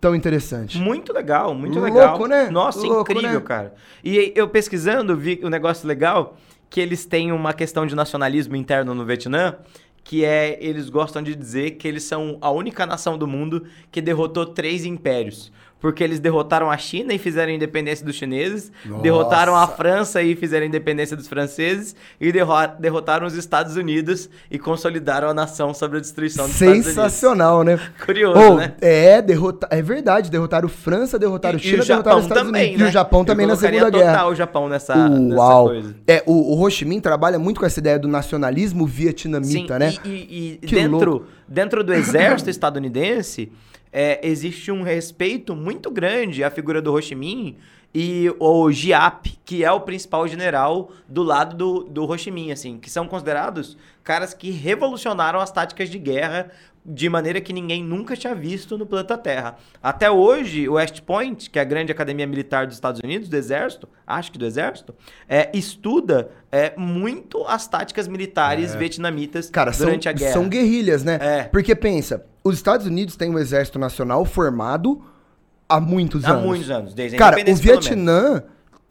tão 0.03 0.13
interessante. 0.13 0.77
Muito 0.77 1.13
legal, 1.13 1.55
muito 1.55 1.79
Louco, 1.79 1.93
legal. 1.93 2.27
né? 2.27 2.49
Nossa, 2.49 2.85
Louco, 2.85 3.09
incrível, 3.13 3.39
né? 3.39 3.45
cara. 3.45 3.73
E 4.03 4.33
eu 4.35 4.49
pesquisando, 4.49 5.15
vi 5.15 5.39
um 5.41 5.47
negócio 5.47 5.87
legal, 5.87 6.35
que 6.69 6.81
eles 6.81 7.05
têm 7.05 7.31
uma 7.31 7.53
questão 7.53 7.85
de 7.85 7.95
nacionalismo 7.95 8.53
interno 8.57 8.93
no 8.93 9.05
Vietnã, 9.05 9.55
que 10.03 10.25
é, 10.25 10.57
eles 10.59 10.89
gostam 10.89 11.23
de 11.23 11.33
dizer 11.33 11.71
que 11.71 11.87
eles 11.87 12.03
são 12.03 12.37
a 12.41 12.51
única 12.51 12.85
nação 12.85 13.17
do 13.17 13.25
mundo 13.25 13.63
que 13.89 14.01
derrotou 14.01 14.45
três 14.45 14.83
impérios. 14.83 15.53
Porque 15.83 16.01
eles 16.01 16.17
derrotaram 16.17 16.71
a 16.71 16.77
China 16.77 17.13
e 17.13 17.17
fizeram 17.17 17.51
a 17.51 17.55
independência 17.55 18.05
dos 18.05 18.15
chineses, 18.15 18.71
Nossa. 18.85 19.01
derrotaram 19.03 19.53
a 19.53 19.67
França 19.67 20.21
e 20.23 20.33
fizeram 20.33 20.63
a 20.63 20.67
independência 20.69 21.17
dos 21.17 21.27
franceses, 21.27 21.93
e 22.21 22.31
derro- 22.31 22.53
derrotaram 22.79 23.27
os 23.27 23.33
Estados 23.33 23.75
Unidos 23.75 24.29
e 24.49 24.57
consolidaram 24.57 25.27
a 25.27 25.33
nação 25.33 25.73
sobre 25.73 25.97
a 25.97 25.99
destruição 25.99 26.45
dos 26.45 26.53
Estados 26.53 26.71
Unidos. 26.73 26.93
Sensacional, 26.93 27.63
né? 27.65 27.77
Curioso, 28.05 28.39
Oh, 28.39 28.55
né? 28.55 28.75
É, 28.79 29.21
derrota... 29.21 29.67
é 29.69 29.81
verdade, 29.81 30.31
derrotaram 30.31 30.69
França, 30.69 31.19
derrotaram 31.19 31.57
E- 31.57 31.61
e 31.61 31.63
China, 31.65 31.83
o 31.83 31.85
derrotaram 31.85 32.03
Japão 32.03 32.17
os 32.19 32.23
Estados 32.23 32.43
também, 32.45 32.61
Unidos. 32.63 32.79
E 32.79 32.83
né? 32.85 32.89
o 32.89 32.93
Japão 32.93 33.25
também 33.25 33.45
na 33.45 33.55
Segunda 33.57 33.91
total 33.91 33.99
Guerra. 33.99 34.27
o 34.29 34.35
Japão 34.35 34.69
nessa, 34.69 35.09
nessa 35.09 35.35
Uau! 35.35 35.65
coisa. 35.65 35.95
É, 36.07 36.23
o, 36.25 36.31
o 36.53 36.61
Ho 36.63 36.69
Chi 36.71 36.85
Minh 36.85 37.01
trabalha 37.01 37.37
muito 37.37 37.59
com 37.59 37.65
essa 37.65 37.81
ideia 37.81 37.99
do 37.99 38.07
nacionalismo 38.07 38.87
vietnamita, 38.87 39.73
Sim, 39.73 39.79
né? 39.79 39.93
E, 40.05 40.09
e- 40.09 40.59
e 40.61 40.65
dentro, 40.65 41.11
louco. 41.11 41.25
dentro 41.45 41.83
do 41.83 41.93
exército 41.93 42.49
estadunidense, 42.49 43.51
é, 43.93 44.19
existe 44.27 44.71
um 44.71 44.81
respeito 44.81 45.55
muito 45.55 45.91
grande 45.91 46.43
à 46.43 46.49
figura 46.49 46.81
do 46.81 46.91
Ho 46.91 46.99
Chi 46.99 47.13
Minh 47.13 47.55
e 47.93 48.33
o 48.39 48.71
Giap, 48.71 49.37
que 49.45 49.63
é 49.63 49.71
o 49.71 49.81
principal 49.81 50.27
general 50.27 50.89
do 51.07 51.21
lado 51.21 51.55
do, 51.55 51.83
do 51.83 52.09
Ho 52.09 52.17
Chi 52.17 52.31
Minh, 52.31 52.51
assim, 52.51 52.79
que 52.79 52.89
são 52.89 53.07
considerados 53.07 53.77
caras 54.03 54.33
que 54.33 54.49
revolucionaram 54.49 55.39
as 55.39 55.51
táticas 55.51 55.89
de 55.89 55.99
guerra 55.99 56.51
de 56.85 57.07
maneira 57.07 57.39
que 57.39 57.53
ninguém 57.53 57.83
nunca 57.83 58.15
tinha 58.15 58.35
visto 58.35 58.77
no 58.77 58.85
planeta 58.85 59.17
Terra. 59.17 59.55
Até 59.81 60.11
hoje, 60.11 60.67
o 60.67 60.73
West 60.73 61.01
Point, 61.01 61.49
que 61.49 61.57
é 61.57 61.61
a 61.61 61.65
grande 61.65 61.91
academia 61.91 62.27
militar 62.27 62.65
dos 62.67 62.75
Estados 62.75 62.99
Unidos, 63.03 63.29
do 63.29 63.35
Exército, 63.37 63.87
acho 64.05 64.31
que 64.31 64.37
do 64.37 64.45
Exército, 64.45 64.93
é, 65.27 65.49
estuda 65.53 66.29
é, 66.51 66.73
muito 66.77 67.45
as 67.45 67.67
táticas 67.67 68.07
militares 68.07 68.75
vietnamitas 68.75 69.49
Cara, 69.49 69.71
são, 69.71 69.85
durante 69.85 70.09
a 70.09 70.11
guerra. 70.11 70.33
são 70.33 70.49
guerrilhas, 70.49 71.03
né? 71.03 71.17
É. 71.21 71.43
Porque 71.43 71.73
pensa, 71.73 72.25
os 72.43 72.55
Estados 72.55 72.85
Unidos 72.85 73.15
têm 73.15 73.29
um 73.29 73.39
exército 73.39 73.79
nacional 73.79 74.25
formado 74.25 75.01
há 75.69 75.79
muitos 75.79 76.25
Há 76.25 76.31
anos. 76.31 76.45
muitos 76.45 76.69
anos, 76.69 76.93
desde 76.93 77.15
a 77.15 77.19
Cara, 77.19 77.37
o. 77.39 77.55
Vietnã 77.55 78.43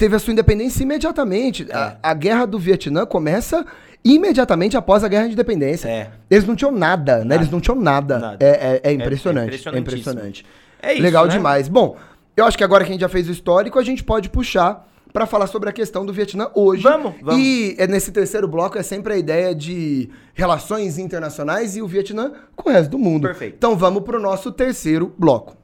teve 0.02 0.16
a 0.16 0.18
sua 0.18 0.32
independência 0.32 0.82
imediatamente. 0.82 1.64
É. 1.70 1.74
A, 1.76 1.96
a 2.02 2.12
guerra 2.14 2.44
do 2.44 2.58
Vietnã 2.58 3.06
começa 3.06 3.64
imediatamente 4.04 4.76
após 4.76 5.04
a 5.04 5.08
guerra 5.08 5.28
de 5.28 5.34
independência. 5.34 5.86
É. 5.88 6.10
Eles 6.28 6.44
não 6.44 6.56
tinham 6.56 6.72
nada, 6.72 7.18
né? 7.18 7.24
Nada. 7.24 7.34
Eles 7.36 7.50
não 7.52 7.60
tinham 7.60 7.78
nada. 7.80 8.18
Nada. 8.18 8.44
É, 8.44 8.80
é- 8.84 8.90
é 8.90 8.92
impressionante. 8.92 9.68
É, 9.68 9.78
impressionante. 9.78 10.44
É 10.82 10.94
isso, 10.94 11.02
Legal 11.02 11.26
né? 11.26 11.30
demais. 11.34 11.68
Bom, 11.68 11.96
eu 12.36 12.44
acho 12.44 12.58
que 12.58 12.64
agora 12.64 12.82
que 12.82 12.90
a 12.90 12.92
gente 12.94 13.00
já 13.02 13.08
fez 13.08 13.28
o 13.28 13.30
histórico, 13.30 13.78
a 13.78 13.84
gente 13.84 14.02
pode 14.02 14.28
puxar 14.28 14.88
pra 15.12 15.24
falar 15.24 15.46
sobre 15.46 15.68
a 15.68 15.72
questão 15.72 16.04
do 16.04 16.12
Vietnã 16.12 16.48
hoje. 16.52 16.82
Vamos, 16.82 17.14
vamos. 17.22 17.40
E 17.40 17.76
é, 17.78 17.86
nesse 17.86 18.10
terceiro 18.10 18.48
bloco 18.48 18.76
é 18.76 18.82
sempre 18.82 19.14
a 19.14 19.16
ideia 19.16 19.54
de 19.54 20.10
relações 20.34 20.98
internacionais 20.98 21.76
e 21.76 21.82
o 21.82 21.86
Vietnã 21.86 22.32
com 22.56 22.70
o 22.70 22.72
resto 22.72 22.90
do 22.90 22.98
mundo. 22.98 23.28
Perfeito. 23.28 23.54
Então 23.56 23.76
vamos 23.76 24.02
pro 24.02 24.18
nosso 24.20 24.50
terceiro 24.50 25.14
bloco. 25.16 25.61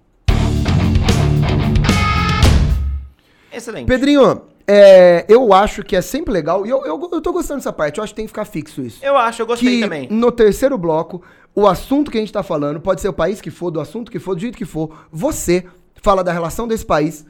Excelente. 3.53 3.87
Pedrinho, 3.87 4.43
é, 4.67 5.25
eu 5.29 5.53
acho 5.53 5.83
que 5.83 5.97
é 5.97 6.01
sempre 6.03 6.33
legal, 6.33 6.67
e 6.67 6.71
eu, 6.71 6.85
eu, 6.85 7.09
eu 7.13 7.21
tô 7.21 7.33
gostando 7.33 7.59
dessa 7.61 7.73
parte, 7.73 7.99
eu 7.99 8.05
acho 8.05 8.13
que 8.13 8.17
tem 8.17 8.27
que 8.27 8.31
ficar 8.31 8.45
fixo 8.45 8.83
isso. 8.83 9.05
Eu 9.05 9.17
acho, 9.17 9.41
eu 9.43 9.47
gostei 9.47 9.77
que 9.77 9.81
também. 9.81 10.09
no 10.11 10.31
terceiro 10.31 10.77
bloco, 10.77 11.23
o 11.55 11.67
assunto 11.67 12.11
que 12.11 12.19
a 12.19 12.21
gente 12.21 12.33
tá 12.33 12.43
falando, 12.43 12.81
pode 12.81 13.01
ser 13.01 13.09
o 13.09 13.13
país 13.13 13.41
que 13.41 13.51
for, 13.51 13.71
do 13.71 13.81
assunto 13.81 14.11
que 14.13 14.19
for, 14.19 14.35
do 14.35 14.41
jeito 14.41 14.57
que 14.59 14.65
for, 14.67 15.07
você 15.11 15.65
fala 16.03 16.23
da 16.23 16.33
relação 16.33 16.69
desse 16.69 16.85
país 16.85 17.25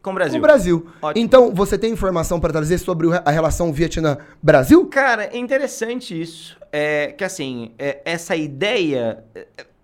Com 0.00 0.10
o 0.10 0.12
com 0.12 0.14
Brasil. 0.14 0.38
o 0.38 0.42
Brasil. 0.42 0.86
Ótimo. 1.02 1.24
Então, 1.24 1.52
você 1.52 1.76
tem 1.76 1.92
informação 1.92 2.38
pra 2.38 2.52
trazer 2.52 2.78
sobre 2.78 3.08
a 3.24 3.30
relação 3.30 3.72
Vietnã-Brasil? 3.72 4.86
Cara, 4.86 5.24
é 5.32 5.36
interessante 5.36 6.18
isso. 6.20 6.56
É 6.72 7.08
que 7.16 7.24
assim, 7.24 7.72
é, 7.78 8.00
essa 8.04 8.34
ideia. 8.36 9.22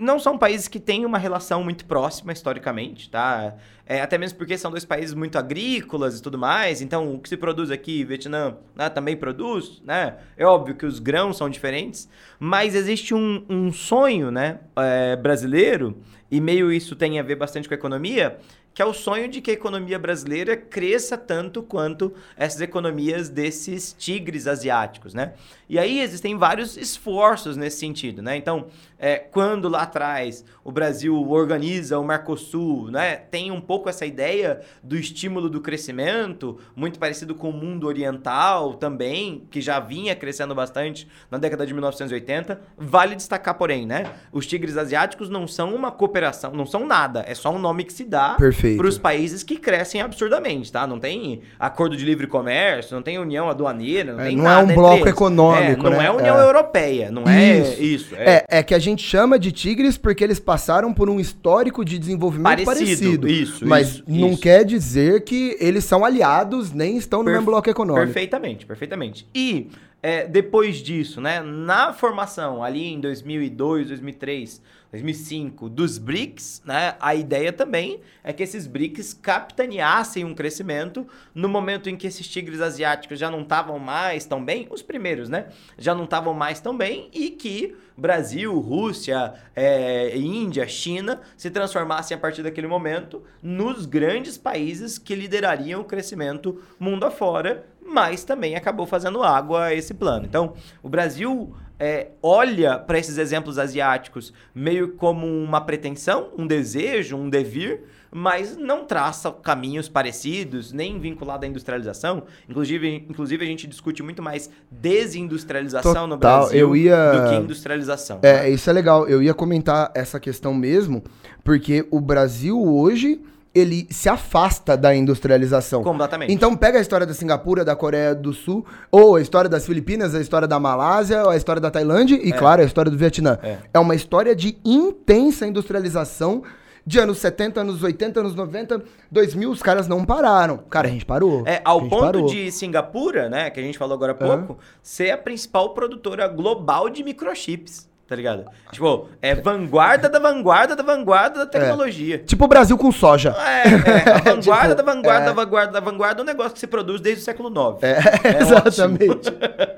Não 0.01 0.19
são 0.19 0.39
países 0.39 0.67
que 0.67 0.81
têm 0.81 1.05
uma 1.05 1.19
relação 1.19 1.63
muito 1.63 1.85
próxima 1.85 2.33
historicamente, 2.33 3.11
tá? 3.11 3.55
É, 3.87 4.01
até 4.01 4.17
mesmo 4.17 4.39
porque 4.39 4.57
são 4.57 4.71
dois 4.71 4.85
países 4.85 5.15
muito 5.15 5.37
agrícolas 5.37 6.19
e 6.19 6.23
tudo 6.23 6.39
mais. 6.39 6.81
Então, 6.81 7.15
o 7.15 7.19
que 7.19 7.29
se 7.29 7.37
produz 7.37 7.71
aqui, 7.71 8.03
Vietnã 8.03 8.57
né, 8.75 8.89
também 8.89 9.17
produz, 9.17 9.83
né? 9.85 10.17
É 10.37 10.47
óbvio 10.47 10.75
que 10.75 10.87
os 10.87 10.99
grãos 10.99 11.37
são 11.37 11.51
diferentes, 11.51 12.09
mas 12.39 12.75
existe 12.75 13.15
um, 13.15 13.45
um 13.49 13.73
sonho, 13.73 14.31
né, 14.31 14.61
é, 14.77 15.17
brasileiro 15.17 15.97
e 16.31 16.41
meio 16.41 16.73
isso 16.73 16.95
tem 16.95 17.19
a 17.19 17.23
ver 17.23 17.35
bastante 17.35 17.67
com 17.67 17.75
a 17.75 17.77
economia, 17.77 18.39
que 18.73 18.81
é 18.81 18.85
o 18.85 18.95
sonho 18.95 19.29
de 19.29 19.41
que 19.41 19.51
a 19.51 19.55
economia 19.55 19.99
brasileira 19.99 20.57
cresça 20.57 21.19
tanto 21.19 21.61
quanto 21.61 22.15
essas 22.37 22.61
economias 22.61 23.29
desses 23.29 23.93
tigres 23.99 24.47
asiáticos, 24.47 25.13
né? 25.13 25.35
E 25.69 25.79
aí 25.79 26.01
existem 26.01 26.39
vários 26.39 26.77
esforços 26.77 27.57
nesse 27.57 27.79
sentido, 27.79 28.23
né? 28.23 28.37
Então, 28.37 28.69
é, 29.01 29.17
quando 29.17 29.69
lá 29.69 29.83
atrás 29.83 30.45
o 30.63 30.71
Brasil 30.71 31.17
organiza 31.31 31.99
o 31.99 32.05
Mercosul, 32.05 32.91
né? 32.91 33.17
Tem 33.17 33.51
um 33.51 33.61
pouco 33.61 33.89
essa 33.89 34.05
ideia 34.05 34.61
do 34.83 34.97
estímulo 34.97 35.49
do 35.49 35.61
crescimento, 35.61 36.59
muito 36.77 36.99
parecido 36.99 37.35
com 37.35 37.49
o 37.49 37.53
mundo 37.53 37.87
oriental 37.87 38.75
também, 38.75 39.47
que 39.51 39.61
já 39.61 39.81
vinha 39.81 40.15
crescendo 40.15 40.55
bastante 40.55 41.09
na 41.31 41.39
década 41.39 41.67
de 41.67 41.73
1980. 41.73 42.61
Vale 42.77 43.17
destacar, 43.17 43.55
porém, 43.55 43.87
né? 43.87 44.05
Os 44.31 44.47
tigres 44.47 44.77
asiáticos 44.77 45.31
não 45.31 45.47
são 45.47 45.75
uma 45.75 45.91
cooperação, 45.91 46.53
não 46.53 46.67
são 46.67 46.87
nada, 46.87 47.25
é 47.27 47.35
só 47.35 47.51
um 47.51 47.59
nome 47.59 47.85
que 47.85 47.93
se 47.93 48.05
dá 48.05 48.37
para 48.37 48.87
os 48.87 48.99
países 48.99 49.43
que 49.43 49.57
crescem 49.57 50.03
absurdamente, 50.03 50.71
tá? 50.71 50.87
Não 50.87 51.01
tem 51.01 51.41
acordo 51.59 51.97
de 51.97 52.05
livre 52.05 52.27
comércio, 52.27 52.95
não 52.95 53.03
tem 53.03 53.19
união 53.19 53.49
aduaneira, 53.49 54.13
não 54.13 54.21
é, 54.21 54.27
tem 54.27 54.37
não 54.37 54.45
nada. 54.45 54.63
Não 54.63 54.69
é 54.69 54.73
um 54.73 54.77
bloco 54.77 55.09
econômico, 55.09 55.87
é, 55.87 55.91
Não 55.91 55.99
né? 55.99 56.07
é 56.07 56.11
União 56.11 56.39
é. 56.39 56.45
Europeia, 56.45 57.11
não 57.11 57.25
é 57.27 57.59
isso. 57.59 57.83
isso 57.83 58.15
é. 58.17 58.45
é. 58.49 58.63
que 58.63 58.75
a 58.75 58.79
gente 58.79 58.90
chama 58.97 59.39
de 59.39 59.53
tigres 59.53 59.97
porque 59.97 60.23
eles 60.23 60.39
passaram 60.39 60.93
por 60.93 61.09
um 61.09 61.19
histórico 61.19 61.85
de 61.85 61.99
desenvolvimento 61.99 62.65
parecido. 62.65 62.77
parecido 62.77 63.29
isso, 63.29 63.67
mas 63.67 63.89
isso, 63.89 64.05
não 64.07 64.31
isso. 64.31 64.41
quer 64.41 64.65
dizer 64.65 65.25
que 65.25 65.57
eles 65.61 65.85
são 65.85 66.05
aliados 66.05 66.73
nem 66.73 66.97
estão 66.97 67.21
no 67.21 67.27
Perfe 67.27 67.39
mesmo 67.39 67.51
bloco 67.51 67.71
econômico. 67.71 68.07
Perfeitamente, 68.07 68.67
perfeitamente. 68.67 69.27
E 69.35 69.69
é, 70.03 70.27
depois 70.27 70.77
disso, 70.79 71.21
né, 71.21 71.41
na 71.43 71.93
formação 71.93 72.63
ali 72.63 72.87
em 72.87 73.01
2002, 73.01 73.89
2003 73.89 74.63
2005 74.91 75.69
dos 75.69 75.99
BRICS, 75.99 76.63
né, 76.65 76.97
a 77.01 77.15
ideia 77.15 77.53
também 77.53 78.01
é 78.25 78.33
que 78.33 78.43
esses 78.43 78.67
BRICS 78.67 79.15
capitaneassem 79.15 80.25
um 80.25 80.35
crescimento 80.35 81.07
no 81.35 81.49
momento 81.49 81.89
em 81.89 81.97
que 81.97 82.07
esses 82.07 82.27
tigres 82.27 82.61
asiáticos 82.61 83.19
já 83.19 83.31
não 83.31 83.43
estavam 83.43 83.79
mais 83.79 84.25
tão 84.25 84.45
bem, 84.45 84.67
os 84.71 84.83
primeiros, 84.83 85.29
né, 85.29 85.47
já 85.79 85.95
não 85.95 86.05
estavam 86.05 86.35
mais 86.35 86.61
tão 86.61 86.77
bem 86.77 87.09
e 87.13 87.31
que 87.31 87.77
Brasil, 87.97 88.59
Rússia, 88.59 89.35
é, 89.55 90.17
Índia, 90.17 90.67
China 90.67 91.21
se 91.37 91.51
transformassem 91.51 92.17
a 92.17 92.19
partir 92.19 92.43
daquele 92.43 92.67
momento 92.67 93.23
nos 93.43 93.85
grandes 93.85 94.39
países 94.39 94.99
que 94.99 95.15
liderariam 95.15 95.83
o 95.83 95.85
crescimento 95.85 96.63
mundo 96.79 97.05
afora, 97.05 97.67
mas 97.85 98.25
também 98.25 98.57
acabou 98.57 98.87
fazendo 98.87 99.23
água 99.23 99.67
a 99.67 99.75
esse 99.75 99.93
plano. 99.93 100.25
Então, 100.25 100.55
o 100.83 100.89
Brasil 100.89 101.55
é, 101.81 102.09
olha 102.23 102.79
para 102.79 102.99
esses 102.99 103.17
exemplos 103.17 103.59
asiáticos 103.59 104.35
meio 104.55 104.93
como 104.93 105.27
uma 105.27 105.63
pretensão, 105.63 106.29
um 106.37 106.47
desejo, 106.47 107.17
um 107.17 107.31
devir, 107.31 107.81
mas 108.13 108.55
não 108.55 108.85
traça 108.85 109.31
caminhos 109.33 109.89
parecidos, 109.89 110.73
nem 110.73 110.99
vinculado 110.99 111.47
à 111.47 111.49
industrialização. 111.49 112.25
Inclusive, 112.47 113.07
inclusive 113.09 113.43
a 113.43 113.47
gente 113.47 113.67
discute 113.67 114.03
muito 114.03 114.23
mais 114.23 114.51
desindustrialização 114.71 115.93
Total, 115.93 116.07
no 116.07 116.19
Brasil 116.19 116.59
eu 116.59 116.77
ia... 116.77 117.13
do 117.13 117.31
que 117.31 117.35
industrialização. 117.37 118.19
É, 118.23 118.43
né? 118.43 118.51
isso 118.51 118.69
é 118.69 118.73
legal. 118.75 119.09
Eu 119.09 119.23
ia 119.23 119.33
comentar 119.33 119.91
essa 119.95 120.21
questão 120.21 120.53
mesmo, 120.53 121.03
porque 121.43 121.87
o 121.91 122.01
Brasil 122.01 122.61
hoje 122.61 123.23
ele 123.55 123.87
se 123.91 124.09
afasta 124.09 124.77
da 124.77 124.95
industrialização. 124.95 125.83
Completamente. 125.83 126.33
Então 126.33 126.57
pega 126.57 126.79
a 126.79 126.81
história 126.81 127.07
da 127.07 127.15
Singapura, 127.15 127.65
da 127.65 127.75
Coreia 127.75 128.15
do 128.15 128.33
Sul, 128.33 128.65
ou 128.91 129.17
a 129.17 129.21
história 129.21 129.51
das 129.51 129.67
Filipinas, 129.67 130.15
a 130.15 130.21
história 130.21 130.47
da 130.47 130.61
Malásia, 130.61 131.29
a 131.29 131.37
história 131.37 131.61
da 131.61 131.71
Tailândia 131.71 132.17
e, 132.23 132.31
é. 132.31 132.33
claro, 132.33 132.63
a 132.63 132.65
história 132.65 132.91
do 132.91 132.97
Vietnã. 132.97 133.39
É. 133.43 133.59
é 133.75 133.79
uma 133.79 133.95
história 133.95 134.35
de 134.35 134.57
intensa 134.65 135.47
industrialização 135.47 136.43
de 136.87 136.99
anos 136.99 137.19
70, 137.19 137.61
anos 137.61 137.83
80, 137.83 138.21
anos 138.21 138.35
90, 138.35 138.83
2000, 139.11 139.51
os 139.51 139.63
caras 139.63 139.87
não 139.87 140.05
pararam. 140.05 140.59
Cara, 140.71 140.89
a 140.89 140.91
gente 140.91 141.05
parou. 141.05 141.47
É, 141.47 141.61
ao 141.65 141.81
ponto 141.83 142.01
parou. 142.01 142.27
de 142.27 142.51
Singapura, 142.51 143.29
né, 143.29 143.51
que 143.51 143.61
a 143.61 143.63
gente 143.63 143.77
falou 143.77 143.95
agora 143.95 144.13
há 144.13 144.15
pouco, 144.15 144.55
uhum. 144.55 144.59
ser 144.83 145.11
a 145.11 145.19
principal 145.19 145.75
produtora 145.75 146.27
global 146.27 146.89
de 146.89 147.05
microchips 147.05 147.90
tá 148.11 148.17
ligado? 148.17 148.45
Tipo, 148.73 149.09
é 149.23 149.37
vanguarda 149.37 150.09
da 150.09 150.19
vanguarda 150.19 150.75
da 150.75 150.83
vanguarda 150.83 151.39
da 151.39 151.47
tecnologia. 151.47 152.17
É. 152.17 152.19
Tipo 152.19 152.45
o 152.45 152.49
Brasil 152.49 152.77
com 152.77 152.91
soja. 152.91 153.37
É, 153.39 153.69
é 153.69 154.13
a 154.13 154.19
vanguarda 154.35 154.75
tipo, 154.75 154.83
da 154.83 154.93
vanguarda 154.93 155.23
é. 155.23 155.27
da 155.27 155.33
vanguarda 155.33 155.73
da 155.73 155.81
vanguarda 155.81 156.21
é 156.21 156.23
um 156.25 156.27
negócio 156.27 156.53
que 156.53 156.59
se 156.59 156.67
produz 156.67 157.01
desde 157.01 157.23
o 157.23 157.25
século 157.25 157.49
IX. 157.51 157.85
É, 157.85 158.01
é 158.25 158.43
exatamente. 158.43 159.31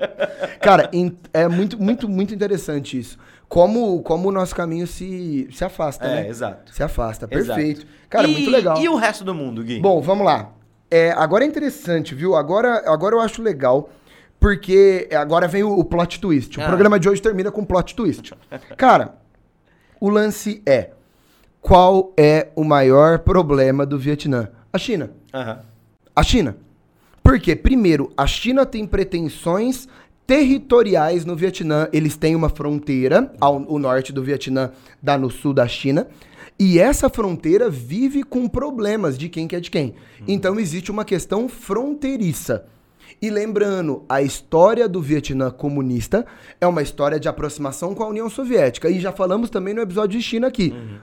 Cara, 0.59 0.89
é 1.31 1.47
muito, 1.47 1.79
muito, 1.79 2.09
muito 2.09 2.33
interessante 2.33 2.97
isso. 2.97 3.19
Como, 3.47 4.01
como 4.01 4.29
o 4.29 4.31
nosso 4.31 4.55
caminho 4.55 4.87
se, 4.87 5.47
se 5.51 5.63
afasta, 5.63 6.03
é, 6.03 6.23
né? 6.23 6.27
exato. 6.27 6.73
Se 6.73 6.81
afasta, 6.81 7.27
perfeito. 7.27 7.81
Exato. 7.81 7.93
Cara, 8.09 8.27
e, 8.27 8.31
muito 8.31 8.49
legal. 8.49 8.81
E 8.81 8.89
o 8.89 8.95
resto 8.95 9.23
do 9.23 9.35
mundo, 9.35 9.63
Gui? 9.63 9.79
Bom, 9.79 10.01
vamos 10.01 10.25
lá. 10.25 10.49
É, 10.89 11.11
agora 11.11 11.43
é 11.43 11.47
interessante, 11.47 12.15
viu? 12.15 12.35
Agora, 12.35 12.81
agora 12.87 13.13
eu 13.13 13.21
acho 13.21 13.43
legal 13.43 13.91
porque 14.43 15.07
agora 15.15 15.47
vem 15.47 15.63
o, 15.63 15.71
o 15.71 15.85
plot 15.85 16.19
twist. 16.19 16.59
O 16.59 16.61
ah. 16.61 16.67
programa 16.67 16.99
de 16.99 17.07
hoje 17.07 17.21
termina 17.21 17.49
com 17.49 17.63
plot 17.63 17.95
twist. 17.95 18.33
Cara, 18.75 19.15
o 20.01 20.09
lance 20.09 20.61
é: 20.65 20.89
qual 21.61 22.11
é 22.17 22.49
o 22.53 22.65
maior 22.65 23.19
problema 23.19 23.85
do 23.85 23.97
Vietnã? 23.97 24.49
A 24.73 24.77
China. 24.77 25.11
Uhum. 25.33 25.55
A 26.13 26.23
China. 26.23 26.57
Porque, 27.23 27.55
primeiro, 27.55 28.11
a 28.17 28.27
China 28.27 28.65
tem 28.65 28.85
pretensões 28.85 29.87
territoriais 30.27 31.23
no 31.23 31.37
Vietnã. 31.37 31.87
Eles 31.93 32.17
têm 32.17 32.35
uma 32.35 32.49
fronteira, 32.49 33.31
ao, 33.39 33.61
o 33.61 33.79
norte 33.79 34.11
do 34.11 34.21
Vietnã 34.21 34.71
dá 35.01 35.17
no 35.17 35.31
sul 35.31 35.53
da 35.53 35.69
China. 35.69 36.05
E 36.59 36.79
essa 36.79 37.09
fronteira 37.09 37.69
vive 37.69 38.23
com 38.23 38.45
problemas 38.49 39.17
de 39.17 39.29
quem 39.29 39.47
que 39.47 39.55
é 39.55 39.61
de 39.61 39.71
quem. 39.71 39.91
Uhum. 40.19 40.25
Então 40.27 40.59
existe 40.59 40.91
uma 40.91 41.05
questão 41.05 41.47
fronteiriça. 41.47 42.65
E 43.21 43.29
lembrando, 43.29 44.03
a 44.07 44.21
história 44.21 44.87
do 44.87 45.01
Vietnã 45.01 45.49
comunista 45.49 46.25
é 46.59 46.67
uma 46.67 46.81
história 46.81 47.19
de 47.19 47.27
aproximação 47.27 47.93
com 47.93 48.03
a 48.03 48.07
União 48.07 48.29
Soviética. 48.29 48.89
E 48.89 48.99
já 48.99 49.11
falamos 49.11 49.49
também 49.49 49.73
no 49.73 49.81
episódio 49.81 50.19
de 50.19 50.23
China 50.23 50.47
aqui. 50.47 50.73
Uhum. 50.75 50.97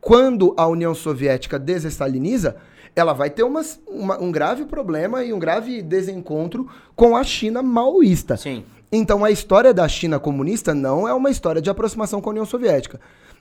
Quando 0.00 0.54
a 0.56 0.66
União 0.66 0.94
Soviética 0.94 1.58
desestaliniza, 1.58 2.56
ela 2.94 3.12
vai 3.12 3.28
ter 3.28 3.42
uma, 3.42 3.62
uma, 3.86 4.22
um 4.22 4.30
grave 4.30 4.64
problema 4.64 5.24
e 5.24 5.32
um 5.32 5.38
grave 5.38 5.82
desencontro 5.82 6.68
com 6.94 7.16
a 7.16 7.24
China 7.24 7.62
maoísta. 7.62 8.36
Sim. 8.36 8.64
Então 8.90 9.24
a 9.24 9.30
história 9.30 9.74
da 9.74 9.86
China 9.88 10.18
comunista 10.18 10.74
não 10.74 11.06
é 11.08 11.12
uma 11.12 11.30
história 11.30 11.60
de 11.60 11.68
aproximação 11.68 12.20
com 12.20 12.30
a 12.30 12.32
União 12.32 12.46
Soviética. 12.46 13.00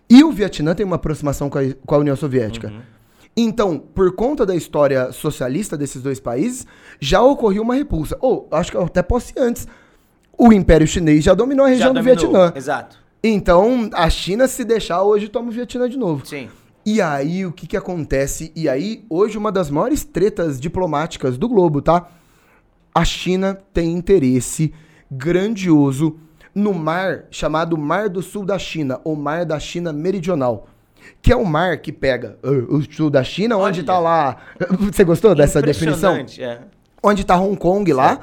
E 0.10 0.24
o 0.24 0.32
Vietnã 0.32 0.76
tem 0.76 0.86
uma 0.86 0.98
aproximação 0.98 1.50
com 1.50 1.58
a, 1.58 1.62
com 1.86 1.96
a 1.96 1.98
União 2.00 2.16
Soviética. 2.16 2.68
Uhum. 2.68 2.82
Então, 3.38 3.78
por 3.78 4.16
conta 4.16 4.46
da 4.46 4.56
história 4.56 5.12
socialista 5.12 5.78
desses 5.78 6.02
dois 6.02 6.20
países, 6.20 6.66
já 7.00 7.22
ocorreu 7.22 7.64
uma 7.64 7.76
repulsa. 7.76 8.18
Ou, 8.22 8.48
acho 8.50 8.72
que 8.72 8.78
eu 8.78 8.84
até 8.84 9.04
posso 9.04 9.34
ir 9.34 9.40
antes. 9.40 9.68
O 10.38 10.54
Império 10.54 10.88
Chinês 10.88 11.24
já 11.24 11.34
dominou 11.34 11.66
a 11.66 11.70
região 11.70 11.94
do 11.94 12.02
Vietnã. 12.02 12.54
Exato. 12.56 12.98
Então, 13.22 13.90
a 13.94 14.10
China, 14.10 14.48
se 14.48 14.64
deixar, 14.64 15.02
hoje 15.02 15.28
toma 15.28 15.50
o 15.50 15.52
Vietnã 15.52 15.90
de 15.90 15.98
novo. 15.98 16.26
Sim. 16.26 16.48
E 16.86 17.02
aí, 17.02 17.46
o 17.46 17.52
que 17.52 17.68
que 17.68 17.76
acontece? 17.76 18.54
E 18.56 18.70
aí, 18.70 19.04
hoje, 19.10 19.38
uma 19.38 19.52
das 19.52 19.70
maiores 19.70 20.06
tretas 20.06 20.60
diplomáticas 20.60 21.38
do 21.38 21.50
globo, 21.50 21.82
tá? 21.82 22.08
A 22.94 23.04
China 23.04 23.60
tem 23.74 23.92
interesse 23.92 24.74
grandioso 25.12 26.18
no 26.54 26.74
mar 26.74 27.26
chamado 27.30 27.78
Mar 27.78 28.08
do 28.08 28.22
Sul 28.22 28.46
da 28.46 28.58
China, 28.58 29.02
ou 29.04 29.16
Mar 29.16 29.46
da 29.46 29.60
China 29.60 29.92
Meridional 29.92 30.68
que 31.22 31.32
é 31.32 31.36
o 31.36 31.46
mar 31.46 31.78
que 31.78 31.92
pega 31.92 32.38
uh, 32.44 32.76
o 32.76 32.94
sul 32.94 33.10
da 33.10 33.24
China, 33.24 33.58
onde 33.58 33.80
Olha. 33.80 33.88
tá 33.88 34.00
lá. 34.00 34.38
Você 34.80 35.04
gostou 35.04 35.34
dessa 35.36 35.62
definição? 35.62 36.16
É. 36.40 36.60
Onde 37.02 37.24
tá 37.24 37.40
Hong 37.40 37.58
Kong 37.58 37.92
lá. 37.94 38.20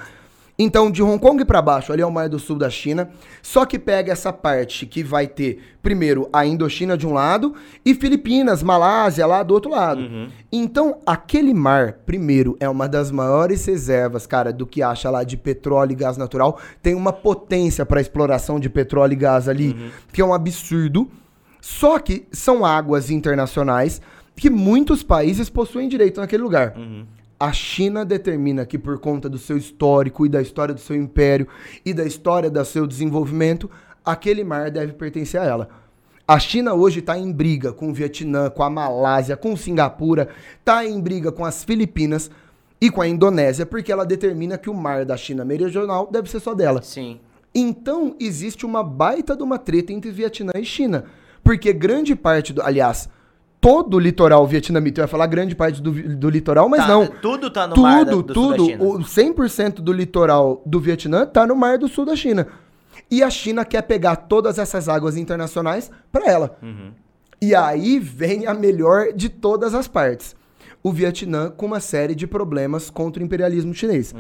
Então, 0.59 0.91
de 0.91 1.03
Hong 1.03 1.19
Kong 1.19 1.45
para 1.45 1.63
baixo, 1.63 1.93
ali 1.93 2.03
é 2.03 2.07
o 2.07 2.11
Mar 2.11 2.29
do 2.29 2.39
Sul 2.39 2.57
da 2.57 2.69
China. 2.69 3.11
Só 3.43 3.65
que 3.65 3.79
pega 3.79 4.13
essa 4.13 4.33
parte 4.33 4.87
que 4.87 5.03
vai 5.03 5.27
ter, 5.27 5.61
primeiro, 5.83 6.29
a 6.33 6.45
Indochina 6.45 6.97
de 6.97 7.07
um 7.07 7.13
lado 7.13 7.55
e 7.85 7.95
Filipinas, 7.95 8.63
Malásia 8.63 9.27
lá 9.27 9.43
do 9.43 9.55
outro 9.55 9.71
lado. 9.71 10.03
Uhum. 10.03 10.29
Então, 10.53 11.01
aquele 11.07 11.55
mar, 11.55 11.95
primeiro, 12.07 12.57
é 12.61 12.69
uma 12.69 12.89
das 12.89 13.11
maiores 13.11 13.65
reservas, 13.65 14.27
cara, 14.27 14.53
do 14.53 14.67
que 14.67 14.83
acha 14.83 15.11
lá 15.11 15.25
de 15.25 15.37
petróleo 15.37 15.93
e 15.93 15.97
gás 15.97 16.17
natural. 16.17 16.61
Tem 16.83 16.95
uma 16.95 17.13
potência 17.13 17.87
para 17.87 18.01
exploração 18.01 18.61
de 18.61 18.69
petróleo 18.69 19.15
e 19.15 19.17
gás 19.17 19.49
ali, 19.49 19.73
uhum. 19.73 19.91
que 20.13 20.21
é 20.21 20.25
um 20.25 20.35
absurdo. 20.35 21.11
Só 21.63 22.01
que 22.01 22.27
são 22.33 22.67
águas 22.67 23.09
internacionais 23.09 24.03
que 24.35 24.51
muitos 24.51 25.05
países 25.05 25.49
possuem 25.49 25.89
direito 25.89 26.21
naquele 26.21 26.43
lugar. 26.43 26.77
Uhum. 26.77 27.07
A 27.39 27.53
China 27.53 28.05
determina 28.05 28.67
que, 28.67 28.77
por 28.77 28.99
conta 28.99 29.29
do 29.29 29.39
seu 29.39 29.57
histórico 29.57 30.27
e 30.27 30.29
da 30.29 30.43
história 30.43 30.75
do 30.75 30.81
seu 30.81 30.97
império 30.97 31.47
e 31.85 31.95
da 31.95 32.05
história 32.05 32.51
do 32.51 32.65
seu 32.65 32.85
desenvolvimento, 32.85 33.71
aquele 34.05 34.43
mar 34.43 34.73
deve 34.73 34.93
pertencer 34.95 35.41
a 35.41 35.45
ela. 35.45 35.69
A 36.27 36.39
China 36.41 36.75
hoje 36.75 36.99
está 36.99 37.17
em 37.17 37.31
briga 37.31 37.73
com 37.73 37.91
o 37.91 37.95
Vietnã, 37.95 38.51
com 38.51 38.65
a 38.65 38.71
Malásia, 38.71 39.37
com 39.37 39.57
Singapura, 39.57 40.31
está 40.59 40.85
em 40.85 41.01
briga 41.01 41.31
com 41.31 41.45
as 41.45 41.63
Filipinas 41.63 42.29
e 42.81 42.91
com 42.91 43.01
a 43.01 43.07
Indonésia, 43.07 43.65
porque 43.65 43.93
ela 43.93 44.05
determina 44.05 44.59
que 44.59 44.69
o 44.69 44.75
mar 44.75 45.05
da 45.05 45.17
China 45.17 45.45
meridional 45.45 46.09
deve 46.11 46.29
ser 46.29 46.41
só 46.41 46.55
dela. 46.55 46.83
Sim. 46.83 47.21
Então, 47.55 48.17
existe 48.19 48.67
uma 48.67 48.83
baita 48.83 49.37
de 49.37 49.43
uma 49.45 49.59
treta 49.59 49.93
entre 49.93 50.11
Vietnã 50.11 50.53
e 50.57 50.65
China. 50.65 51.05
Porque 51.43 51.73
grande 51.73 52.15
parte 52.15 52.53
do. 52.53 52.63
Aliás, 52.63 53.09
todo 53.61 53.97
o 53.97 54.01
litoral 54.01 54.47
vietnamita, 54.47 55.01
eu 55.01 55.05
ia 55.05 55.09
falar 55.09 55.27
grande 55.27 55.55
parte 55.55 55.81
do, 55.81 55.93
do 55.93 56.29
litoral, 56.29 56.69
mas 56.69 56.83
Tá, 56.83 56.89
não. 56.89 57.07
Tudo 57.07 57.51
tá 57.51 57.67
no 57.67 57.75
tudo, 57.75 57.83
mar 57.83 58.05
do 58.05 58.11
sul 58.13 58.23
da 58.23 58.35
tudo, 58.35 58.65
China. 58.67 58.85
o 58.85 58.99
100% 58.99 59.75
do 59.75 59.93
litoral 59.93 60.63
do 60.67 60.81
Vietnã 60.81 61.25
tá 61.25 61.47
no 61.47 61.55
mar 61.55 61.79
do 61.79 61.89
sul 61.89 62.05
da 62.05 62.17
China. 62.17 62.49
E 63.11 63.23
a 63.23 63.31
China 63.31 63.65
quer 63.65 63.83
pegar 63.83 64.17
todas 64.17 64.59
essas 64.59 64.89
águas 64.89 65.17
internacionais 65.17 65.91
para 66.11 66.27
ela. 66.27 66.57
Uhum. 66.63 66.93
E 67.41 67.55
aí 67.55 67.99
vem 67.99 68.47
a 68.47 68.55
melhor 68.55 69.13
de 69.13 69.29
todas 69.29 69.75
as 69.75 69.87
partes. 69.89 70.35
O 70.83 70.93
Vietnã 70.93 71.51
com 71.51 71.67
uma 71.67 71.81
série 71.81 72.15
de 72.15 72.27
problemas 72.27 72.91
contra 72.91 73.23
o 73.23 73.25
imperialismo 73.25 73.73
chinês. 73.73 74.15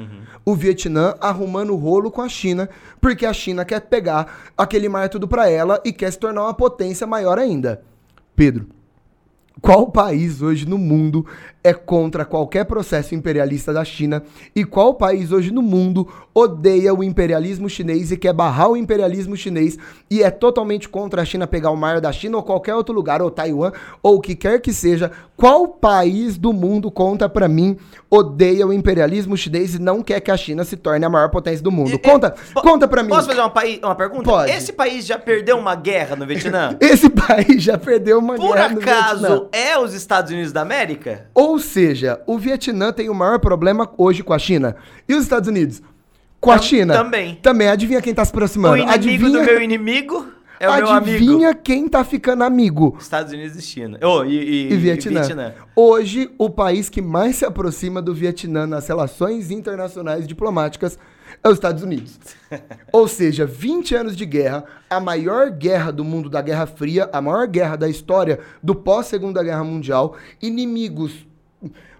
O 0.44 0.54
Vietnã 0.54 1.14
arrumando 1.20 1.72
o 1.72 1.76
rolo 1.76 2.10
com 2.10 2.22
a 2.22 2.28
China, 2.28 2.68
porque 3.00 3.26
a 3.26 3.32
China 3.32 3.64
quer 3.64 3.80
pegar 3.80 4.52
aquele 4.56 4.88
mar 4.88 5.08
tudo 5.08 5.26
para 5.26 5.50
ela 5.50 5.80
e 5.84 5.92
quer 5.92 6.10
se 6.12 6.18
tornar 6.18 6.42
uma 6.42 6.54
potência 6.54 7.06
maior 7.06 7.38
ainda. 7.38 7.82
Pedro, 8.36 8.68
qual 9.60 9.90
país 9.90 10.40
hoje 10.40 10.66
no 10.66 10.78
mundo 10.78 11.26
é 11.64 11.72
contra 11.72 12.24
qualquer 12.24 12.64
processo 12.64 13.14
imperialista 13.14 13.72
da 13.72 13.84
China 13.84 14.22
e 14.54 14.64
qual 14.64 14.94
país 14.94 15.30
hoje 15.32 15.50
no 15.52 15.62
mundo 15.62 16.08
odeia 16.34 16.94
o 16.94 17.04
imperialismo 17.04 17.68
chinês 17.68 18.10
e 18.10 18.16
quer 18.16 18.32
barrar 18.32 18.68
o 18.70 18.76
imperialismo 18.76 19.36
chinês 19.36 19.78
e 20.10 20.22
é 20.22 20.30
totalmente 20.30 20.88
contra 20.88 21.22
a 21.22 21.24
China 21.24 21.46
pegar 21.46 21.70
o 21.70 21.76
mar 21.76 22.00
da 22.00 22.10
China 22.10 22.38
ou 22.38 22.42
qualquer 22.42 22.74
outro 22.74 22.94
lugar, 22.94 23.20
ou 23.22 23.30
Taiwan, 23.30 23.70
ou 24.02 24.16
o 24.16 24.20
que 24.20 24.34
quer 24.34 24.60
que 24.60 24.72
seja? 24.72 25.10
Qual 25.36 25.68
país 25.68 26.38
do 26.38 26.52
mundo, 26.52 26.90
conta 26.90 27.28
pra 27.28 27.48
mim, 27.48 27.76
odeia 28.10 28.66
o 28.66 28.72
imperialismo 28.72 29.36
chinês 29.36 29.74
e 29.74 29.78
não 29.78 30.02
quer 30.02 30.20
que 30.20 30.30
a 30.30 30.36
China 30.36 30.64
se 30.64 30.76
torne 30.76 31.04
a 31.04 31.10
maior 31.10 31.28
potência 31.30 31.62
do 31.62 31.70
mundo? 31.70 31.90
E- 31.90 31.94
e- 31.94 31.98
Conta, 31.98 32.34
po- 32.54 32.62
conta 32.62 32.88
pra 32.88 33.02
mim. 33.02 33.08
Posso 33.10 33.28
fazer 33.28 33.40
uma, 33.40 33.52
uma 33.84 33.94
pergunta? 33.94 34.24
Pode. 34.24 34.50
Esse 34.52 34.72
país 34.72 35.04
já 35.06 35.18
perdeu 35.18 35.58
uma 35.58 35.74
guerra 35.74 36.16
no 36.16 36.26
Vietnã? 36.26 36.76
Esse 36.80 37.08
país 37.10 37.62
já 37.62 37.76
perdeu 37.78 38.18
uma 38.18 38.34
Por 38.36 38.54
guerra 38.54 38.68
no 38.70 38.80
Vietnã. 38.80 38.98
acaso 39.00 39.48
é 39.52 39.78
os 39.78 39.94
Estados 39.94 40.30
Unidos 40.32 40.52
da 40.52 40.62
América? 40.62 41.26
Ou 41.34 41.51
seja, 41.58 42.20
o 42.26 42.38
Vietnã 42.38 42.92
tem 42.92 43.08
o 43.08 43.14
maior 43.14 43.38
problema 43.38 43.90
hoje 43.96 44.22
com 44.22 44.32
a 44.32 44.38
China. 44.38 44.76
E 45.08 45.14
os 45.14 45.22
Estados 45.22 45.48
Unidos? 45.48 45.82
Com 46.40 46.50
a 46.50 46.58
China? 46.58 46.94
também. 46.94 47.36
Também. 47.36 47.68
Adivinha 47.68 48.02
quem 48.02 48.12
tá 48.14 48.24
se 48.24 48.30
aproximando? 48.30 48.74
o 48.74 48.78
inimigo 48.78 48.94
adivinha, 48.94 49.38
do 49.40 49.44
meu 49.44 49.62
inimigo 49.62 50.26
é 50.58 50.68
o 50.68 50.76
meu 50.76 50.88
amigo. 50.90 51.16
adivinha 51.16 51.54
quem 51.54 51.88
tá 51.88 52.04
ficando 52.04 52.42
amigo? 52.44 52.96
Estados 53.00 53.32
Unidos 53.32 53.56
e 53.56 53.62
China. 53.62 53.98
Oh, 54.02 54.24
e, 54.24 54.34
e- 54.68 54.72
E 54.72 54.76
Vietnã. 54.76 55.20
e 55.20 55.24
Vietnã. 55.24 55.54
Hoje, 55.74 56.30
o 56.38 56.50
país 56.50 56.88
que 56.88 57.00
mais 57.02 57.36
se 57.36 57.44
aproxima 57.44 58.00
do 58.02 58.12
Vietnã 58.14 58.66
nas 58.66 58.86
relações 58.88 59.50
internacionais 59.50 60.26
diplomáticas 60.26 60.98
é 61.42 61.48
os 61.48 61.54
Estados 61.54 61.82
Unidos. 61.82 62.18
Ou 62.92 63.08
seja, 63.08 63.46
20 63.46 63.94
anos 63.94 64.16
de 64.16 64.24
guerra, 64.26 64.64
a 64.90 65.00
maior 65.00 65.50
guerra 65.50 65.90
do 65.90 66.04
mundo 66.04 66.28
da 66.28 66.40
Guerra 66.42 66.66
Fria, 66.66 67.08
a 67.12 67.20
maior 67.20 67.46
guerra 67.48 67.74
da 67.76 67.88
história 67.88 68.38
do 68.62 68.74
pós-Segunda 68.74 69.42
Guerra 69.42 69.64
Mundial, 69.64 70.16
inimigos 70.40 71.26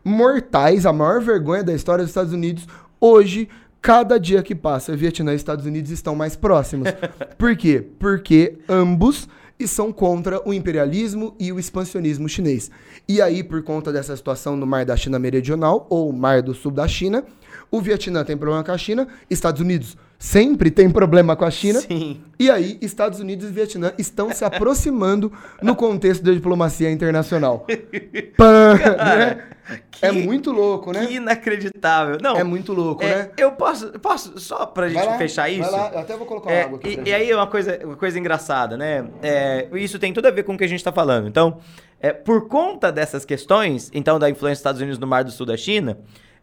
mortais, 0.05 0.87
a 0.87 0.93
maior 0.93 1.21
vergonha 1.21 1.63
da 1.63 1.75
história 1.75 2.05
dos 2.05 2.11
Estados 2.11 2.33
Unidos, 2.33 2.67
hoje, 3.01 3.49
cada 3.81 4.19
dia 4.19 4.43
que 4.43 4.55
passa, 4.55 4.97
Vietnã 4.97 5.33
e 5.33 5.37
Estados 5.37 5.67
Unidos 5.67 5.91
estão 5.91 6.15
mais 6.15 6.37
próximos. 6.37 6.89
Por 7.39 7.57
quê? 7.57 7.85
Porque 7.99 8.59
ambos 8.69 9.29
são 9.67 9.93
contra 9.93 10.41
o 10.49 10.53
imperialismo 10.53 11.35
e 11.39 11.53
o 11.53 11.59
expansionismo 11.59 12.29
chinês. 12.29 12.71
E 13.09 13.21
aí, 13.21 13.45
por 13.45 13.63
conta 13.63 13.93
dessa 13.93 14.17
situação 14.17 14.57
no 14.57 14.67
Mar 14.67 14.85
da 14.85 14.97
China 14.97 15.19
Meridional, 15.19 15.87
ou 15.89 16.13
Mar 16.13 16.43
do 16.43 16.55
Sul 16.55 16.73
da 16.73 16.89
China, 16.89 17.25
o 17.71 17.81
Vietnã 17.81 18.25
tem 18.25 18.37
problema 18.37 18.65
com 18.65 18.73
a 18.73 18.79
China, 18.79 19.07
Estados 19.31 19.61
Unidos 19.61 19.97
sempre 20.23 20.71
tem 20.71 20.89
problema 20.89 21.35
com 21.35 21.45
a 21.45 21.51
China. 21.51 21.81
Sim. 21.81 22.21
E 22.39 22.49
aí, 22.49 22.79
Estados 22.81 23.19
Unidos 23.19 23.49
e 23.49 23.53
Vietnã 23.53 23.93
estão 23.99 24.31
se 24.31 24.45
aproximando 24.45 25.33
no 25.61 25.75
contexto 25.75 26.23
da 26.23 26.33
diplomacia 26.33 26.89
internacional. 26.93 27.67
Pã, 28.39 28.75
né? 28.75 29.43
que- 29.91 30.07
É 30.07 30.13
muito 30.13 30.53
louco, 30.53 30.93
né? 30.93 31.07
Que 31.07 31.15
inacreditável. 31.15 32.19
Não, 32.23 32.37
É 32.37 32.45
muito 32.45 32.73
louco, 32.73 33.03
é, 33.03 33.07
né? 33.17 33.31
eu 33.37 33.51
posso, 33.53 33.91
posso, 33.99 34.39
só 34.39 34.65
pra 34.65 34.87
gente 34.89 34.99
Vai 34.99 35.07
lá, 35.07 35.19
fechar 35.19 35.43
vai 35.43 35.55
isso. 35.55 35.71
lá, 35.73 35.91
eu 35.93 35.99
até 35.99 36.17
vou 36.17 36.27
colocar 36.27 36.53
É, 36.53 36.63
água 36.63 36.79
aqui. 36.79 37.01
e, 37.05 37.09
e 37.09 37.13
aí 37.15 37.35
uma 37.35 37.47
coisa, 37.49 37.81
uma 37.85 37.97
coisa 37.97 38.17
engraçada, 38.17 38.77
né? 38.77 39.05
É, 39.23 39.67
isso 39.75 39.99
tem 39.99 40.13
tudo 40.13 40.27
a 40.27 40.31
ver 40.31 40.45
com 40.45 40.55
o 40.55 40.59
que 40.59 40.63
a 40.65 40.69
gente 40.69 40.85
tá 40.85 40.93
falando. 40.93 41.27
Então, 41.27 41.59
é, 42.01 42.13
por 42.13 42.47
conta 42.47 42.93
dessas 42.93 43.25
questões, 43.25 43.91
então, 43.93 44.21
da 44.21 44.31
influência 44.31 44.55
dos 44.55 44.61
Estados 44.61 44.81
Unidos 44.81 44.99
no 45.01 45.07
Mar 45.07 45.25
do 45.25 45.33
Sul 45.33 45.47
da 45.47 45.57
China, 45.57 45.99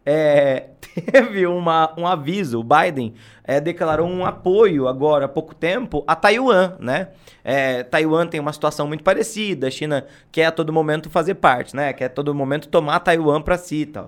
é, 0.05 0.69
teve 1.11 1.45
uma, 1.45 1.93
um 1.97 2.07
aviso, 2.07 2.59
o 2.59 2.63
Biden 2.63 3.13
é, 3.43 3.59
declarou 3.59 4.07
um 4.07 4.25
apoio 4.25 4.87
agora 4.87 5.25
há 5.25 5.29
pouco 5.29 5.53
tempo 5.53 6.03
a 6.07 6.15
Taiwan, 6.15 6.73
né? 6.79 7.09
É, 7.43 7.83
Taiwan 7.83 8.27
tem 8.27 8.39
uma 8.39 8.53
situação 8.53 8.87
muito 8.87 9.03
parecida, 9.03 9.67
a 9.67 9.71
China 9.71 10.05
quer 10.31 10.45
a 10.45 10.51
todo 10.51 10.71
momento 10.71 11.09
fazer 11.09 11.35
parte, 11.35 11.75
né? 11.75 11.93
Quer 11.93 12.05
a 12.05 12.09
todo 12.09 12.33
momento 12.33 12.67
tomar 12.67 12.99
Taiwan 12.99 13.41
para 13.41 13.57
si 13.57 13.77
e 13.77 13.85
tal. 13.85 14.07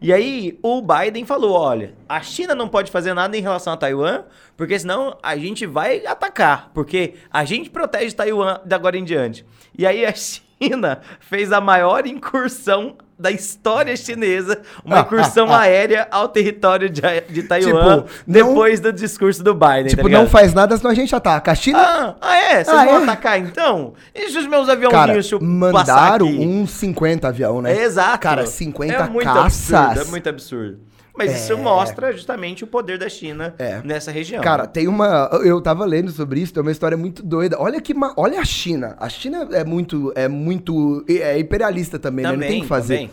E 0.00 0.12
aí 0.12 0.58
o 0.62 0.82
Biden 0.82 1.24
falou, 1.24 1.52
olha, 1.52 1.94
a 2.08 2.20
China 2.20 2.54
não 2.54 2.68
pode 2.68 2.90
fazer 2.90 3.14
nada 3.14 3.36
em 3.36 3.40
relação 3.40 3.72
a 3.72 3.76
Taiwan, 3.76 4.24
porque 4.56 4.78
senão 4.78 5.16
a 5.22 5.36
gente 5.36 5.66
vai 5.66 6.06
atacar, 6.06 6.70
porque 6.74 7.14
a 7.30 7.44
gente 7.44 7.70
protege 7.70 8.14
Taiwan 8.14 8.60
de 8.64 8.74
agora 8.74 8.96
em 8.96 9.04
diante. 9.04 9.44
E 9.76 9.86
aí 9.86 10.04
a 10.04 10.12
China 10.14 11.00
fez 11.20 11.52
a 11.52 11.60
maior 11.60 12.06
incursão 12.06 12.96
da 13.18 13.30
história 13.30 13.96
chinesa, 13.96 14.60
uma 14.84 15.00
incursão 15.00 15.52
aérea 15.52 16.06
ao 16.10 16.28
território 16.28 16.90
de, 16.90 17.00
de 17.30 17.42
Taiwan 17.44 17.66
Tipo, 17.66 17.82
não- 17.88 18.04
depois 18.26 18.78
do 18.80 18.92
discurso 18.92 19.42
do 19.42 19.54
Biden. 19.54 19.86
Tipo, 19.86 20.02
tá 20.02 20.08
não 20.10 20.28
faz 20.28 20.52
nada, 20.52 20.76
senão 20.76 20.90
a 20.90 20.94
gente 20.94 21.14
ataca. 21.14 21.50
A 21.52 21.54
China 21.54 21.78
Ah, 21.78 22.14
ah, 22.20 22.36
é? 22.36 22.64
Vocês 22.64 22.68
Ah, 22.76 22.84
vão 22.84 23.00
é? 23.00 23.02
atacar 23.04 23.38
então? 23.38 23.94
E 24.14 24.26
os 24.26 24.46
meus 24.46 24.68
aviãozinhos 24.68 25.32
mandaram 25.40 26.26
uns 26.26 26.70
50 26.72 27.28
avião, 27.28 27.62
né? 27.62 27.76
Exato. 27.80 28.18
Cara, 28.18 28.46
50 28.46 28.92
é 28.94 29.08
muito 29.08 29.24
caças. 29.24 29.72
Absurdo, 29.72 30.00
é 30.00 30.10
muito 30.10 30.28
absurdo. 30.28 30.78
Mas 31.16 31.34
isso 31.34 31.52
É. 31.54 31.56
mostra 31.56 32.12
justamente 32.12 32.62
o 32.62 32.66
poder 32.66 32.98
da 32.98 33.08
China 33.08 33.54
É. 33.58 33.80
nessa 33.82 34.10
região. 34.10 34.42
Cara, 34.42 34.66
tem 34.66 34.86
uma. 34.86 35.30
Eu 35.44 35.60
tava 35.60 35.84
lendo 35.84 36.10
sobre 36.10 36.40
isso, 36.40 36.52
tem 36.52 36.60
uma 36.62 36.70
história 36.72 36.96
muito 36.96 37.22
doida. 37.22 37.56
Olha 37.58 37.80
que. 37.80 37.94
ma- 37.94 38.12
Olha 38.16 38.40
a 38.40 38.44
China. 38.44 38.96
A 39.00 39.08
China 39.08 39.48
é 39.52 39.64
muito. 39.64 40.12
É 40.14 40.28
muito. 40.28 41.04
É 41.08 41.38
imperialista 41.38 41.98
também, 41.98 42.24
né? 42.24 42.32
Não 42.32 42.38
tem 42.40 42.58
o 42.58 42.62
que 42.62 42.68
fazer. 42.68 42.94
também. 42.96 43.10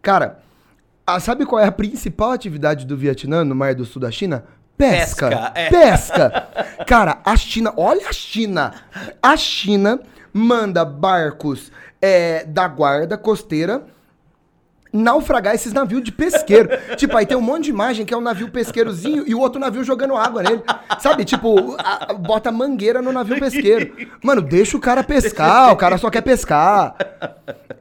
Cara, 0.00 0.38
a- 1.06 1.18
sabe 1.18 1.44
qual 1.44 1.60
é 1.60 1.66
a 1.66 1.72
principal 1.72 2.30
atividade 2.30 2.86
do 2.86 2.96
Vietnã 2.96 3.44
no 3.44 3.54
Mar 3.54 3.74
do 3.74 3.84
Sul 3.84 4.00
da 4.00 4.10
China? 4.10 4.44
Pesca. 4.78 5.28
Pesca, 5.28 5.52
é. 5.54 5.68
Pesca. 5.68 6.48
Cara, 6.86 7.18
a 7.24 7.36
China, 7.36 7.72
olha 7.76 8.08
a 8.08 8.12
China. 8.12 8.72
A 9.22 9.36
China 9.36 10.00
manda 10.32 10.84
barcos 10.84 11.70
é, 12.00 12.44
da 12.44 12.66
guarda 12.66 13.18
costeira 13.18 13.82
naufragar 14.92 15.54
esses 15.54 15.72
navios 15.72 16.02
de 16.02 16.10
pesqueiro. 16.12 16.68
tipo, 16.96 17.16
aí 17.16 17.24
tem 17.26 17.36
um 17.36 17.40
monte 17.40 17.64
de 17.64 17.70
imagem 17.70 18.04
que 18.04 18.12
é 18.12 18.16
um 18.16 18.20
navio 18.20 18.48
pesqueirozinho 18.50 19.24
e 19.26 19.34
o 19.34 19.40
outro 19.40 19.60
navio 19.60 19.84
jogando 19.84 20.16
água 20.16 20.42
nele. 20.42 20.62
Sabe? 20.98 21.24
Tipo, 21.24 21.76
a- 21.78 22.10
a- 22.10 22.14
bota 22.14 22.50
mangueira 22.50 23.00
no 23.00 23.12
navio 23.12 23.38
pesqueiro. 23.38 23.94
Mano, 24.22 24.40
deixa 24.42 24.76
o 24.76 24.80
cara 24.80 25.02
pescar, 25.04 25.72
o 25.72 25.76
cara 25.76 25.96
só 25.98 26.10
quer 26.10 26.22
pescar. 26.22 26.94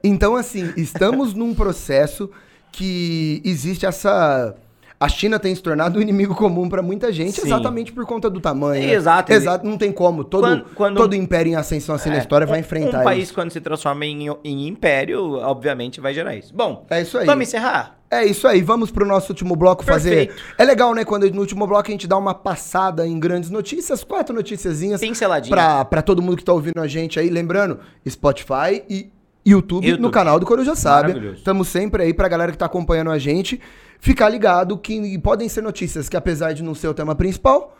Então, 0.03 0.35
assim, 0.35 0.73
estamos 0.77 1.33
num 1.33 1.53
processo 1.53 2.29
que 2.71 3.41
existe 3.43 3.85
essa. 3.85 4.55
A 4.99 5.07
China 5.07 5.39
tem 5.39 5.55
se 5.55 5.61
tornado 5.63 5.97
um 5.97 6.01
inimigo 6.01 6.35
comum 6.35 6.67
pra 6.67 6.81
muita 6.81 7.09
gente, 7.13 7.39
Sim. 7.39 7.47
exatamente 7.47 7.93
por 7.93 8.05
conta 8.05 8.29
do 8.29 8.41
tamanho. 8.41 8.85
né? 8.85 8.93
Exato. 8.93 9.31
Exato, 9.31 9.65
não 9.65 9.77
tem 9.77 9.93
como. 9.93 10.25
Todo, 10.25 10.41
Quando- 10.43 10.65
quando- 10.75 10.97
todo 10.97 11.15
império 11.15 11.51
em 11.51 11.55
ascensão 11.55 11.95
assim 11.95 12.09
na 12.09 12.15
É, 12.15 12.19
história 12.19 12.45
vai 12.45 12.57
um- 12.57 12.59
enfrentar 12.59 12.99
Um 12.99 13.03
país, 13.05 13.23
isso. 13.23 13.33
quando 13.33 13.49
se 13.49 13.61
transforma 13.61 14.05
em, 14.05 14.27
em 14.43 14.67
império, 14.67 15.35
obviamente 15.35 16.01
vai 16.01 16.13
gerar 16.13 16.35
isso. 16.35 16.53
Bom, 16.53 16.85
É 16.89 17.01
isso 17.01 17.17
aí. 17.17 17.25
vamos 17.25 17.47
encerrar? 17.47 17.97
É 18.11 18.25
isso 18.25 18.45
aí, 18.45 18.61
vamos 18.61 18.91
pro 18.91 19.05
nosso 19.05 19.31
último 19.31 19.55
bloco 19.55 19.85
fazer. 19.85 20.27
Perfeito. 20.27 20.43
É 20.57 20.65
legal, 20.65 20.93
né, 20.93 21.05
quando 21.05 21.31
no 21.31 21.39
último 21.39 21.65
bloco 21.65 21.87
a 21.87 21.91
gente 21.91 22.05
dá 22.07 22.17
uma 22.17 22.33
passada 22.33 23.07
em 23.07 23.17
grandes 23.19 23.49
notícias, 23.49 24.03
quatro 24.03 24.35
noticiazinhas 24.35 24.99
Pinceladinha. 24.99 25.55
pra, 25.55 25.85
pra 25.85 26.01
todo 26.01 26.21
mundo 26.21 26.35
que 26.35 26.43
tá 26.43 26.51
ouvindo 26.51 26.81
a 26.81 26.87
gente 26.87 27.17
aí. 27.19 27.29
Lembrando, 27.29 27.79
Spotify 28.07 28.83
e 28.89 29.09
YouTube, 29.45 29.85
YouTube. 29.87 30.01
no 30.01 30.11
canal 30.11 30.39
do 30.39 30.45
Coruja 30.45 30.75
Sabe. 30.75 31.33
Estamos 31.35 31.69
sempre 31.69 32.03
aí 32.03 32.13
pra 32.13 32.27
galera 32.27 32.51
que 32.51 32.57
tá 32.57 32.65
acompanhando 32.65 33.11
a 33.11 33.17
gente 33.17 33.61
ficar 33.99 34.29
ligado 34.29 34.77
que 34.77 35.17
podem 35.19 35.47
ser 35.49 35.61
notícias 35.61 36.07
que, 36.09 36.17
apesar 36.17 36.53
de 36.53 36.63
não 36.63 36.73
ser 36.75 36.87
o 36.87 36.93
tema 36.93 37.15
principal, 37.15 37.75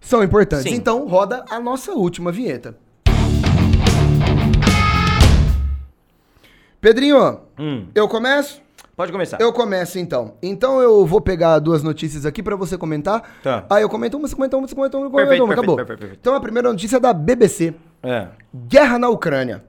são 0.00 0.22
importantes. 0.22 0.64
Sim. 0.70 0.74
Então, 0.76 1.06
roda 1.06 1.44
a 1.50 1.58
nossa 1.60 1.92
última 1.92 2.30
vinheta. 2.32 2.76
Pedrinho, 6.80 7.40
Hum, 7.58 7.86
eu 7.94 8.06
começo? 8.08 8.62
pode 8.96 9.10
começar. 9.10 9.40
Eu 9.40 9.52
começo 9.52 9.98
então. 9.98 10.34
Então 10.42 10.80
eu 10.80 11.04
vou 11.06 11.20
pegar 11.20 11.58
duas 11.58 11.82
notícias 11.82 12.24
aqui 12.26 12.42
pra 12.42 12.54
você 12.56 12.76
comentar. 12.78 13.22
Tá. 13.42 13.64
Aí 13.70 13.82
eu 13.82 13.88
comento 13.88 14.16
uma, 14.18 14.28
você 14.28 14.34
comenta 14.36 14.56
uma, 14.56 14.68
você 14.68 14.74
comenta 14.74 14.96
uma, 14.98 15.10
Perfeito, 15.10 15.44
uma, 15.44 15.52
acabou. 15.54 15.76
perfeito, 15.76 15.98
perfeito. 15.98 16.18
Então 16.20 16.34
a 16.34 16.40
primeira 16.40 16.68
notícia 16.70 16.98
é 16.98 17.00
da 17.00 17.12
BBC. 17.12 17.74
É. 18.02 18.28
Guerra 18.68 18.98
na 18.98 19.08
Ucrânia. 19.08 19.64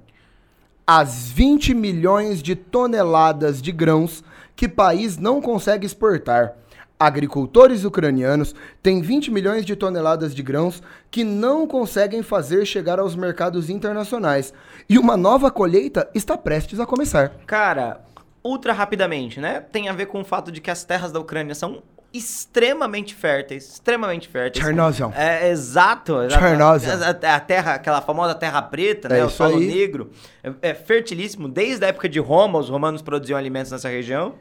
As 0.86 1.28
20 1.30 1.74
milhões 1.74 2.44
de 2.44 2.54
toneladas 2.56 3.62
de 3.62 3.72
grãos 3.72 4.24
que 4.56 4.68
país 4.68 5.18
não 5.18 5.42
consegue 5.42 5.86
exportar. 5.86 6.56
Agricultores 6.98 7.84
ucranianos 7.84 8.56
têm 8.82 9.02
20 9.02 9.30
milhões 9.30 9.66
de 9.66 9.76
toneladas 9.76 10.34
de 10.34 10.42
grãos 10.42 10.82
que 11.12 11.26
não 11.26 11.68
conseguem 11.68 12.24
fazer 12.24 12.66
chegar 12.66 13.00
aos 13.00 13.18
mercados 13.18 13.70
internacionais. 13.70 14.54
E 14.90 14.98
uma 14.98 15.18
nova 15.18 15.52
colheita 15.52 16.10
está 16.16 16.38
prestes 16.38 16.80
a 16.80 16.86
começar. 16.86 17.34
Cara, 17.46 18.00
ultra 18.42 18.72
rapidamente, 18.72 19.42
né? 19.42 19.60
Tem 19.60 19.90
a 19.90 19.94
ver 19.94 20.06
com 20.06 20.22
o 20.22 20.26
fato 20.26 20.52
de 20.52 20.62
que 20.62 20.72
as 20.72 20.86
terras 20.86 21.12
da 21.12 21.20
Ucrânia 21.20 21.54
são 21.54 21.84
extremamente 22.18 23.14
férteis, 23.14 23.74
extremamente 23.74 24.28
férteis. 24.28 24.64
Chernobyl. 24.64 25.12
É, 25.16 25.50
exato. 25.50 26.16
Chernobyl. 26.30 26.90
A, 26.92 27.36
a 27.36 27.40
terra, 27.40 27.74
aquela 27.74 28.02
famosa 28.02 28.34
terra 28.36 28.62
preta, 28.62 29.08
É 29.08 29.18
né? 29.18 29.24
O 29.24 29.28
isso 29.28 29.38
solo 29.38 29.58
aí. 29.58 29.68
negro. 29.68 30.10
É, 30.44 30.70
é 30.70 30.74
fertilíssimo. 30.74 31.48
Desde 31.48 31.86
a 31.86 31.90
época 31.90 32.08
de 32.10 32.20
Roma, 32.20 32.60
os 32.60 32.70
romanos 32.70 33.02
produziam 33.02 33.38
alimentos 33.38 33.72
nessa 33.72 33.90
região. 33.90 34.36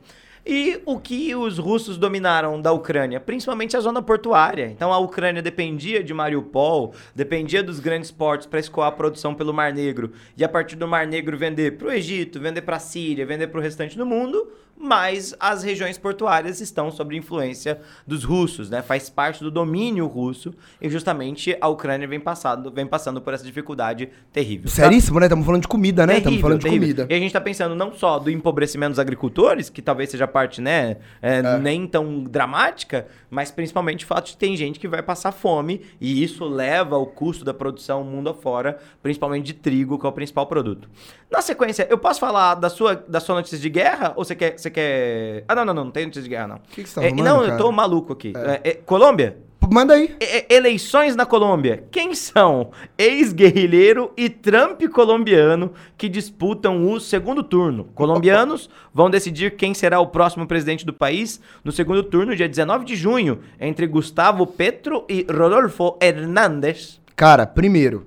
E 0.47 0.83
o 0.85 1.01
que 1.01 1.35
os 1.35 1.57
russos 1.57 1.97
dominaram 1.97 2.61
da 2.61 2.71
Ucrânia? 2.71 3.19
Principalmente 3.19 3.79
a 3.79 3.81
zona 3.81 4.03
portuária. 4.03 4.67
Então 4.67 4.93
a 4.93 4.99
Ucrânia 4.99 5.41
dependia 5.41 6.05
de 6.05 6.13
Mariupol, 6.13 6.93
dependia 7.15 7.63
dos 7.63 7.81
grandes 7.81 8.11
portos 8.11 8.47
para 8.47 8.61
escoar 8.61 8.89
a 8.89 8.93
produção 8.93 9.35
pelo 9.35 9.55
Mar 9.55 9.73
Negro. 9.73 10.13
E 10.37 10.45
a 10.45 10.49
partir 10.49 10.77
do 10.77 10.87
Mar 10.87 11.07
Negro 11.07 11.39
vender 11.39 11.79
para 11.79 11.89
o 11.89 11.91
Egito, 11.91 12.39
vender 12.39 12.61
para 12.61 12.77
a 12.77 12.79
Síria, 12.79 13.25
vender 13.25 13.47
para 13.47 13.59
o 13.59 13.63
restante 13.63 13.97
do 13.97 14.05
mundo. 14.05 14.47
Mas 14.77 15.35
as 15.39 15.63
regiões 15.63 15.97
portuárias 15.97 16.61
estão 16.61 16.91
sob 16.91 17.17
influência 17.17 17.81
dos 18.07 18.25
russos, 18.25 18.69
né? 18.69 18.83
Faz 18.83 19.09
parte 19.09 19.43
do 19.43 19.51
domínio 19.51 20.07
russo 20.07 20.53
e 20.81 20.91
justamente 20.91 21.57
a 21.61 21.69
Ucrânia 21.69 22.07
vem 22.07 22.21
passando, 22.21 22.71
vem 22.71 22.87
passando 22.87 23.21
por 23.21 23.33
essa 23.33 23.45
dificuldade 23.45 24.11
terrível. 24.33 24.69
tá? 24.69 24.75
Seríssimo, 24.75 25.19
né? 25.21 25.27
Estamos 25.27 25.47
falando 25.47 25.63
de 25.63 25.69
comida, 25.69 26.07
né? 26.07 26.19
Estamos 26.19 26.41
falando 26.41 26.59
de 26.59 26.65
terrível. 26.65 26.89
comida. 26.89 27.07
E 27.09 27.17
a 27.17 27.19
gente 27.19 27.33
tá 27.33 27.41
pensando 27.41 27.75
não 27.75 27.95
só 27.95 28.19
do 28.19 28.31
empobrecimento 28.31 28.91
dos 28.91 28.99
agricultores, 28.99 29.71
que 29.71 29.81
talvez 29.81 30.11
seja 30.11 30.27
parte, 30.27 30.61
né, 30.61 30.97
é, 31.23 31.59
nem 31.59 31.87
tão 31.87 32.25
dramática, 32.25 33.07
mas 33.31 33.51
principalmente 33.51 34.05
o 34.05 34.09
fato 34.09 34.27
de 34.27 34.33
que 34.33 34.39
tem 34.39 34.57
gente 34.57 34.79
que 34.79 34.89
vai 34.89 35.03
passar 35.03 35.33
fome 35.33 35.81
e 36.01 36.23
isso 36.23 36.45
leva 36.45 36.97
o 36.97 37.07
custo 37.07 37.45
da 37.45 37.55
produção 37.55 38.05
mundo 38.05 38.31
afora, 38.31 38.79
principalmente 39.03 39.47
de 39.47 39.55
trigo, 39.55 39.99
que 39.99 40.07
é 40.07 40.09
o 40.09 40.13
principal 40.13 40.47
produto. 40.47 40.89
Na 41.31 41.43
sequência, 41.43 41.87
eu 41.91 41.99
posso 41.99 42.21
falar 42.21 42.55
da 42.55 42.71
sua, 42.71 42.95
da 42.95 43.19
sua 43.19 43.37
notícia 43.37 43.59
de 43.59 43.69
guerra 43.69 44.13
ou 44.15 44.25
você 44.25 44.35
quer, 44.35 44.57
você 44.65 44.71
quer... 44.71 45.45
Ah, 45.47 45.55
não, 45.55 45.65
não, 45.65 45.75
não, 45.75 45.85
não 45.85 45.91
tem 45.91 46.05
notícia 46.07 46.23
de 46.23 46.29
guerra, 46.29 46.49
não. 46.49 46.59
que 46.71 46.83
que 46.83 46.89
você 46.89 47.01
tá 47.01 47.07
É, 47.07 47.13
Não, 47.13 47.41
eu 47.43 47.49
cara? 47.49 47.59
tô 47.59 47.71
maluco 47.73 48.13
aqui. 48.13 48.33
É, 48.37 48.71
é, 48.71 48.75
Colômbia? 48.75 49.37
Manda 49.71 49.95
aí. 49.95 50.15
Eleições 50.51 51.17
na 51.17 51.25
Colômbia. 51.25 51.85
Quem 51.91 52.15
são 52.15 52.71
ex-guerrilheiro 52.99 54.13
e 54.15 54.29
Trump 54.29 54.83
colombiano 54.93 55.73
que 55.97 56.07
disputam 56.09 56.87
o 56.93 57.01
segundo 57.01 57.43
turno? 57.43 57.85
Colombianos 57.95 58.69
vão 58.93 59.09
decidir 59.09 59.57
quem 59.57 59.73
será 59.73 60.01
o 60.01 60.09
próximo 60.09 60.47
presidente 60.47 60.85
do 60.85 60.93
país 60.93 61.41
no 61.65 61.73
segundo 61.73 62.03
turno, 62.03 62.37
dia 62.37 62.49
19 62.49 62.85
de 62.85 62.95
junho, 62.95 63.41
entre 63.59 63.87
Gustavo 63.87 64.47
Petro 64.47 65.05
e 65.09 65.27
Rodolfo 65.31 65.97
Hernández. 66.01 67.01
Cara, 67.17 67.47
primeiro, 67.47 68.07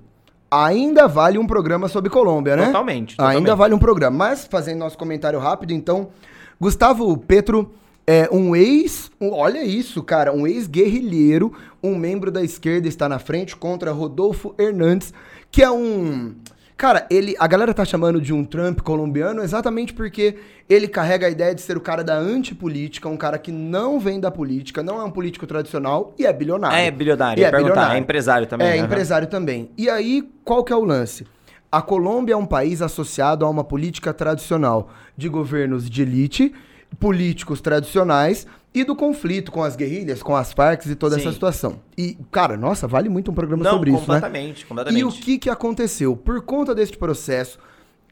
ainda 0.51 1.07
vale 1.07 1.39
um 1.39 1.47
programa 1.47 1.87
sobre 1.87 2.09
Colômbia, 2.09 2.55
né? 2.55 2.65
Totalmente, 2.67 3.15
Ainda 3.17 3.33
totalmente. 3.33 3.57
vale 3.57 3.73
um 3.73 3.79
programa. 3.79 4.15
Mas, 4.15 4.45
fazendo 4.45 4.79
nosso 4.79 4.97
comentário 4.97 5.39
rápido, 5.39 5.73
então, 5.73 6.09
Gustavo 6.59 7.15
Petro 7.17 7.71
é 8.05 8.29
um 8.31 8.55
ex. 8.55 9.11
um- 9.19 9.31
olha 9.33 9.63
isso, 9.63 10.01
cara. 10.01 10.33
Um 10.33 10.47
ex-guerrilheiro, 10.47 11.53
um 11.83 11.95
membro 11.95 12.31
da 12.31 12.41
esquerda 12.43 12.87
está 12.87 13.07
na 13.09 13.19
frente 13.19 13.55
contra 13.55 13.91
Rodolfo 13.91 14.55
Hernandes, 14.57 15.13
que 15.51 15.61
é 15.61 15.69
um. 15.69 16.33
Cara, 16.75 17.07
ele, 17.09 17.35
a 17.39 17.47
galera 17.47 17.73
tá 17.73 17.83
chamando 17.83 18.21
de 18.21 18.31
um 18.31 18.45
Trump 18.45 18.81
colombiano 18.81 19.41
exatamente 19.41 19.93
porque 19.95 20.35
ele 20.69 20.87
carrega 20.87 21.25
a 21.25 21.29
ideia 21.29 21.55
de 21.55 21.61
ser 21.61 21.75
o 21.75 21.81
cara 21.81 22.03
da 22.03 22.15
antipolítica, 22.15 23.09
um 23.09 23.17
cara 23.17 23.39
que 23.39 23.51
não 23.51 23.99
vem 23.99 24.19
da 24.19 24.29
política, 24.29 24.83
não 24.83 25.01
é 25.01 25.03
um 25.03 25.09
político 25.09 25.47
tradicional 25.47 26.13
e 26.19 26.25
é 26.27 26.31
bilionário. 26.31 26.77
É 26.77 26.91
bilionário, 26.91 27.41
E 27.41 27.43
ia 27.43 27.49
perguntar, 27.49 27.95
é 27.95 27.97
empresário 27.97 28.45
também, 28.45 28.67
É, 28.67 28.75
aham. 28.75 28.85
empresário 28.85 29.27
também. 29.27 29.71
E 29.75 29.89
aí, 29.89 30.23
qual 30.45 30.63
que 30.63 30.71
é 30.71 30.75
o 30.75 30.83
lance? 30.83 31.25
A 31.71 31.81
Colômbia 31.81 32.33
é 32.33 32.37
um 32.37 32.45
país 32.45 32.81
associado 32.81 33.45
a 33.45 33.49
uma 33.49 33.63
política 33.63 34.13
tradicional 34.13 34.89
de 35.17 35.27
governos 35.27 35.89
de 35.89 36.01
elite, 36.01 36.53
políticos 36.99 37.59
tradicionais 37.59 38.47
e 38.73 38.83
do 38.83 38.95
conflito 38.95 39.51
com 39.51 39.63
as 39.63 39.75
guerrilhas, 39.75 40.23
com 40.23 40.35
as 40.35 40.53
Farc 40.53 40.85
e 40.85 40.95
toda 40.95 41.15
Sim. 41.15 41.21
essa 41.21 41.31
situação. 41.33 41.79
E, 41.97 42.17
cara, 42.31 42.55
nossa, 42.55 42.87
vale 42.87 43.09
muito 43.09 43.31
um 43.31 43.33
programa 43.33 43.63
Não, 43.63 43.71
sobre 43.71 43.89
isso, 43.89 43.99
né? 44.01 44.05
completamente, 44.05 44.65
completamente. 44.65 45.01
E 45.01 45.03
o 45.03 45.11
que, 45.11 45.37
que 45.37 45.49
aconteceu? 45.49 46.15
Por 46.15 46.41
conta 46.41 46.73
deste 46.73 46.97
processo, 46.97 47.59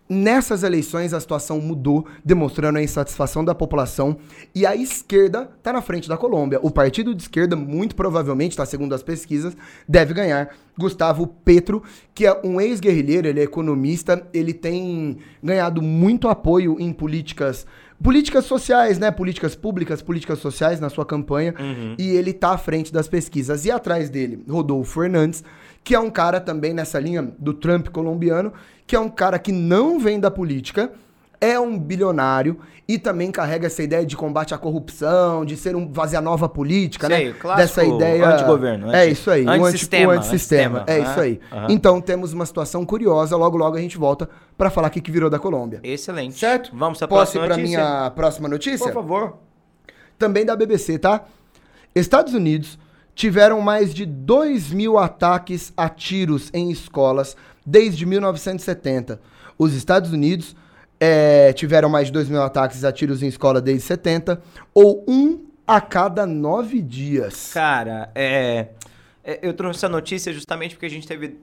nessas 0.07 0.63
eleições 0.63 1.13
a 1.13 1.19
situação 1.19 1.59
mudou, 1.59 2.05
demonstrando 2.23 2.77
a 2.77 2.83
insatisfação 2.83 3.43
da 3.43 3.55
população. 3.55 4.17
E 4.53 4.65
a 4.65 4.75
esquerda 4.75 5.49
está 5.57 5.73
na 5.73 5.81
frente 5.81 6.07
da 6.07 6.17
Colômbia. 6.17 6.59
O 6.61 6.71
partido 6.71 7.13
de 7.13 7.23
esquerda, 7.23 7.55
muito 7.55 7.95
provavelmente, 7.95 8.55
tá 8.55 8.65
segundo 8.65 8.93
as 8.93 9.03
pesquisas, 9.03 9.55
deve 9.87 10.13
ganhar. 10.13 10.49
Gustavo 10.77 11.25
Petro, 11.25 11.81
que 12.13 12.25
é 12.25 12.41
um 12.43 12.59
ex-guerrilheiro, 12.59 13.27
ele 13.27 13.39
é 13.39 13.43
economista, 13.43 14.27
ele 14.33 14.53
tem 14.53 15.17
ganhado 15.41 15.81
muito 15.81 16.27
apoio 16.27 16.75
em 16.79 16.91
políticas. 16.91 17.65
Políticas 18.03 18.43
sociais, 18.43 18.99
né? 18.99 19.09
Políticas 19.09 19.55
públicas, 19.55 20.01
políticas 20.01 20.39
sociais 20.39 20.81
na 20.81 20.89
sua 20.89 21.05
campanha. 21.05 21.53
E 21.97 22.09
ele 22.09 22.33
tá 22.33 22.51
à 22.51 22.57
frente 22.57 22.91
das 22.91 23.07
pesquisas. 23.07 23.63
E 23.63 23.71
atrás 23.71 24.09
dele, 24.09 24.43
Rodolfo 24.49 24.99
Fernandes, 24.99 25.45
que 25.85 25.95
é 25.95 25.99
um 25.99 26.09
cara 26.09 26.41
também 26.41 26.73
nessa 26.73 26.99
linha 26.99 27.21
do 27.39 27.53
Trump 27.53 27.87
colombiano, 27.89 28.51
que 28.87 28.95
é 28.95 28.99
um 28.99 29.07
cara 29.07 29.39
que 29.39 29.51
não 29.53 29.99
vem 29.99 30.19
da 30.19 30.29
política, 30.31 30.91
é 31.39 31.59
um 31.59 31.77
bilionário 31.77 32.57
e 32.87 32.97
também 32.97 33.31
carrega 33.31 33.67
essa 33.67 33.83
ideia 33.83 34.03
de 34.05 34.15
combate 34.17 34.53
à 34.53 34.57
corrupção, 34.57 35.45
de 35.45 35.55
ser 35.55 35.75
um 35.75 35.93
fazer 35.93 36.17
a 36.17 36.21
nova 36.21 36.49
política, 36.49 37.05
Sei, 37.07 37.27
né? 37.29 37.35
clássico 37.39 37.61
Dessa 37.61 37.83
ideia 37.83 38.27
antigoverno, 38.27 38.91
É 38.91 39.03
anti- 39.03 39.11
isso 39.11 39.29
aí, 39.29 39.45
antissistema, 39.47 39.61
o 39.61 39.65
anti, 39.65 40.15
o 40.15 40.19
antissistema. 40.19 40.79
antissistema, 40.79 40.85
É 40.87 40.99
isso 41.11 41.19
aí. 41.19 41.39
Então 41.69 42.01
temos 42.01 42.33
uma 42.33 42.45
situação 42.47 42.83
curiosa, 42.83 43.35
logo 43.37 43.55
logo 43.57 43.77
a 43.77 43.79
gente 43.81 43.97
volta 43.97 44.27
pra 44.57 44.69
falar 44.71 44.87
o 44.87 44.91
que 44.91 45.01
que 45.01 45.11
virou 45.11 45.29
da 45.29 45.37
Colômbia. 45.37 45.79
Excelente. 45.83 46.35
Certo? 46.39 46.71
Vamos 46.73 46.97
para 46.97 47.05
a 47.05 47.09
Posso 47.09 47.37
ir 47.37 47.41
próxima 47.41 47.45
pra 47.45 47.57
notícia? 47.57 47.77
minha 47.79 48.11
próxima 48.11 48.47
notícia? 48.49 48.85
Por 48.87 48.93
favor. 48.93 49.37
também 50.17 50.45
da 50.45 50.55
BBC, 50.55 50.97
tá? 50.97 51.25
Estados 51.93 52.33
Unidos 52.33 52.79
tiveram 53.15 53.61
mais 53.61 53.93
de 53.93 54.05
2 54.05 54.71
mil 54.71 54.97
ataques 54.97 55.73
a 55.75 55.89
tiros 55.89 56.51
em 56.53 56.69
escolas 56.69 57.35
desde 57.65 58.05
1970. 58.05 59.19
Os 59.57 59.73
Estados 59.73 60.11
Unidos 60.11 60.55
eh, 60.99 61.53
tiveram 61.53 61.89
mais 61.89 62.07
de 62.07 62.13
2 62.13 62.29
mil 62.29 62.41
ataques 62.41 62.83
a 62.83 62.91
tiros 62.91 63.23
em 63.23 63.27
escola 63.27 63.61
desde 63.61 63.83
70, 63.83 64.41
ou 64.73 65.03
um 65.07 65.45
a 65.65 65.81
cada 65.81 66.25
nove 66.25 66.81
dias. 66.81 67.51
Cara, 67.53 68.11
é, 68.13 68.67
é, 69.23 69.39
eu 69.41 69.53
trouxe 69.53 69.79
essa 69.79 69.89
notícia 69.89 70.31
justamente 70.31 70.75
porque 70.75 70.85
a 70.85 70.89
gente 70.89 71.07
teve 71.07 71.39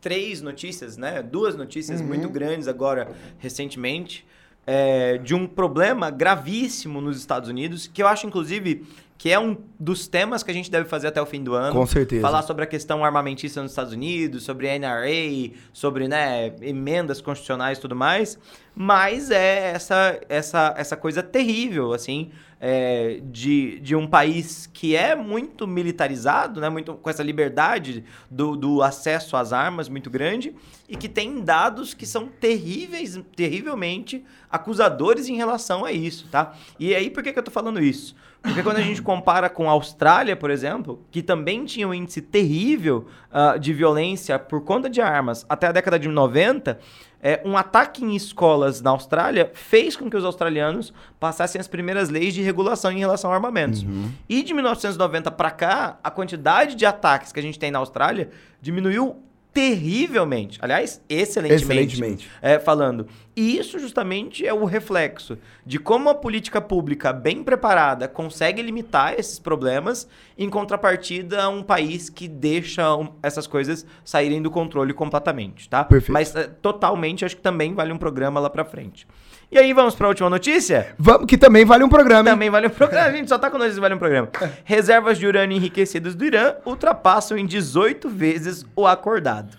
três 0.00 0.40
notícias, 0.40 0.96
né? 0.96 1.22
Duas 1.22 1.56
notícias 1.56 2.00
muito 2.00 2.28
grandes 2.28 2.68
agora, 2.68 3.10
recentemente, 3.38 4.24
é, 4.66 5.18
de 5.18 5.34
um 5.34 5.46
problema 5.46 6.10
gravíssimo 6.10 7.00
nos 7.00 7.18
Estados 7.18 7.48
Unidos, 7.48 7.86
que 7.86 8.02
eu 8.02 8.06
acho, 8.06 8.26
inclusive, 8.26 8.86
que 9.18 9.32
é 9.32 9.38
um 9.38 9.56
dos 9.80 10.06
temas 10.06 10.44
que 10.44 10.50
a 10.52 10.54
gente 10.54 10.70
deve 10.70 10.88
fazer 10.88 11.08
até 11.08 11.20
o 11.20 11.26
fim 11.26 11.42
do 11.42 11.52
ano. 11.52 11.74
Com 11.74 11.84
certeza. 11.84 12.22
Falar 12.22 12.42
sobre 12.42 12.62
a 12.62 12.66
questão 12.68 13.04
armamentista 13.04 13.60
nos 13.60 13.72
Estados 13.72 13.92
Unidos, 13.92 14.44
sobre 14.44 14.70
a 14.70 14.78
NRA, 14.78 15.50
sobre 15.72 16.06
né, 16.06 16.54
emendas 16.62 17.20
constitucionais 17.20 17.78
e 17.78 17.80
tudo 17.80 17.96
mais. 17.96 18.38
Mas 18.76 19.32
é 19.32 19.72
essa, 19.72 20.20
essa, 20.28 20.72
essa 20.78 20.96
coisa 20.96 21.20
terrível, 21.20 21.92
assim, 21.92 22.30
é, 22.60 23.20
de, 23.24 23.80
de 23.80 23.96
um 23.96 24.06
país 24.06 24.70
que 24.72 24.94
é 24.94 25.16
muito 25.16 25.66
militarizado, 25.66 26.60
né, 26.60 26.68
muito, 26.68 26.94
com 26.94 27.10
essa 27.10 27.24
liberdade 27.24 28.04
do, 28.30 28.54
do 28.54 28.82
acesso 28.84 29.36
às 29.36 29.52
armas 29.52 29.88
muito 29.88 30.08
grande, 30.08 30.54
e 30.88 30.96
que 30.96 31.08
tem 31.08 31.40
dados 31.42 31.92
que 31.92 32.06
são 32.06 32.28
terríveis, 32.28 33.20
terrivelmente 33.36 34.24
acusadores 34.50 35.28
em 35.28 35.36
relação 35.36 35.84
a 35.84 35.92
isso, 35.92 36.26
tá? 36.30 36.54
E 36.80 36.94
aí, 36.94 37.10
por 37.10 37.22
que, 37.22 37.32
que 37.32 37.38
eu 37.38 37.42
tô 37.42 37.50
falando 37.50 37.78
isso? 37.80 38.16
Porque 38.40 38.62
quando 38.62 38.78
a 38.78 38.82
gente 38.82 39.02
compara 39.02 39.50
com 39.50 39.68
a 39.68 39.72
Austrália, 39.72 40.34
por 40.34 40.50
exemplo, 40.50 41.04
que 41.10 41.22
também 41.22 41.66
tinha 41.66 41.86
um 41.86 41.92
índice 41.92 42.22
terrível 42.22 43.06
ah, 43.30 43.58
de 43.58 43.74
violência 43.74 44.38
por 44.38 44.62
conta 44.64 44.88
de 44.88 45.02
armas 45.02 45.44
até 45.48 45.66
a 45.66 45.72
década 45.72 45.98
de 45.98 46.08
90, 46.08 46.78
é, 47.20 47.42
um 47.44 47.56
ataque 47.56 48.04
em 48.04 48.14
escolas 48.14 48.80
na 48.80 48.90
Austrália 48.90 49.50
fez 49.52 49.96
com 49.96 50.08
que 50.08 50.16
os 50.16 50.24
australianos 50.24 50.94
passassem 51.18 51.60
as 51.60 51.66
primeiras 51.66 52.08
leis 52.08 52.32
de 52.32 52.42
regulação 52.42 52.92
em 52.92 52.98
relação 52.98 53.30
a 53.32 53.34
armamentos. 53.34 53.84
E 54.28 54.42
de 54.42 54.54
1990 54.54 55.30
para 55.32 55.50
cá, 55.50 55.98
a 56.02 56.10
quantidade 56.10 56.76
de 56.76 56.86
ataques 56.86 57.32
que 57.32 57.40
a 57.40 57.42
gente 57.42 57.58
tem 57.58 57.70
na 57.70 57.80
Austrália 57.80 58.30
diminuiu 58.62 59.20
terrivelmente. 59.52 60.58
Aliás, 60.62 61.00
excelentemente. 61.08 61.94
Excelentemente. 61.94 62.30
É, 62.40 62.58
falando. 62.58 63.06
E 63.34 63.58
isso 63.58 63.78
justamente 63.78 64.46
é 64.46 64.52
o 64.52 64.64
reflexo 64.64 65.38
de 65.64 65.78
como 65.78 66.08
a 66.08 66.14
política 66.14 66.60
pública 66.60 67.12
bem 67.12 67.42
preparada 67.42 68.08
consegue 68.08 68.60
limitar 68.62 69.14
esses 69.18 69.38
problemas, 69.38 70.08
em 70.36 70.48
contrapartida 70.50 71.42
a 71.42 71.48
um 71.48 71.62
país 71.62 72.10
que 72.10 72.28
deixa 72.28 72.84
essas 73.22 73.46
coisas 73.46 73.86
saírem 74.04 74.42
do 74.42 74.50
controle 74.50 74.92
completamente, 74.92 75.68
tá? 75.68 75.84
Perfeito. 75.84 76.12
Mas 76.12 76.34
é, 76.34 76.44
totalmente 76.44 77.24
acho 77.24 77.36
que 77.36 77.42
também 77.42 77.74
vale 77.74 77.92
um 77.92 77.98
programa 77.98 78.40
lá 78.40 78.50
pra 78.50 78.64
frente. 78.64 79.06
E 79.50 79.56
aí 79.56 79.72
vamos 79.72 79.94
pra 79.94 80.08
última 80.08 80.28
notícia? 80.28 80.88
Vamos, 80.98 81.26
que 81.26 81.38
também 81.38 81.64
vale 81.64 81.82
um 81.82 81.88
programa, 81.88 82.28
hein? 82.28 82.34
Também 82.34 82.50
vale 82.50 82.66
um 82.66 82.70
programa. 82.70 83.06
A 83.06 83.12
gente 83.12 83.30
só 83.30 83.38
tá 83.38 83.50
com 83.50 83.56
notícias 83.56 83.78
vale 83.78 83.94
um 83.94 83.98
programa. 83.98 84.28
Reservas 84.62 85.16
de 85.16 85.26
urânio 85.26 85.56
enriquecidas 85.56 86.14
do 86.14 86.22
Irã 86.22 86.54
ultrapassam 86.66 87.38
em 87.38 87.46
18 87.46 88.10
vezes 88.10 88.66
o 88.76 88.86
acordado. 88.86 89.56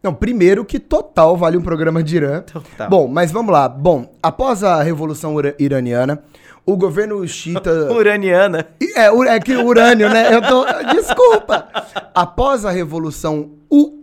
Não, 0.00 0.14
primeiro 0.14 0.64
que 0.64 0.78
total 0.78 1.36
vale 1.36 1.56
um 1.56 1.62
programa 1.62 2.04
de 2.04 2.16
Irã. 2.16 2.42
Total. 2.42 2.88
Bom, 2.88 3.08
mas 3.08 3.32
vamos 3.32 3.52
lá. 3.52 3.68
Bom, 3.68 4.12
após 4.22 4.62
a 4.62 4.80
Revolução 4.80 5.34
Iraniana, 5.58 6.22
o 6.64 6.76
governo 6.76 7.26
xiita... 7.26 7.70
Uraniana. 7.92 8.68
É, 8.94 9.06
é 9.06 9.40
que 9.40 9.56
urânio, 9.56 10.08
né? 10.08 10.32
Eu 10.32 10.42
tô... 10.42 10.64
Desculpa. 10.92 11.68
Após 12.14 12.64
a 12.64 12.70
Revolução 12.70 13.50
U... 13.68 14.01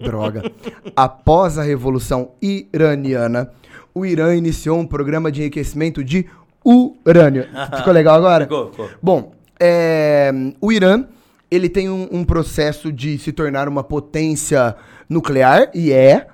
Droga. 0.00 0.50
Após 0.94 1.58
a 1.58 1.62
Revolução 1.62 2.32
Iraniana, 2.40 3.50
o 3.94 4.04
Irã 4.04 4.34
iniciou 4.34 4.78
um 4.78 4.86
programa 4.86 5.30
de 5.30 5.40
enriquecimento 5.40 6.02
de 6.02 6.26
urânio. 6.64 7.46
Ficou 7.76 7.92
legal 7.92 8.16
agora? 8.16 8.44
Ficou, 8.44 8.70
ficou. 8.70 8.88
Bom, 9.02 9.32
é, 9.58 10.32
o 10.60 10.72
Irã, 10.72 11.04
ele 11.50 11.68
tem 11.68 11.88
um, 11.88 12.08
um 12.10 12.24
processo 12.24 12.92
de 12.92 13.18
se 13.18 13.32
tornar 13.32 13.68
uma 13.68 13.84
potência 13.84 14.76
nuclear, 15.08 15.70
e 15.74 15.92
é. 15.92 16.26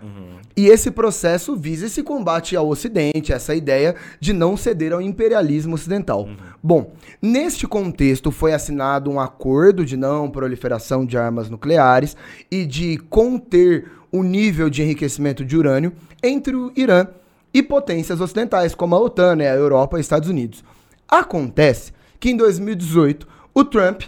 E 0.56 0.66
esse 0.68 0.90
processo 0.90 1.56
visa 1.56 1.86
esse 1.86 2.02
combate 2.02 2.54
ao 2.54 2.68
Ocidente, 2.68 3.32
essa 3.32 3.54
ideia 3.54 3.94
de 4.20 4.32
não 4.32 4.56
ceder 4.56 4.92
ao 4.92 5.00
imperialismo 5.00 5.74
ocidental. 5.74 6.28
Bom, 6.62 6.92
neste 7.20 7.66
contexto 7.66 8.30
foi 8.30 8.52
assinado 8.52 9.10
um 9.10 9.18
acordo 9.18 9.84
de 9.84 9.96
não 9.96 10.30
proliferação 10.30 11.06
de 11.06 11.16
armas 11.16 11.48
nucleares 11.48 12.16
e 12.50 12.66
de 12.66 12.98
conter 13.08 13.90
o 14.10 14.22
nível 14.22 14.68
de 14.68 14.82
enriquecimento 14.82 15.44
de 15.44 15.56
urânio 15.56 15.92
entre 16.22 16.54
o 16.54 16.70
Irã 16.76 17.06
e 17.54 17.62
potências 17.62 18.20
ocidentais, 18.20 18.74
como 18.74 18.94
a 18.94 19.00
OTAN, 19.00 19.36
né, 19.36 19.50
a 19.50 19.54
Europa 19.54 19.96
e 19.96 20.00
Estados 20.00 20.28
Unidos. 20.28 20.62
Acontece 21.08 21.92
que 22.20 22.30
em 22.30 22.36
2018 22.36 23.26
o 23.54 23.64
Trump, 23.64 24.02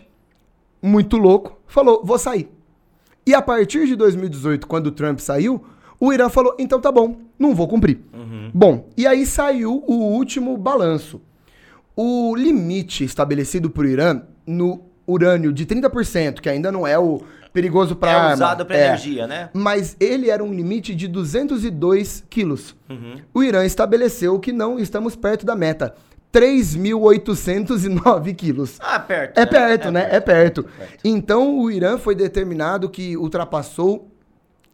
muito 0.82 1.16
louco, 1.16 1.58
falou: 1.66 2.02
vou 2.04 2.18
sair. 2.18 2.48
E 3.26 3.34
a 3.34 3.40
partir 3.40 3.86
de 3.86 3.96
2018, 3.96 4.66
quando 4.66 4.88
o 4.88 4.92
Trump 4.92 5.18
saiu, 5.18 5.64
o 6.06 6.12
Irã 6.12 6.28
falou: 6.28 6.54
então 6.58 6.80
tá 6.80 6.92
bom, 6.92 7.16
não 7.38 7.54
vou 7.54 7.68
cumprir. 7.68 8.00
Bom, 8.52 8.88
e 8.96 9.06
aí 9.06 9.26
saiu 9.26 9.82
o 9.86 9.94
último 9.94 10.56
balanço. 10.56 11.20
O 11.96 12.34
limite 12.36 13.04
estabelecido 13.04 13.70
por 13.70 13.86
Irã 13.86 14.22
no 14.46 14.82
urânio 15.06 15.52
de 15.52 15.66
30%, 15.66 16.40
que 16.40 16.48
ainda 16.48 16.72
não 16.72 16.86
é 16.86 16.98
o 16.98 17.20
perigoso 17.52 17.94
para 17.94 18.10
É 18.10 18.14
arma. 18.14 18.34
usado 18.34 18.66
pra 18.66 18.76
é, 18.76 18.86
energia, 18.86 19.26
né? 19.26 19.50
Mas 19.52 19.96
ele 20.00 20.30
era 20.30 20.42
um 20.42 20.52
limite 20.52 20.94
de 20.94 21.06
202 21.06 22.24
quilos. 22.28 22.74
Uhum. 22.88 23.16
O 23.32 23.42
Irã 23.42 23.64
estabeleceu 23.64 24.38
que 24.40 24.52
não 24.52 24.78
estamos 24.78 25.14
perto 25.14 25.46
da 25.46 25.54
meta. 25.54 25.94
3.809 26.32 28.34
quilos. 28.34 28.76
Ah, 28.80 28.98
perto. 28.98 29.38
É 29.38 29.40
né? 29.40 29.46
perto, 29.46 29.90
né? 29.90 30.08
É 30.10 30.20
perto. 30.20 30.64
perto. 30.64 30.98
Então 31.04 31.58
o 31.58 31.70
Irã 31.70 31.98
foi 31.98 32.14
determinado 32.14 32.88
que 32.88 33.16
ultrapassou 33.16 34.10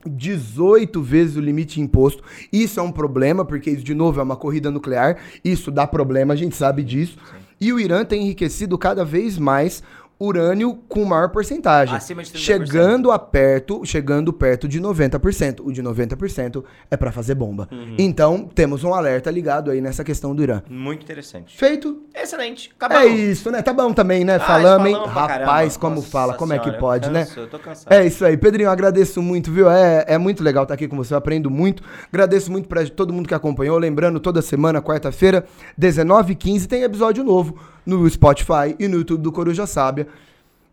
18 0.07 1.03
vezes 1.03 1.37
o 1.37 1.41
limite 1.41 1.81
imposto. 1.81 2.23
Isso 2.53 2.81
é 2.81 2.83
um 2.83 2.93
problema, 2.93 3.45
porque 3.45 3.71
isso, 3.71 3.85
de 3.85 3.95
novo, 3.95 4.21
é 4.21 4.23
uma 4.23 4.37
corrida 4.37 4.71
nuclear. 4.71 5.19
Isso 5.45 5.71
dá 5.71 5.87
problema, 5.87 6.35
a 6.35 6.37
gente 6.37 6.57
sabe 6.57 6.83
disso. 6.83 7.19
E 7.61 7.73
o 7.73 7.79
Irã 7.79 8.05
tem 8.05 8.23
enriquecido 8.23 8.79
cada 8.79 9.05
vez 9.05 9.37
mais 9.37 9.83
urânio 10.21 10.79
com 10.87 11.03
maior 11.05 11.31
porcentagem. 11.31 11.97
Acima 11.97 12.23
de 12.23 12.31
30%. 12.31 12.37
Chegando 12.37 13.11
a 13.11 13.19
perto, 13.19 13.85
chegando 13.87 14.33
perto 14.33 14.69
de 14.69 14.79
90%. 14.79 15.61
O 15.65 15.73
de 15.73 15.83
90% 15.83 16.63
é 16.91 16.97
para 16.97 17.11
fazer 17.11 17.35
bomba. 17.35 17.67
Uhum. 17.73 17.97
Então, 17.99 18.49
temos 18.55 18.85
um 18.85 18.93
alerta 18.93 19.31
ligado 19.31 19.71
aí 19.71 19.81
nessa 19.81 20.05
questão 20.05 20.35
do 20.35 20.43
Irã. 20.43 20.63
Muito 20.69 21.03
interessante. 21.03 21.57
Feito? 21.57 22.03
Excelente. 22.15 22.71
Acabou. 22.77 22.99
É 22.99 23.07
isso, 23.07 23.51
né? 23.51 23.63
Tá 23.63 23.73
bom 23.73 23.95
também, 23.95 24.23
né? 24.25 24.37
Ah, 24.37 24.41
Falamos, 24.41 24.89
hein? 24.89 24.97
Rapaz, 25.07 25.77
como 25.79 25.97
Nossa 25.97 26.09
fala, 26.09 26.35
como 26.35 26.53
é 26.53 26.59
que 26.59 26.65
senhora, 26.65 26.77
eu 26.77 26.81
pode, 26.81 27.11
né? 27.11 27.25
canso, 27.25 27.41
eu 27.41 27.49
tô 27.49 27.59
cansado. 27.59 27.93
É 27.93 28.05
isso 28.05 28.25
aí. 28.25 28.37
Pedrinho, 28.37 28.69
agradeço 28.69 29.23
muito, 29.23 29.51
viu? 29.51 29.71
É, 29.71 30.05
é 30.07 30.19
muito 30.19 30.45
legal 30.45 30.65
estar 30.65 30.75
aqui 30.75 30.87
com 30.87 30.97
você, 30.97 31.15
eu 31.15 31.19
aprendo 31.19 31.51
muito. 31.51 31.83
Agradeço 32.13 32.53
muito 32.53 32.69
pra 32.69 32.85
todo 32.87 33.13
mundo 33.13 33.27
que 33.27 33.35
acompanhou. 33.35 33.79
Lembrando, 33.79 34.21
toda 34.21 34.43
semana, 34.43 34.83
quarta-feira, 34.83 35.47
19h15, 35.81 36.67
tem 36.67 36.83
episódio 36.83 37.25
novo 37.25 37.59
no 37.85 38.09
Spotify 38.09 38.75
e 38.79 38.87
no 38.89 38.99
YouTube 38.99 39.23
do 39.23 39.33
Coruja 39.33 39.67
Sábia. 39.67 40.07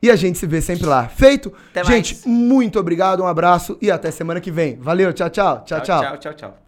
E 0.01 0.11
a 0.11 0.15
gente 0.15 0.37
se 0.37 0.45
vê 0.45 0.61
sempre 0.61 0.85
lá. 0.85 1.07
Feito? 1.07 1.51
Até 1.71 1.83
gente, 1.83 2.13
mais. 2.13 2.25
muito 2.25 2.79
obrigado, 2.79 3.23
um 3.23 3.27
abraço 3.27 3.77
e 3.81 3.89
até 3.89 4.11
semana 4.11 4.39
que 4.39 4.51
vem. 4.51 4.77
Valeu, 4.77 5.11
tchau, 5.11 5.29
tchau. 5.29 5.63
Tchau, 5.65 5.81
tchau. 5.81 6.01
tchau, 6.01 6.17
tchau. 6.17 6.33
tchau. 6.33 6.66